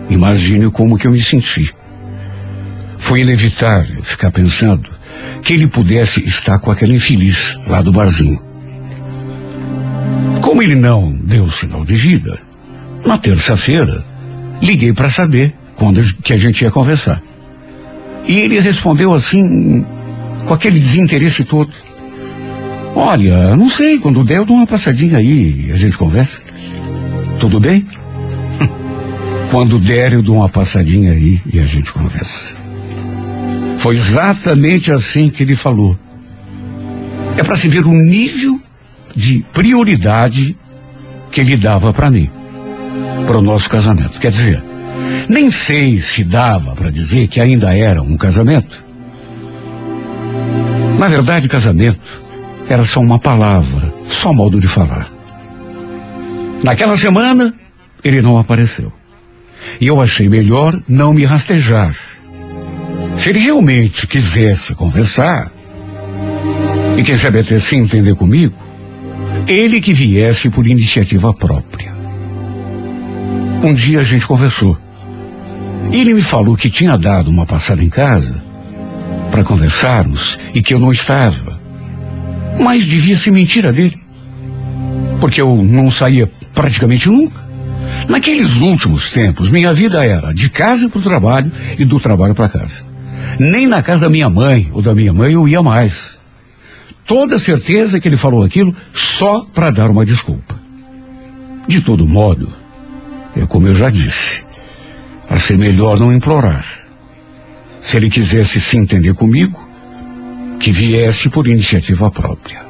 Imagine 0.09 0.69
como 0.71 0.97
que 0.97 1.07
eu 1.07 1.11
me 1.11 1.21
senti. 1.21 1.73
Foi 2.97 3.21
inevitável 3.21 4.03
ficar 4.03 4.31
pensando 4.31 4.96
que 5.43 5.53
ele 5.53 5.67
pudesse 5.67 6.23
estar 6.25 6.59
com 6.59 6.71
aquela 6.71 6.93
infeliz 6.93 7.57
lá 7.67 7.81
do 7.81 7.91
barzinho. 7.91 8.41
Como 10.41 10.61
ele 10.61 10.75
não 10.75 11.11
deu 11.11 11.49
sinal 11.49 11.85
de 11.85 11.95
vida, 11.95 12.39
na 13.05 13.17
terça-feira, 13.17 14.05
liguei 14.61 14.93
para 14.93 15.09
saber 15.09 15.55
quando 15.75 16.01
que 16.21 16.33
a 16.33 16.37
gente 16.37 16.63
ia 16.63 16.71
conversar. 16.71 17.21
E 18.27 18.39
ele 18.39 18.59
respondeu 18.59 19.13
assim, 19.13 19.85
com 20.45 20.53
aquele 20.53 20.79
desinteresse 20.79 21.45
todo. 21.45 21.71
Olha, 22.95 23.55
não 23.55 23.69
sei, 23.69 23.99
quando 23.99 24.23
der 24.23 24.37
eu 24.37 24.45
dou 24.45 24.57
uma 24.57 24.67
passadinha 24.67 25.19
aí 25.19 25.67
e 25.67 25.71
a 25.71 25.75
gente 25.75 25.97
conversa. 25.97 26.39
Tudo 27.39 27.59
bem? 27.59 27.85
Quando 29.51 29.77
der 29.77 30.13
eu 30.13 30.23
dou 30.23 30.37
uma 30.37 30.49
passadinha 30.49 31.11
aí 31.11 31.39
e 31.53 31.59
a 31.59 31.65
gente 31.65 31.91
conversa. 31.91 32.55
Foi 33.77 33.95
exatamente 33.95 34.91
assim 34.91 35.29
que 35.29 35.43
ele 35.43 35.55
falou. 35.55 35.97
É 37.37 37.43
para 37.43 37.55
se 37.55 37.67
ver 37.67 37.85
o 37.85 37.93
nível 37.93 38.59
de 39.15 39.45
prioridade 39.53 40.57
que 41.31 41.41
ele 41.41 41.55
dava 41.55 41.93
para 41.93 42.09
mim, 42.09 42.29
para 43.25 43.37
o 43.37 43.41
nosso 43.41 43.69
casamento. 43.69 44.19
Quer 44.19 44.31
dizer, 44.31 44.63
nem 45.29 45.51
sei 45.51 45.99
se 45.99 46.23
dava 46.23 46.75
para 46.75 46.91
dizer 46.91 47.27
que 47.27 47.39
ainda 47.39 47.75
era 47.75 48.01
um 48.01 48.17
casamento. 48.17 48.85
Na 50.97 51.07
verdade, 51.07 51.47
casamento 51.47 52.23
era 52.67 52.83
só 52.83 52.99
uma 52.99 53.19
palavra, 53.19 53.93
só 54.07 54.33
modo 54.33 54.59
de 54.59 54.67
falar. 54.67 55.11
Naquela 56.63 56.97
semana, 56.97 57.53
ele 58.03 58.21
não 58.21 58.37
apareceu. 58.37 58.91
E 59.79 59.87
eu 59.87 60.01
achei 60.01 60.27
melhor 60.27 60.79
não 60.87 61.13
me 61.13 61.23
rastejar. 61.23 61.95
Se 63.17 63.29
ele 63.29 63.39
realmente 63.39 64.05
quisesse 64.05 64.75
conversar, 64.75 65.51
e 66.95 67.03
quem 67.03 67.17
sabe 67.17 67.39
até 67.39 67.57
se 67.57 67.75
entender 67.75 68.15
comigo, 68.15 68.55
ele 69.47 69.81
que 69.81 69.91
viesse 69.91 70.49
por 70.49 70.67
iniciativa 70.67 71.33
própria. 71.33 71.93
Um 73.63 73.73
dia 73.73 73.99
a 73.99 74.03
gente 74.03 74.25
conversou. 74.25 74.77
Ele 75.91 76.13
me 76.13 76.21
falou 76.21 76.55
que 76.55 76.69
tinha 76.69 76.97
dado 76.97 77.29
uma 77.29 77.45
passada 77.45 77.83
em 77.83 77.89
casa 77.89 78.43
para 79.31 79.43
conversarmos 79.43 80.37
e 80.53 80.61
que 80.61 80.73
eu 80.73 80.79
não 80.79 80.91
estava. 80.91 81.59
Mas 82.59 82.85
devia 82.85 83.15
ser 83.15 83.31
mentira 83.31 83.73
dele. 83.73 83.99
Porque 85.19 85.41
eu 85.41 85.63
não 85.63 85.89
saía 85.89 86.31
praticamente 86.53 87.09
nunca. 87.09 87.47
Naqueles 88.07 88.57
últimos 88.57 89.09
tempos, 89.09 89.49
minha 89.49 89.73
vida 89.73 90.05
era 90.05 90.33
de 90.33 90.49
casa 90.49 90.87
para 90.89 90.99
o 90.99 91.03
trabalho 91.03 91.51
e 91.77 91.83
do 91.83 91.99
trabalho 91.99 92.35
para 92.35 92.49
casa. 92.49 92.86
Nem 93.39 93.67
na 93.67 93.83
casa 93.83 94.01
da 94.01 94.09
minha 94.09 94.29
mãe 94.29 94.69
ou 94.73 94.81
da 94.81 94.95
minha 94.95 95.13
mãe 95.13 95.33
eu 95.33 95.47
ia 95.47 95.61
mais. 95.61 96.17
Toda 97.05 97.39
certeza 97.39 97.99
que 97.99 98.07
ele 98.07 98.17
falou 98.17 98.43
aquilo 98.43 98.75
só 98.93 99.45
para 99.53 99.71
dar 99.71 99.89
uma 99.89 100.05
desculpa. 100.05 100.59
De 101.67 101.81
todo 101.81 102.07
modo, 102.07 102.51
é 103.35 103.45
como 103.45 103.67
eu 103.67 103.75
já 103.75 103.89
disse, 103.89 104.43
achei 105.29 105.57
melhor 105.57 105.99
não 105.99 106.13
implorar. 106.13 106.65
Se 107.79 107.95
ele 107.95 108.09
quisesse 108.09 108.59
se 108.59 108.77
entender 108.77 109.13
comigo, 109.13 109.67
que 110.59 110.71
viesse 110.71 111.29
por 111.29 111.47
iniciativa 111.47 112.09
própria. 112.09 112.65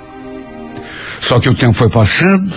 Só 1.19 1.39
que 1.39 1.49
o 1.49 1.53
tempo 1.53 1.73
foi 1.73 1.89
passando 1.89 2.53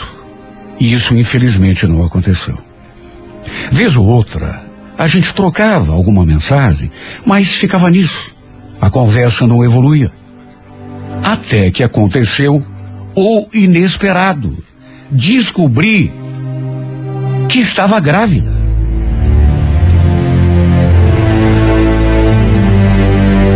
e 0.78 0.92
isso 0.92 1.16
infelizmente 1.16 1.86
não 1.86 2.04
aconteceu. 2.04 2.58
Vez 3.70 3.96
ou 3.96 4.06
outra, 4.06 4.69
a 5.00 5.06
gente 5.06 5.32
trocava 5.32 5.94
alguma 5.94 6.26
mensagem, 6.26 6.90
mas 7.24 7.52
ficava 7.52 7.88
nisso. 7.88 8.36
A 8.78 8.90
conversa 8.90 9.46
não 9.46 9.64
evoluía. 9.64 10.10
Até 11.24 11.70
que 11.70 11.82
aconteceu 11.82 12.62
o 13.16 13.46
inesperado. 13.50 14.54
Descobri 15.10 16.12
que 17.48 17.60
estava 17.60 17.98
grávida. 17.98 18.52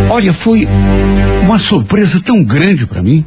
Olha, 0.09 0.33
foi 0.33 0.67
uma 1.43 1.59
surpresa 1.59 2.19
tão 2.21 2.43
grande 2.43 2.87
para 2.87 3.03
mim. 3.03 3.23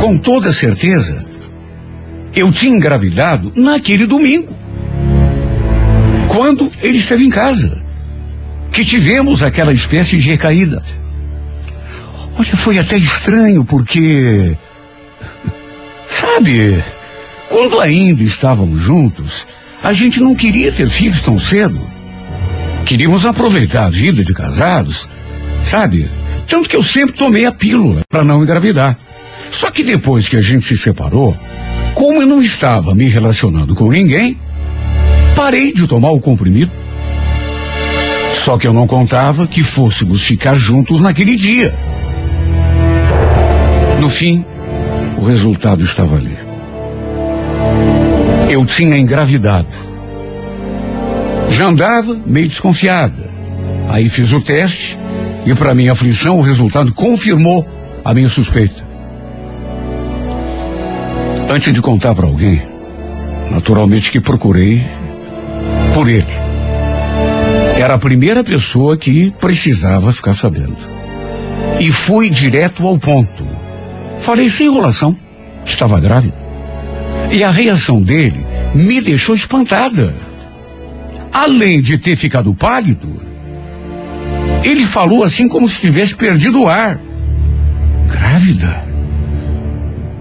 Com 0.00 0.18
toda 0.18 0.52
certeza, 0.52 1.24
eu 2.36 2.52
tinha 2.52 2.76
engravidado 2.76 3.50
naquele 3.56 4.06
domingo. 4.06 4.54
Quando 6.28 6.70
ele 6.82 6.98
esteve 6.98 7.24
em 7.24 7.30
casa. 7.30 7.82
Que 8.70 8.84
tivemos 8.84 9.42
aquela 9.42 9.72
espécie 9.72 10.18
de 10.18 10.28
recaída. 10.28 10.82
Olha, 12.38 12.56
foi 12.56 12.78
até 12.78 12.98
estranho 12.98 13.64
porque. 13.64 14.54
Sabe, 16.06 16.84
quando 17.48 17.80
ainda 17.80 18.22
estávamos 18.22 18.78
juntos, 18.80 19.46
a 19.82 19.94
gente 19.94 20.20
não 20.20 20.34
queria 20.34 20.70
ter 20.70 20.86
filhos 20.86 21.22
tão 21.22 21.38
cedo. 21.38 21.80
Queríamos 22.84 23.24
aproveitar 23.24 23.86
a 23.86 23.90
vida 23.90 24.22
de 24.22 24.34
casados, 24.34 25.08
sabe? 25.64 26.10
Tanto 26.46 26.68
que 26.68 26.76
eu 26.76 26.82
sempre 26.82 27.16
tomei 27.16 27.46
a 27.46 27.52
pílula 27.52 28.02
para 28.10 28.22
não 28.22 28.42
engravidar. 28.42 28.98
Só 29.50 29.70
que 29.70 29.82
depois 29.82 30.28
que 30.28 30.36
a 30.36 30.42
gente 30.42 30.66
se 30.66 30.76
separou, 30.76 31.36
como 31.96 32.20
eu 32.20 32.26
não 32.26 32.42
estava 32.42 32.94
me 32.94 33.08
relacionando 33.08 33.74
com 33.74 33.90
ninguém, 33.90 34.38
parei 35.34 35.72
de 35.72 35.86
tomar 35.86 36.10
o 36.10 36.20
comprimido. 36.20 36.70
Só 38.34 38.58
que 38.58 38.66
eu 38.66 38.72
não 38.74 38.86
contava 38.86 39.46
que 39.46 39.62
fôssemos 39.62 40.22
ficar 40.22 40.54
juntos 40.54 41.00
naquele 41.00 41.34
dia. 41.34 41.74
No 43.98 44.10
fim, 44.10 44.44
o 45.18 45.24
resultado 45.24 45.82
estava 45.82 46.16
ali. 46.16 46.36
Eu 48.50 48.66
tinha 48.66 48.98
engravidado. 48.98 49.68
Já 51.48 51.68
andava 51.68 52.14
meio 52.26 52.46
desconfiada. 52.46 53.30
Aí 53.88 54.10
fiz 54.10 54.32
o 54.32 54.40
teste 54.42 54.98
e, 55.46 55.54
para 55.54 55.74
minha 55.74 55.92
aflição, 55.92 56.36
o 56.36 56.42
resultado 56.42 56.92
confirmou 56.92 57.66
a 58.04 58.12
minha 58.12 58.28
suspeita. 58.28 58.85
Antes 61.56 61.72
de 61.72 61.80
contar 61.80 62.14
para 62.14 62.26
alguém, 62.26 62.60
naturalmente 63.50 64.10
que 64.10 64.20
procurei 64.20 64.86
por 65.94 66.06
ele. 66.06 66.26
Era 67.78 67.94
a 67.94 67.98
primeira 67.98 68.44
pessoa 68.44 68.94
que 68.98 69.30
precisava 69.40 70.12
ficar 70.12 70.34
sabendo. 70.34 70.76
E 71.80 71.90
fui 71.90 72.28
direto 72.28 72.86
ao 72.86 72.98
ponto. 72.98 73.48
Falei 74.18 74.50
sem 74.50 74.66
enrolação, 74.66 75.16
estava 75.64 75.98
grávida. 75.98 76.36
E 77.32 77.42
a 77.42 77.50
reação 77.50 78.02
dele 78.02 78.46
me 78.74 79.00
deixou 79.00 79.34
espantada. 79.34 80.14
Além 81.32 81.80
de 81.80 81.96
ter 81.96 82.16
ficado 82.16 82.54
pálido, 82.54 83.08
ele 84.62 84.84
falou 84.84 85.24
assim 85.24 85.48
como 85.48 85.66
se 85.66 85.80
tivesse 85.80 86.14
perdido 86.14 86.64
o 86.64 86.68
ar. 86.68 87.00
Grávida? 88.06 88.85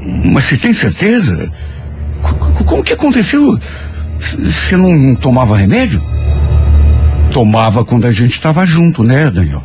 Mas 0.05 0.45
você 0.45 0.57
tem 0.57 0.71
certeza? 0.71 1.51
Como 2.65 2.83
que 2.83 2.93
aconteceu? 2.93 3.59
Você 4.17 4.77
não 4.77 5.15
tomava 5.15 5.57
remédio? 5.57 6.03
Tomava 7.31 7.83
quando 7.83 8.05
a 8.05 8.11
gente 8.11 8.33
estava 8.33 8.65
junto, 8.65 9.03
né, 9.03 9.29
Daniel? 9.29 9.63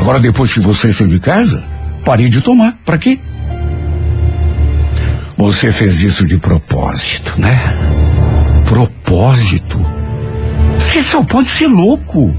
Agora, 0.00 0.18
depois 0.18 0.52
que 0.52 0.60
você 0.60 0.92
saiu 0.92 1.08
de 1.08 1.20
casa, 1.20 1.62
parei 2.04 2.28
de 2.28 2.40
tomar. 2.40 2.78
Para 2.84 2.98
quê? 2.98 3.18
Você 5.36 5.70
fez 5.70 6.00
isso 6.00 6.26
de 6.26 6.36
propósito, 6.38 7.34
né? 7.38 7.56
Propósito? 8.66 9.78
Você 10.76 11.02
só 11.02 11.22
pode 11.22 11.48
ser 11.48 11.68
louco. 11.68 12.34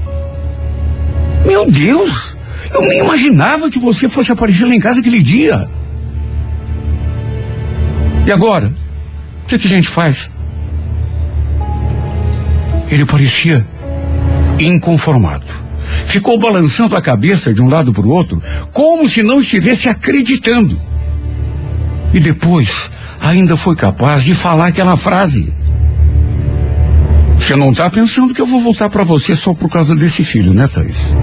Meu 1.46 1.70
Deus! 1.70 2.36
Eu 2.72 2.82
nem 2.82 3.00
imaginava 3.00 3.70
que 3.70 3.78
você 3.78 4.08
fosse 4.08 4.30
aparecer 4.30 4.66
lá 4.66 4.74
em 4.74 4.80
casa 4.80 5.00
aquele 5.00 5.22
dia. 5.22 5.68
E 8.30 8.32
agora? 8.32 8.72
O 9.42 9.46
que, 9.48 9.58
que 9.58 9.66
a 9.66 9.70
gente 9.70 9.88
faz? 9.88 10.30
Ele 12.88 13.04
parecia 13.04 13.66
inconformado. 14.56 15.46
Ficou 16.06 16.38
balançando 16.38 16.94
a 16.94 17.02
cabeça 17.02 17.52
de 17.52 17.60
um 17.60 17.68
lado 17.68 17.92
para 17.92 18.06
o 18.06 18.10
outro, 18.10 18.40
como 18.70 19.08
se 19.08 19.20
não 19.20 19.40
estivesse 19.40 19.88
acreditando. 19.88 20.80
E 22.14 22.20
depois, 22.20 22.92
ainda 23.20 23.56
foi 23.56 23.74
capaz 23.74 24.22
de 24.22 24.32
falar 24.32 24.68
aquela 24.68 24.96
frase. 24.96 25.52
Você 27.34 27.56
não 27.56 27.72
está 27.72 27.90
pensando 27.90 28.32
que 28.32 28.40
eu 28.40 28.46
vou 28.46 28.60
voltar 28.60 28.88
para 28.90 29.02
você 29.02 29.34
só 29.34 29.54
por 29.54 29.68
causa 29.68 29.92
desse 29.96 30.22
filho, 30.22 30.54
né, 30.54 30.68
Thaís? 30.68 31.16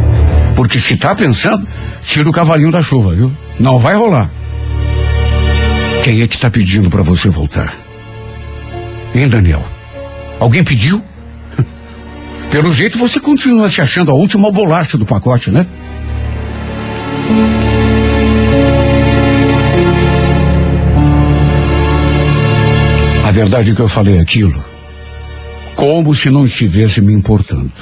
Porque 0.57 0.77
se 0.77 0.95
está 0.95 1.15
pensando, 1.15 1.65
tira 2.01 2.29
o 2.29 2.33
cavalinho 2.33 2.69
da 2.69 2.83
chuva, 2.83 3.15
viu? 3.15 3.31
Não 3.57 3.79
vai 3.79 3.95
rolar. 3.95 4.29
Quem 6.07 6.21
é 6.21 6.27
que 6.29 6.35
está 6.35 6.49
pedindo 6.49 6.89
para 6.89 7.03
você 7.03 7.27
voltar? 7.27 7.77
Hein, 9.13 9.27
Daniel? 9.27 9.61
Alguém 10.39 10.63
pediu? 10.63 11.03
Pelo 12.49 12.73
jeito 12.73 12.97
você 12.97 13.19
continua 13.19 13.67
se 13.67 13.81
achando 13.81 14.09
a 14.09 14.13
última 14.13 14.49
bolacha 14.49 14.97
do 14.97 15.05
pacote, 15.05 15.51
né? 15.51 15.67
A 23.25 23.31
verdade 23.31 23.71
é 23.71 23.75
que 23.75 23.81
eu 23.81 23.89
falei 23.89 24.17
aquilo 24.17 24.63
como 25.75 26.15
se 26.15 26.29
não 26.29 26.45
estivesse 26.45 27.01
me 27.01 27.11
importando. 27.13 27.73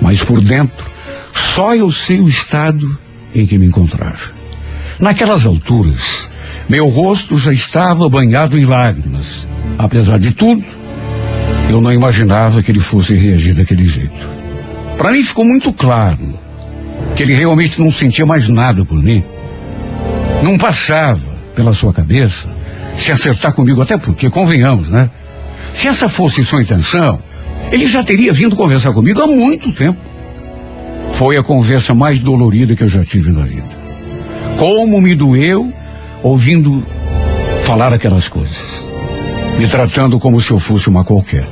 Mas 0.00 0.22
por 0.22 0.40
dentro, 0.40 0.90
só 1.34 1.74
eu 1.74 1.90
sei 1.90 2.20
o 2.20 2.28
estado 2.30 2.98
em 3.34 3.44
que 3.44 3.58
me 3.58 3.66
encontrava. 3.66 4.32
Naquelas 4.98 5.44
alturas, 5.44 6.29
meu 6.70 6.86
rosto 6.86 7.36
já 7.36 7.52
estava 7.52 8.08
banhado 8.08 8.56
em 8.56 8.64
lágrimas. 8.64 9.48
Apesar 9.76 10.20
de 10.20 10.30
tudo, 10.30 10.64
eu 11.68 11.80
não 11.80 11.92
imaginava 11.92 12.62
que 12.62 12.70
ele 12.70 12.78
fosse 12.78 13.12
reagir 13.12 13.54
daquele 13.54 13.84
jeito. 13.84 14.30
Para 14.96 15.10
mim 15.10 15.20
ficou 15.20 15.44
muito 15.44 15.72
claro 15.72 16.38
que 17.16 17.24
ele 17.24 17.34
realmente 17.34 17.80
não 17.80 17.90
sentia 17.90 18.24
mais 18.24 18.48
nada 18.48 18.84
por 18.84 19.02
mim. 19.02 19.24
Não 20.44 20.56
passava 20.56 21.20
pela 21.56 21.72
sua 21.72 21.92
cabeça 21.92 22.48
se 22.96 23.10
acertar 23.10 23.52
comigo, 23.52 23.82
até 23.82 23.98
porque, 23.98 24.30
convenhamos, 24.30 24.90
né? 24.90 25.10
Se 25.74 25.88
essa 25.88 26.08
fosse 26.08 26.44
sua 26.44 26.62
intenção, 26.62 27.18
ele 27.72 27.88
já 27.88 28.04
teria 28.04 28.32
vindo 28.32 28.54
conversar 28.54 28.92
comigo 28.92 29.20
há 29.20 29.26
muito 29.26 29.72
tempo. 29.72 29.98
Foi 31.14 31.36
a 31.36 31.42
conversa 31.42 31.94
mais 31.94 32.20
dolorida 32.20 32.76
que 32.76 32.84
eu 32.84 32.88
já 32.88 33.04
tive 33.04 33.32
na 33.32 33.42
vida. 33.42 33.76
Como 34.56 35.00
me 35.00 35.16
doeu 35.16 35.72
ouvindo 36.22 36.84
falar 37.62 37.92
aquelas 37.92 38.28
coisas. 38.28 38.84
Me 39.58 39.66
tratando 39.66 40.18
como 40.18 40.40
se 40.40 40.50
eu 40.50 40.58
fosse 40.58 40.88
uma 40.88 41.04
qualquer. 41.04 41.46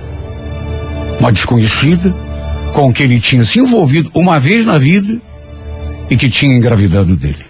Uma 1.21 1.33
desconhecida 1.33 2.14
com 2.73 2.93
quem 2.93 3.07
ele 3.07 3.21
tinha 3.21 3.45
se 3.45 3.59
envolvido 3.59 4.11
uma 4.14 4.39
vez 4.39 4.64
na 4.64 4.79
vida 4.79 5.21
e 6.09 6.16
que 6.16 6.31
tinha 6.31 6.57
engravidado 6.57 7.16
dele. 7.16 7.45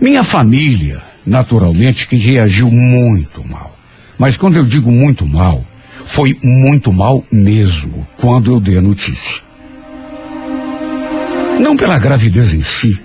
Minha 0.00 0.22
família, 0.22 1.02
naturalmente, 1.26 2.06
que 2.06 2.16
reagiu 2.16 2.70
muito 2.70 3.46
mal. 3.46 3.76
Mas 4.18 4.36
quando 4.36 4.56
eu 4.56 4.64
digo 4.64 4.90
muito 4.90 5.26
mal, 5.26 5.64
foi 6.04 6.36
muito 6.42 6.92
mal 6.92 7.24
mesmo 7.30 8.06
quando 8.16 8.52
eu 8.52 8.60
dei 8.60 8.78
a 8.78 8.82
notícia. 8.82 9.36
Não 11.60 11.76
pela 11.76 11.98
gravidez 11.98 12.54
em 12.54 12.62
si, 12.62 12.98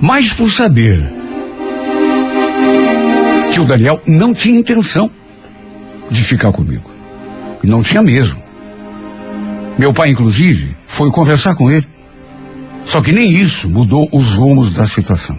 mas 0.00 0.32
por 0.32 0.50
saber 0.50 1.15
que 3.56 3.60
o 3.60 3.64
Daniel 3.64 4.02
não 4.06 4.34
tinha 4.34 4.60
intenção 4.60 5.10
de 6.10 6.22
ficar 6.22 6.52
comigo. 6.52 6.90
Não 7.64 7.82
tinha 7.82 8.02
mesmo. 8.02 8.38
Meu 9.78 9.94
pai, 9.94 10.10
inclusive, 10.10 10.76
foi 10.86 11.10
conversar 11.10 11.54
com 11.54 11.70
ele. 11.70 11.86
Só 12.84 13.00
que 13.00 13.12
nem 13.12 13.30
isso 13.30 13.70
mudou 13.70 14.10
os 14.12 14.34
rumos 14.34 14.74
da 14.74 14.84
situação. 14.84 15.38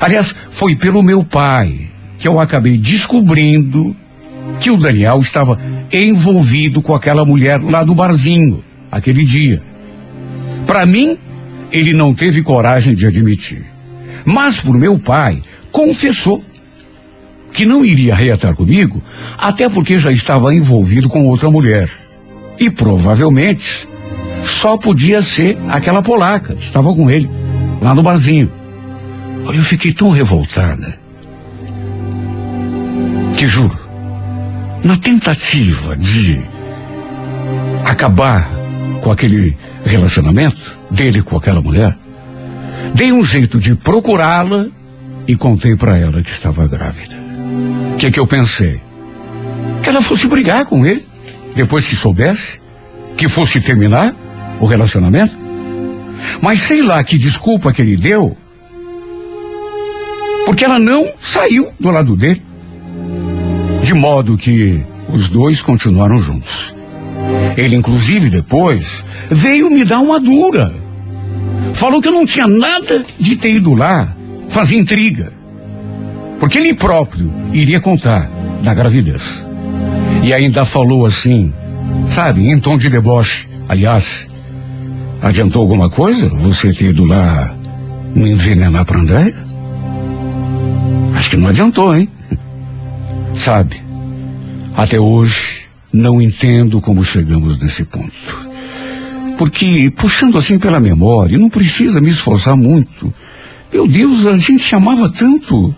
Aliás, 0.00 0.32
foi 0.48 0.76
pelo 0.76 1.02
meu 1.02 1.24
pai 1.24 1.88
que 2.20 2.28
eu 2.28 2.38
acabei 2.38 2.78
descobrindo 2.78 3.96
que 4.60 4.70
o 4.70 4.76
Daniel 4.76 5.18
estava 5.18 5.58
envolvido 5.92 6.80
com 6.80 6.94
aquela 6.94 7.24
mulher 7.24 7.60
lá 7.60 7.82
do 7.82 7.96
barzinho, 7.96 8.62
aquele 8.92 9.24
dia. 9.24 9.60
Para 10.68 10.86
mim, 10.86 11.18
ele 11.72 11.92
não 11.92 12.14
teve 12.14 12.42
coragem 12.42 12.94
de 12.94 13.08
admitir. 13.08 13.66
Mas 14.24 14.60
por 14.60 14.78
meu 14.78 15.00
pai, 15.00 15.42
confessou 15.72 16.44
que 17.56 17.64
não 17.64 17.82
iria 17.82 18.14
reatar 18.14 18.54
comigo, 18.54 19.02
até 19.38 19.66
porque 19.66 19.96
já 19.96 20.12
estava 20.12 20.54
envolvido 20.54 21.08
com 21.08 21.26
outra 21.26 21.50
mulher. 21.50 21.90
E 22.60 22.68
provavelmente 22.68 23.88
só 24.44 24.76
podia 24.76 25.22
ser 25.22 25.58
aquela 25.70 26.02
polaca, 26.02 26.54
estava 26.60 26.94
com 26.94 27.10
ele, 27.10 27.30
lá 27.80 27.94
no 27.94 28.02
barzinho. 28.02 28.52
Olha, 29.46 29.56
eu 29.56 29.62
fiquei 29.62 29.94
tão 29.94 30.10
revoltada. 30.10 30.98
Que 33.38 33.46
juro, 33.46 33.78
na 34.84 34.96
tentativa 34.98 35.96
de 35.96 36.42
acabar 37.86 38.50
com 39.00 39.10
aquele 39.10 39.56
relacionamento 39.82 40.76
dele 40.90 41.22
com 41.22 41.38
aquela 41.38 41.62
mulher, 41.62 41.96
dei 42.94 43.12
um 43.12 43.24
jeito 43.24 43.58
de 43.58 43.74
procurá-la 43.74 44.66
e 45.26 45.34
contei 45.34 45.74
para 45.74 45.96
ela 45.96 46.22
que 46.22 46.30
estava 46.30 46.68
grávida. 46.68 47.25
O 47.92 47.96
que, 47.96 48.10
que 48.10 48.20
eu 48.20 48.26
pensei? 48.26 48.80
Que 49.82 49.88
ela 49.88 50.02
fosse 50.02 50.26
brigar 50.26 50.66
com 50.66 50.84
ele, 50.84 51.06
depois 51.54 51.86
que 51.86 51.96
soubesse, 51.96 52.60
que 53.16 53.28
fosse 53.28 53.60
terminar 53.60 54.14
o 54.60 54.66
relacionamento. 54.66 55.36
Mas 56.40 56.60
sei 56.60 56.82
lá 56.82 57.02
que 57.02 57.18
desculpa 57.18 57.72
que 57.72 57.82
ele 57.82 57.96
deu, 57.96 58.36
porque 60.44 60.64
ela 60.64 60.78
não 60.78 61.06
saiu 61.20 61.72
do 61.78 61.90
lado 61.90 62.16
dele. 62.16 62.42
De 63.82 63.94
modo 63.94 64.36
que 64.36 64.84
os 65.08 65.28
dois 65.28 65.62
continuaram 65.62 66.18
juntos. 66.18 66.74
Ele, 67.56 67.76
inclusive, 67.76 68.28
depois 68.28 69.04
veio 69.30 69.70
me 69.70 69.84
dar 69.84 70.00
uma 70.00 70.20
dura. 70.20 70.72
Falou 71.74 72.00
que 72.00 72.08
eu 72.08 72.12
não 72.12 72.26
tinha 72.26 72.46
nada 72.46 73.04
de 73.18 73.36
ter 73.36 73.52
ido 73.52 73.74
lá 73.74 74.14
fazer 74.48 74.76
intriga. 74.76 75.32
Porque 76.38 76.58
ele 76.58 76.74
próprio 76.74 77.32
iria 77.52 77.80
contar 77.80 78.30
da 78.62 78.74
gravidez. 78.74 79.44
E 80.22 80.32
ainda 80.32 80.64
falou 80.64 81.06
assim, 81.06 81.52
sabe, 82.10 82.48
em 82.48 82.58
tom 82.58 82.76
de 82.76 82.90
deboche. 82.90 83.48
Aliás, 83.68 84.26
adiantou 85.22 85.62
alguma 85.62 85.88
coisa 85.90 86.28
você 86.28 86.72
ter 86.72 86.90
ido 86.90 87.04
lá 87.04 87.54
me 88.14 88.30
envenenar 88.30 88.84
pra 88.84 88.98
Andréia? 88.98 89.34
Acho 91.14 91.30
que 91.30 91.36
não 91.36 91.48
adiantou, 91.48 91.96
hein? 91.96 92.08
Sabe, 93.34 93.76
até 94.74 94.98
hoje 94.98 95.66
não 95.92 96.20
entendo 96.20 96.80
como 96.80 97.04
chegamos 97.04 97.58
nesse 97.58 97.84
ponto. 97.84 98.46
Porque, 99.38 99.92
puxando 99.94 100.38
assim 100.38 100.58
pela 100.58 100.80
memória, 100.80 101.38
não 101.38 101.50
precisa 101.50 102.00
me 102.00 102.10
esforçar 102.10 102.56
muito. 102.56 103.12
Meu 103.72 103.86
Deus, 103.86 104.26
a 104.26 104.36
gente 104.36 104.60
se 104.60 104.74
amava 104.74 105.10
tanto. 105.10 105.74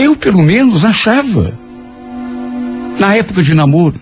Eu, 0.00 0.16
pelo 0.16 0.42
menos, 0.42 0.82
achava. 0.82 1.52
Na 2.98 3.14
época 3.14 3.42
de 3.42 3.54
namoro, 3.54 4.00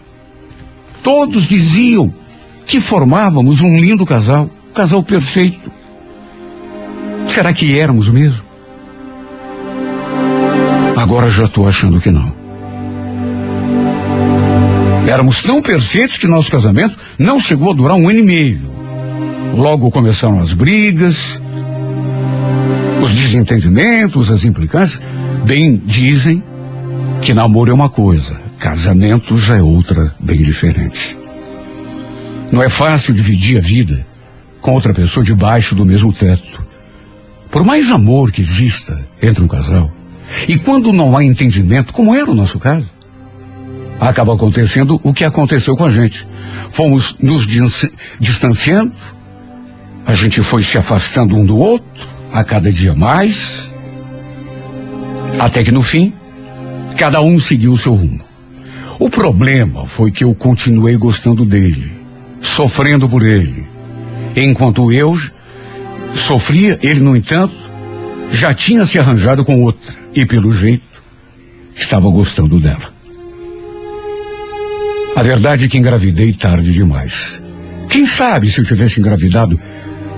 todos 1.02 1.48
diziam 1.48 2.14
que 2.64 2.80
formávamos 2.80 3.60
um 3.60 3.76
lindo 3.76 4.06
casal, 4.06 4.48
um 4.70 4.72
casal 4.72 5.02
perfeito. 5.02 5.72
Será 7.26 7.52
que 7.52 7.76
éramos 7.76 8.08
mesmo? 8.10 8.46
Agora 10.96 11.28
já 11.28 11.46
estou 11.46 11.66
achando 11.66 12.00
que 12.00 12.12
não. 12.12 12.32
Éramos 15.04 15.40
tão 15.40 15.60
perfeitos 15.60 16.16
que 16.16 16.28
nosso 16.28 16.48
casamento 16.48 16.96
não 17.18 17.40
chegou 17.40 17.72
a 17.72 17.74
durar 17.74 17.96
um 17.96 18.08
ano 18.08 18.20
e 18.20 18.22
meio. 18.22 18.72
Logo 19.52 19.90
começaram 19.90 20.38
as 20.38 20.52
brigas, 20.52 21.42
os 23.02 23.10
desentendimentos, 23.10 24.30
as 24.30 24.44
implicâncias. 24.44 25.17
Bem, 25.48 25.80
dizem 25.82 26.42
que 27.22 27.32
namoro 27.32 27.70
é 27.70 27.74
uma 27.74 27.88
coisa, 27.88 28.38
casamento 28.58 29.38
já 29.38 29.56
é 29.56 29.62
outra, 29.62 30.14
bem 30.20 30.36
diferente. 30.36 31.16
Não 32.52 32.62
é 32.62 32.68
fácil 32.68 33.14
dividir 33.14 33.56
a 33.56 33.62
vida 33.62 34.06
com 34.60 34.74
outra 34.74 34.92
pessoa 34.92 35.24
debaixo 35.24 35.74
do 35.74 35.86
mesmo 35.86 36.12
teto. 36.12 36.66
Por 37.50 37.64
mais 37.64 37.90
amor 37.90 38.30
que 38.30 38.42
exista 38.42 39.02
entre 39.22 39.42
um 39.42 39.48
casal, 39.48 39.90
e 40.46 40.58
quando 40.58 40.92
não 40.92 41.16
há 41.16 41.24
entendimento, 41.24 41.94
como 41.94 42.14
era 42.14 42.30
o 42.30 42.34
nosso 42.34 42.58
caso, 42.58 42.92
acaba 43.98 44.34
acontecendo 44.34 45.00
o 45.02 45.14
que 45.14 45.24
aconteceu 45.24 45.74
com 45.78 45.86
a 45.86 45.90
gente. 45.90 46.28
Fomos 46.68 47.16
nos 47.20 47.46
distanciando, 48.20 48.92
a 50.04 50.12
gente 50.12 50.42
foi 50.42 50.62
se 50.62 50.76
afastando 50.76 51.38
um 51.38 51.46
do 51.46 51.56
outro, 51.56 52.06
a 52.34 52.44
cada 52.44 52.70
dia 52.70 52.94
mais, 52.94 53.67
até 55.38 55.62
que 55.62 55.72
no 55.72 55.82
fim, 55.82 56.12
cada 56.96 57.20
um 57.20 57.38
seguiu 57.38 57.72
o 57.72 57.78
seu 57.78 57.94
rumo. 57.94 58.20
O 58.98 59.08
problema 59.08 59.86
foi 59.86 60.10
que 60.10 60.24
eu 60.24 60.34
continuei 60.34 60.96
gostando 60.96 61.44
dele, 61.44 61.90
sofrendo 62.40 63.08
por 63.08 63.24
ele. 63.24 63.66
Enquanto 64.34 64.92
eu 64.92 65.16
sofria, 66.14 66.78
ele, 66.82 67.00
no 67.00 67.16
entanto, 67.16 67.54
já 68.32 68.52
tinha 68.52 68.84
se 68.84 68.98
arranjado 68.98 69.44
com 69.44 69.62
outra 69.62 69.94
e, 70.14 70.26
pelo 70.26 70.52
jeito, 70.52 71.02
estava 71.74 72.08
gostando 72.10 72.58
dela. 72.58 72.92
A 75.14 75.22
verdade 75.22 75.64
é 75.64 75.68
que 75.68 75.78
engravidei 75.78 76.32
tarde 76.32 76.72
demais. 76.72 77.42
Quem 77.88 78.04
sabe 78.04 78.50
se 78.50 78.60
eu 78.60 78.64
tivesse 78.64 79.00
engravidado 79.00 79.58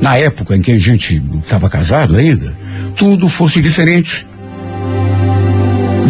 na 0.01 0.16
época 0.16 0.57
em 0.57 0.62
que 0.62 0.73
a 0.73 0.79
gente 0.79 1.23
estava 1.43 1.68
casado 1.68 2.16
ainda, 2.16 2.57
tudo 2.97 3.29
fosse 3.29 3.61
diferente. 3.61 4.27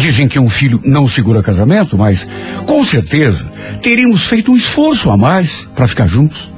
Dizem 0.01 0.27
que 0.27 0.39
um 0.39 0.49
filho 0.49 0.81
não 0.83 1.07
segura 1.07 1.43
casamento, 1.43 1.95
mas 1.95 2.25
com 2.65 2.83
certeza 2.83 3.45
teríamos 3.83 4.25
feito 4.25 4.51
um 4.51 4.55
esforço 4.55 5.11
a 5.11 5.15
mais 5.15 5.69
para 5.75 5.87
ficar 5.87 6.07
juntos. 6.07 6.51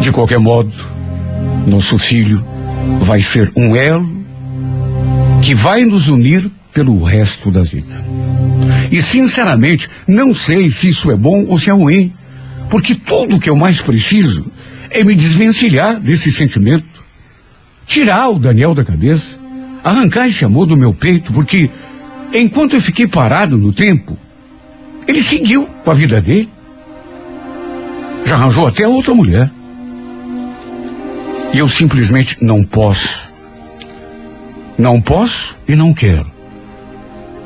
De 0.00 0.10
qualquer 0.10 0.40
modo, 0.40 0.74
nosso 1.68 1.96
filho 1.96 2.44
vai 2.98 3.20
ser 3.20 3.52
um 3.56 3.76
elo 3.76 4.26
que 5.44 5.54
vai 5.54 5.84
nos 5.84 6.08
unir 6.08 6.50
pelo 6.74 7.04
resto 7.04 7.52
da 7.52 7.62
vida. 7.62 8.04
E 8.90 9.00
sinceramente, 9.00 9.88
não 10.08 10.34
sei 10.34 10.70
se 10.70 10.88
isso 10.88 11.08
é 11.08 11.16
bom 11.16 11.44
ou 11.46 11.56
se 11.56 11.70
é 11.70 11.72
ruim, 11.72 12.12
porque 12.68 12.96
tudo 12.96 13.38
que 13.38 13.48
eu 13.48 13.54
mais 13.54 13.80
preciso 13.80 14.50
é 14.90 15.04
me 15.04 15.14
desvencilhar 15.14 16.00
desse 16.00 16.32
sentimento, 16.32 17.04
tirar 17.86 18.28
o 18.28 18.40
Daniel 18.40 18.74
da 18.74 18.84
cabeça, 18.84 19.39
arrancar 19.90 20.26
esse 20.26 20.44
amor 20.44 20.66
do 20.66 20.76
meu 20.76 20.94
peito, 20.94 21.32
porque 21.32 21.70
enquanto 22.32 22.74
eu 22.74 22.80
fiquei 22.80 23.06
parado 23.06 23.56
no 23.56 23.72
tempo, 23.72 24.18
ele 25.06 25.22
seguiu 25.22 25.66
com 25.66 25.90
a 25.90 25.94
vida 25.94 26.20
dele. 26.20 26.48
Já 28.24 28.36
arranjou 28.36 28.66
até 28.66 28.86
outra 28.86 29.14
mulher. 29.14 29.50
E 31.52 31.58
eu 31.58 31.68
simplesmente 31.68 32.36
não 32.40 32.62
posso. 32.62 33.30
Não 34.78 35.00
posso 35.00 35.58
e 35.66 35.74
não 35.74 35.92
quero 35.92 36.40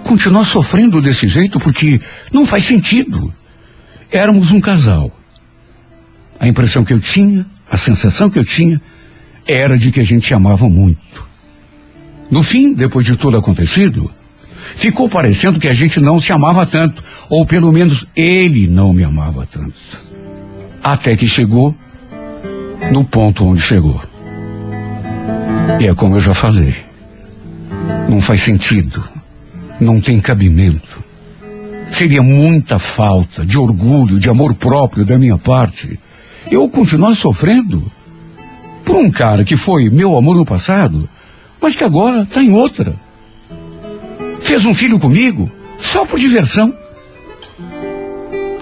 continuar 0.05 0.45
sofrendo 0.45 1.01
desse 1.01 1.27
jeito 1.27 1.59
porque 1.59 2.01
não 2.31 2.47
faz 2.47 2.65
sentido. 2.65 3.35
Éramos 4.13 4.53
um 4.53 4.61
casal. 4.61 5.11
A 6.39 6.47
impressão 6.47 6.85
que 6.85 6.93
eu 6.93 7.01
tinha, 7.01 7.45
a 7.69 7.77
sensação 7.77 8.31
que 8.31 8.39
eu 8.39 8.45
tinha, 8.45 8.81
era 9.49 9.77
de 9.77 9.91
que 9.91 9.99
a 9.99 10.05
gente 10.05 10.33
amava 10.33 10.69
muito. 10.69 11.29
No 12.31 12.43
fim, 12.43 12.75
depois 12.75 13.05
de 13.05 13.17
tudo 13.17 13.37
acontecido, 13.37 14.11
ficou 14.75 15.09
parecendo 15.09 15.61
que 15.61 15.69
a 15.69 15.75
gente 15.75 16.01
não 16.01 16.19
se 16.19 16.33
amava 16.33 16.67
tanto, 16.67 17.03
ou 17.29 17.47
pelo 17.47 17.73
menos 17.73 18.07
ele 18.17 18.67
não 18.67 18.93
me 18.93 19.05
amava 19.05 19.47
tanto. 19.51 19.75
Até 20.83 21.17
que 21.17 21.27
chegou 21.27 21.75
no 22.93 23.05
ponto 23.05 23.47
onde 23.47 23.61
chegou. 23.61 24.01
E 25.81 25.87
é 25.87 25.95
como 25.95 26.17
eu 26.17 26.21
já 26.21 26.35
falei. 26.35 26.75
Não 28.09 28.21
faz 28.21 28.43
sentido 28.43 29.03
não 29.81 30.01
tem 30.01 30.21
cabimento. 30.21 31.03
Seria 31.91 32.23
muita 32.23 32.79
falta 32.79 33.45
de 33.45 33.57
orgulho, 33.57 34.19
de 34.19 34.29
amor 34.29 34.55
próprio 34.55 35.05
da 35.05 35.19
minha 35.19 35.39
parte. 35.39 35.99
Eu 36.51 36.69
continuar 36.69 37.15
sofrendo 37.15 37.91
por 38.85 38.97
um 38.97 39.11
cara 39.11 39.45
que 39.45 39.57
foi 39.57 39.89
meu 39.91 40.17
amor 40.17 40.37
no 40.37 40.45
passado, 40.45 41.09
mas 41.61 41.75
que 41.75 41.85
agora 41.85 42.23
está 42.23 42.43
em 42.43 42.53
outra. 42.53 42.95
Fez 44.41 44.65
um 44.65 44.75
filho 44.75 44.99
comigo 44.99 45.51
só 45.79 46.05
por 46.05 46.19
diversão. 46.19 46.75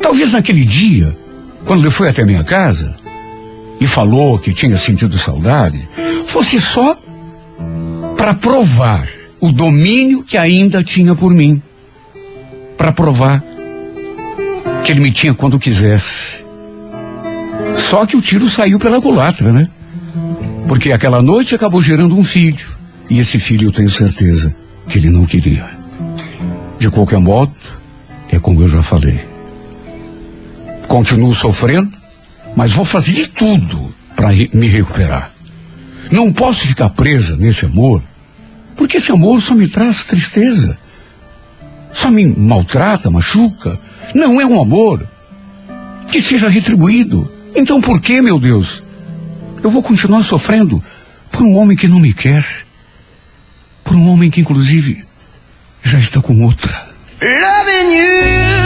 Talvez 0.01 0.32
naquele 0.32 0.64
dia, 0.64 1.16
quando 1.64 1.80
ele 1.80 1.90
foi 1.90 2.09
até 2.09 2.24
minha 2.24 2.45
casa 2.45 2.95
e 3.80 3.86
falou 3.86 4.38
que 4.38 4.53
tinha 4.53 4.76
sentido 4.76 5.18
saudade, 5.18 5.88
fosse 6.24 6.61
só 6.61 6.97
para 8.16 8.34
provar 8.34 9.09
o 9.40 9.51
domínio 9.51 10.22
que 10.22 10.38
ainda 10.38 10.84
tinha 10.84 11.14
por 11.14 11.34
mim, 11.34 11.61
para 12.76 12.93
provar 12.93 13.43
que 14.84 14.93
ele 14.93 15.01
me 15.01 15.11
tinha 15.11 15.34
quando 15.34 15.59
quisesse. 15.59 16.45
Só 17.78 18.07
que 18.07 18.16
o 18.16 18.20
tiro 18.20 18.49
saiu 18.49 18.78
pela 18.78 19.01
culatra, 19.01 19.53
né? 19.53 19.68
Porque 20.68 20.93
aquela 20.93 21.20
noite 21.20 21.55
acabou 21.55 21.80
gerando 21.80 22.16
um 22.16 22.24
filho. 22.24 22.82
E 23.13 23.19
esse 23.19 23.39
filho 23.39 23.69
eu 23.69 23.73
tenho 23.73 23.91
certeza 23.91 24.57
que 24.89 24.97
ele 24.97 25.11
não 25.11 25.27
queria. 25.27 25.69
De 26.79 26.91
qualquer 26.91 27.19
modo, 27.19 27.53
é 28.31 28.39
como 28.39 28.63
eu 28.63 28.69
já 28.69 28.83
falei. 28.83 29.21
Continuo 30.89 31.35
sofrendo, 31.35 31.95
mas 32.57 32.73
vou 32.73 32.87
fazer 32.87 33.13
de 33.13 33.27
tudo 33.27 33.95
para 34.17 34.31
me 34.31 34.67
recuperar. 34.67 35.31
Não 36.11 36.33
posso 36.33 36.67
ficar 36.67 36.89
presa 36.89 37.37
nesse 37.37 37.67
amor 37.67 38.03
porque 38.77 38.97
esse 38.97 39.13
amor 39.13 39.43
só 39.43 39.55
me 39.55 39.69
traz 39.69 40.05
tristeza. 40.05 40.79
Só 41.93 42.11
me 42.11 42.25
maltrata, 42.25 43.11
machuca. 43.11 43.79
Não 44.15 44.41
é 44.41 44.47
um 44.47 44.59
amor 44.59 45.07
que 46.11 46.23
seja 46.23 46.49
retribuído. 46.49 47.31
Então 47.55 47.79
por 47.79 48.01
que, 48.01 48.23
meu 48.23 48.39
Deus? 48.39 48.83
Eu 49.63 49.69
vou 49.69 49.83
continuar 49.83 50.23
sofrendo 50.23 50.83
por 51.31 51.43
um 51.43 51.59
homem 51.59 51.77
que 51.77 51.87
não 51.87 52.01
me 52.01 52.15
quer. 52.15 52.72
Por 53.85 53.97
um 53.97 54.09
homem 54.11 54.30
que, 54.30 54.41
inclusive, 54.41 55.05
já 55.83 55.99
está 55.99 56.20
com 56.20 56.45
outra. 56.45 56.89
Loving 57.20 57.97
you. 57.97 58.62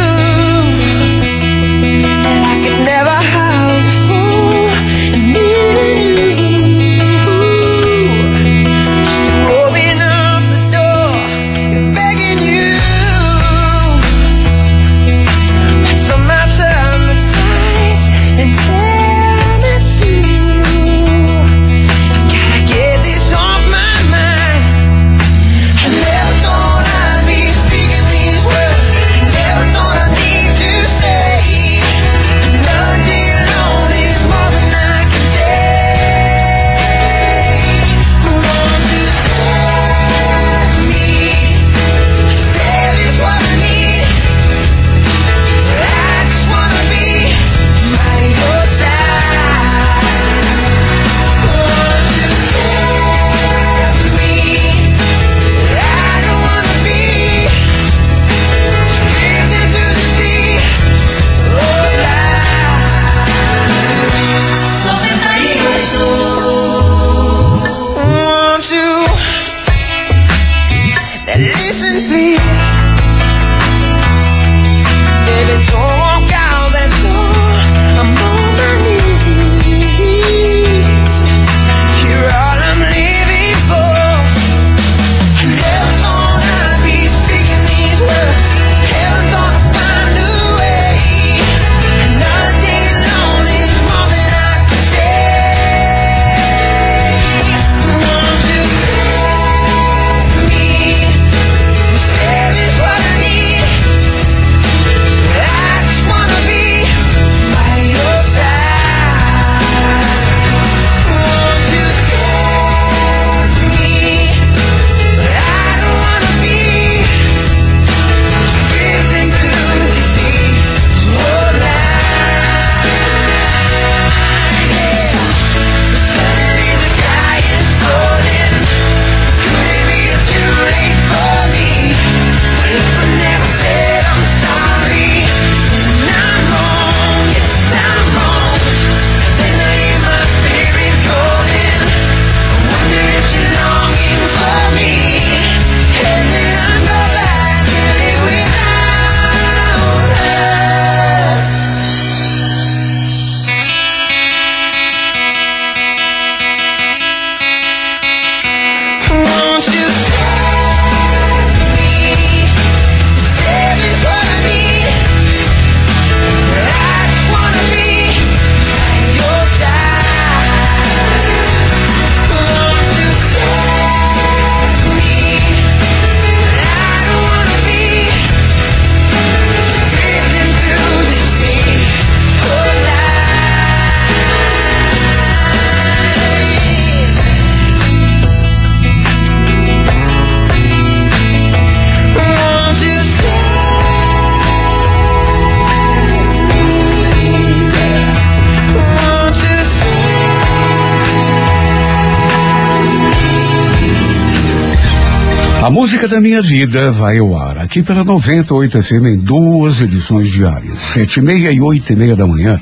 Minha 206.26 206.42
vida 206.42 206.90
vai 206.90 207.18
ao 207.18 207.36
ar 207.36 207.56
aqui 207.56 207.84
pela 207.84 208.02
98 208.02 208.82
FM 208.82 209.06
em 209.06 209.16
duas 209.16 209.80
edições 209.80 210.26
diárias, 210.26 210.76
sete 210.76 211.20
e 211.20 211.22
meia 211.22 211.52
e 211.52 211.60
oito 211.60 211.92
e 211.92 211.94
meia 211.94 212.16
da 212.16 212.26
manhã. 212.26 212.60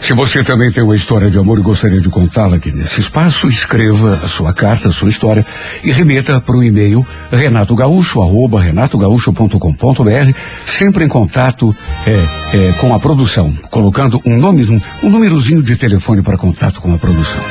Se 0.00 0.12
você 0.12 0.44
também 0.44 0.70
tem 0.70 0.84
uma 0.84 0.94
história 0.94 1.28
de 1.28 1.36
amor 1.36 1.58
e 1.58 1.62
gostaria 1.62 2.00
de 2.00 2.08
contá-la 2.08 2.58
aqui 2.58 2.70
nesse 2.70 3.00
espaço, 3.00 3.48
escreva 3.48 4.20
a 4.22 4.28
sua 4.28 4.52
carta, 4.52 4.90
a 4.90 4.92
sua 4.92 5.08
história 5.08 5.44
e 5.82 5.90
remeta 5.90 6.40
para 6.40 6.56
o 6.56 6.62
e-mail 6.62 7.04
Renato 7.32 7.74
Gaúcho, 7.74 8.22
arroba 8.22 8.60
renatogaúcho.com.br, 8.60 10.38
sempre 10.64 11.04
em 11.04 11.08
contato 11.08 11.74
é, 12.06 12.12
é, 12.56 12.72
com 12.74 12.94
a 12.94 13.00
produção, 13.00 13.52
colocando 13.72 14.22
um 14.24 14.36
nome, 14.36 14.64
um, 14.66 14.80
um 15.02 15.10
númerozinho 15.10 15.64
de 15.64 15.74
telefone 15.74 16.22
para 16.22 16.38
contato 16.38 16.80
com 16.80 16.94
a 16.94 16.98
produção. 16.98 17.42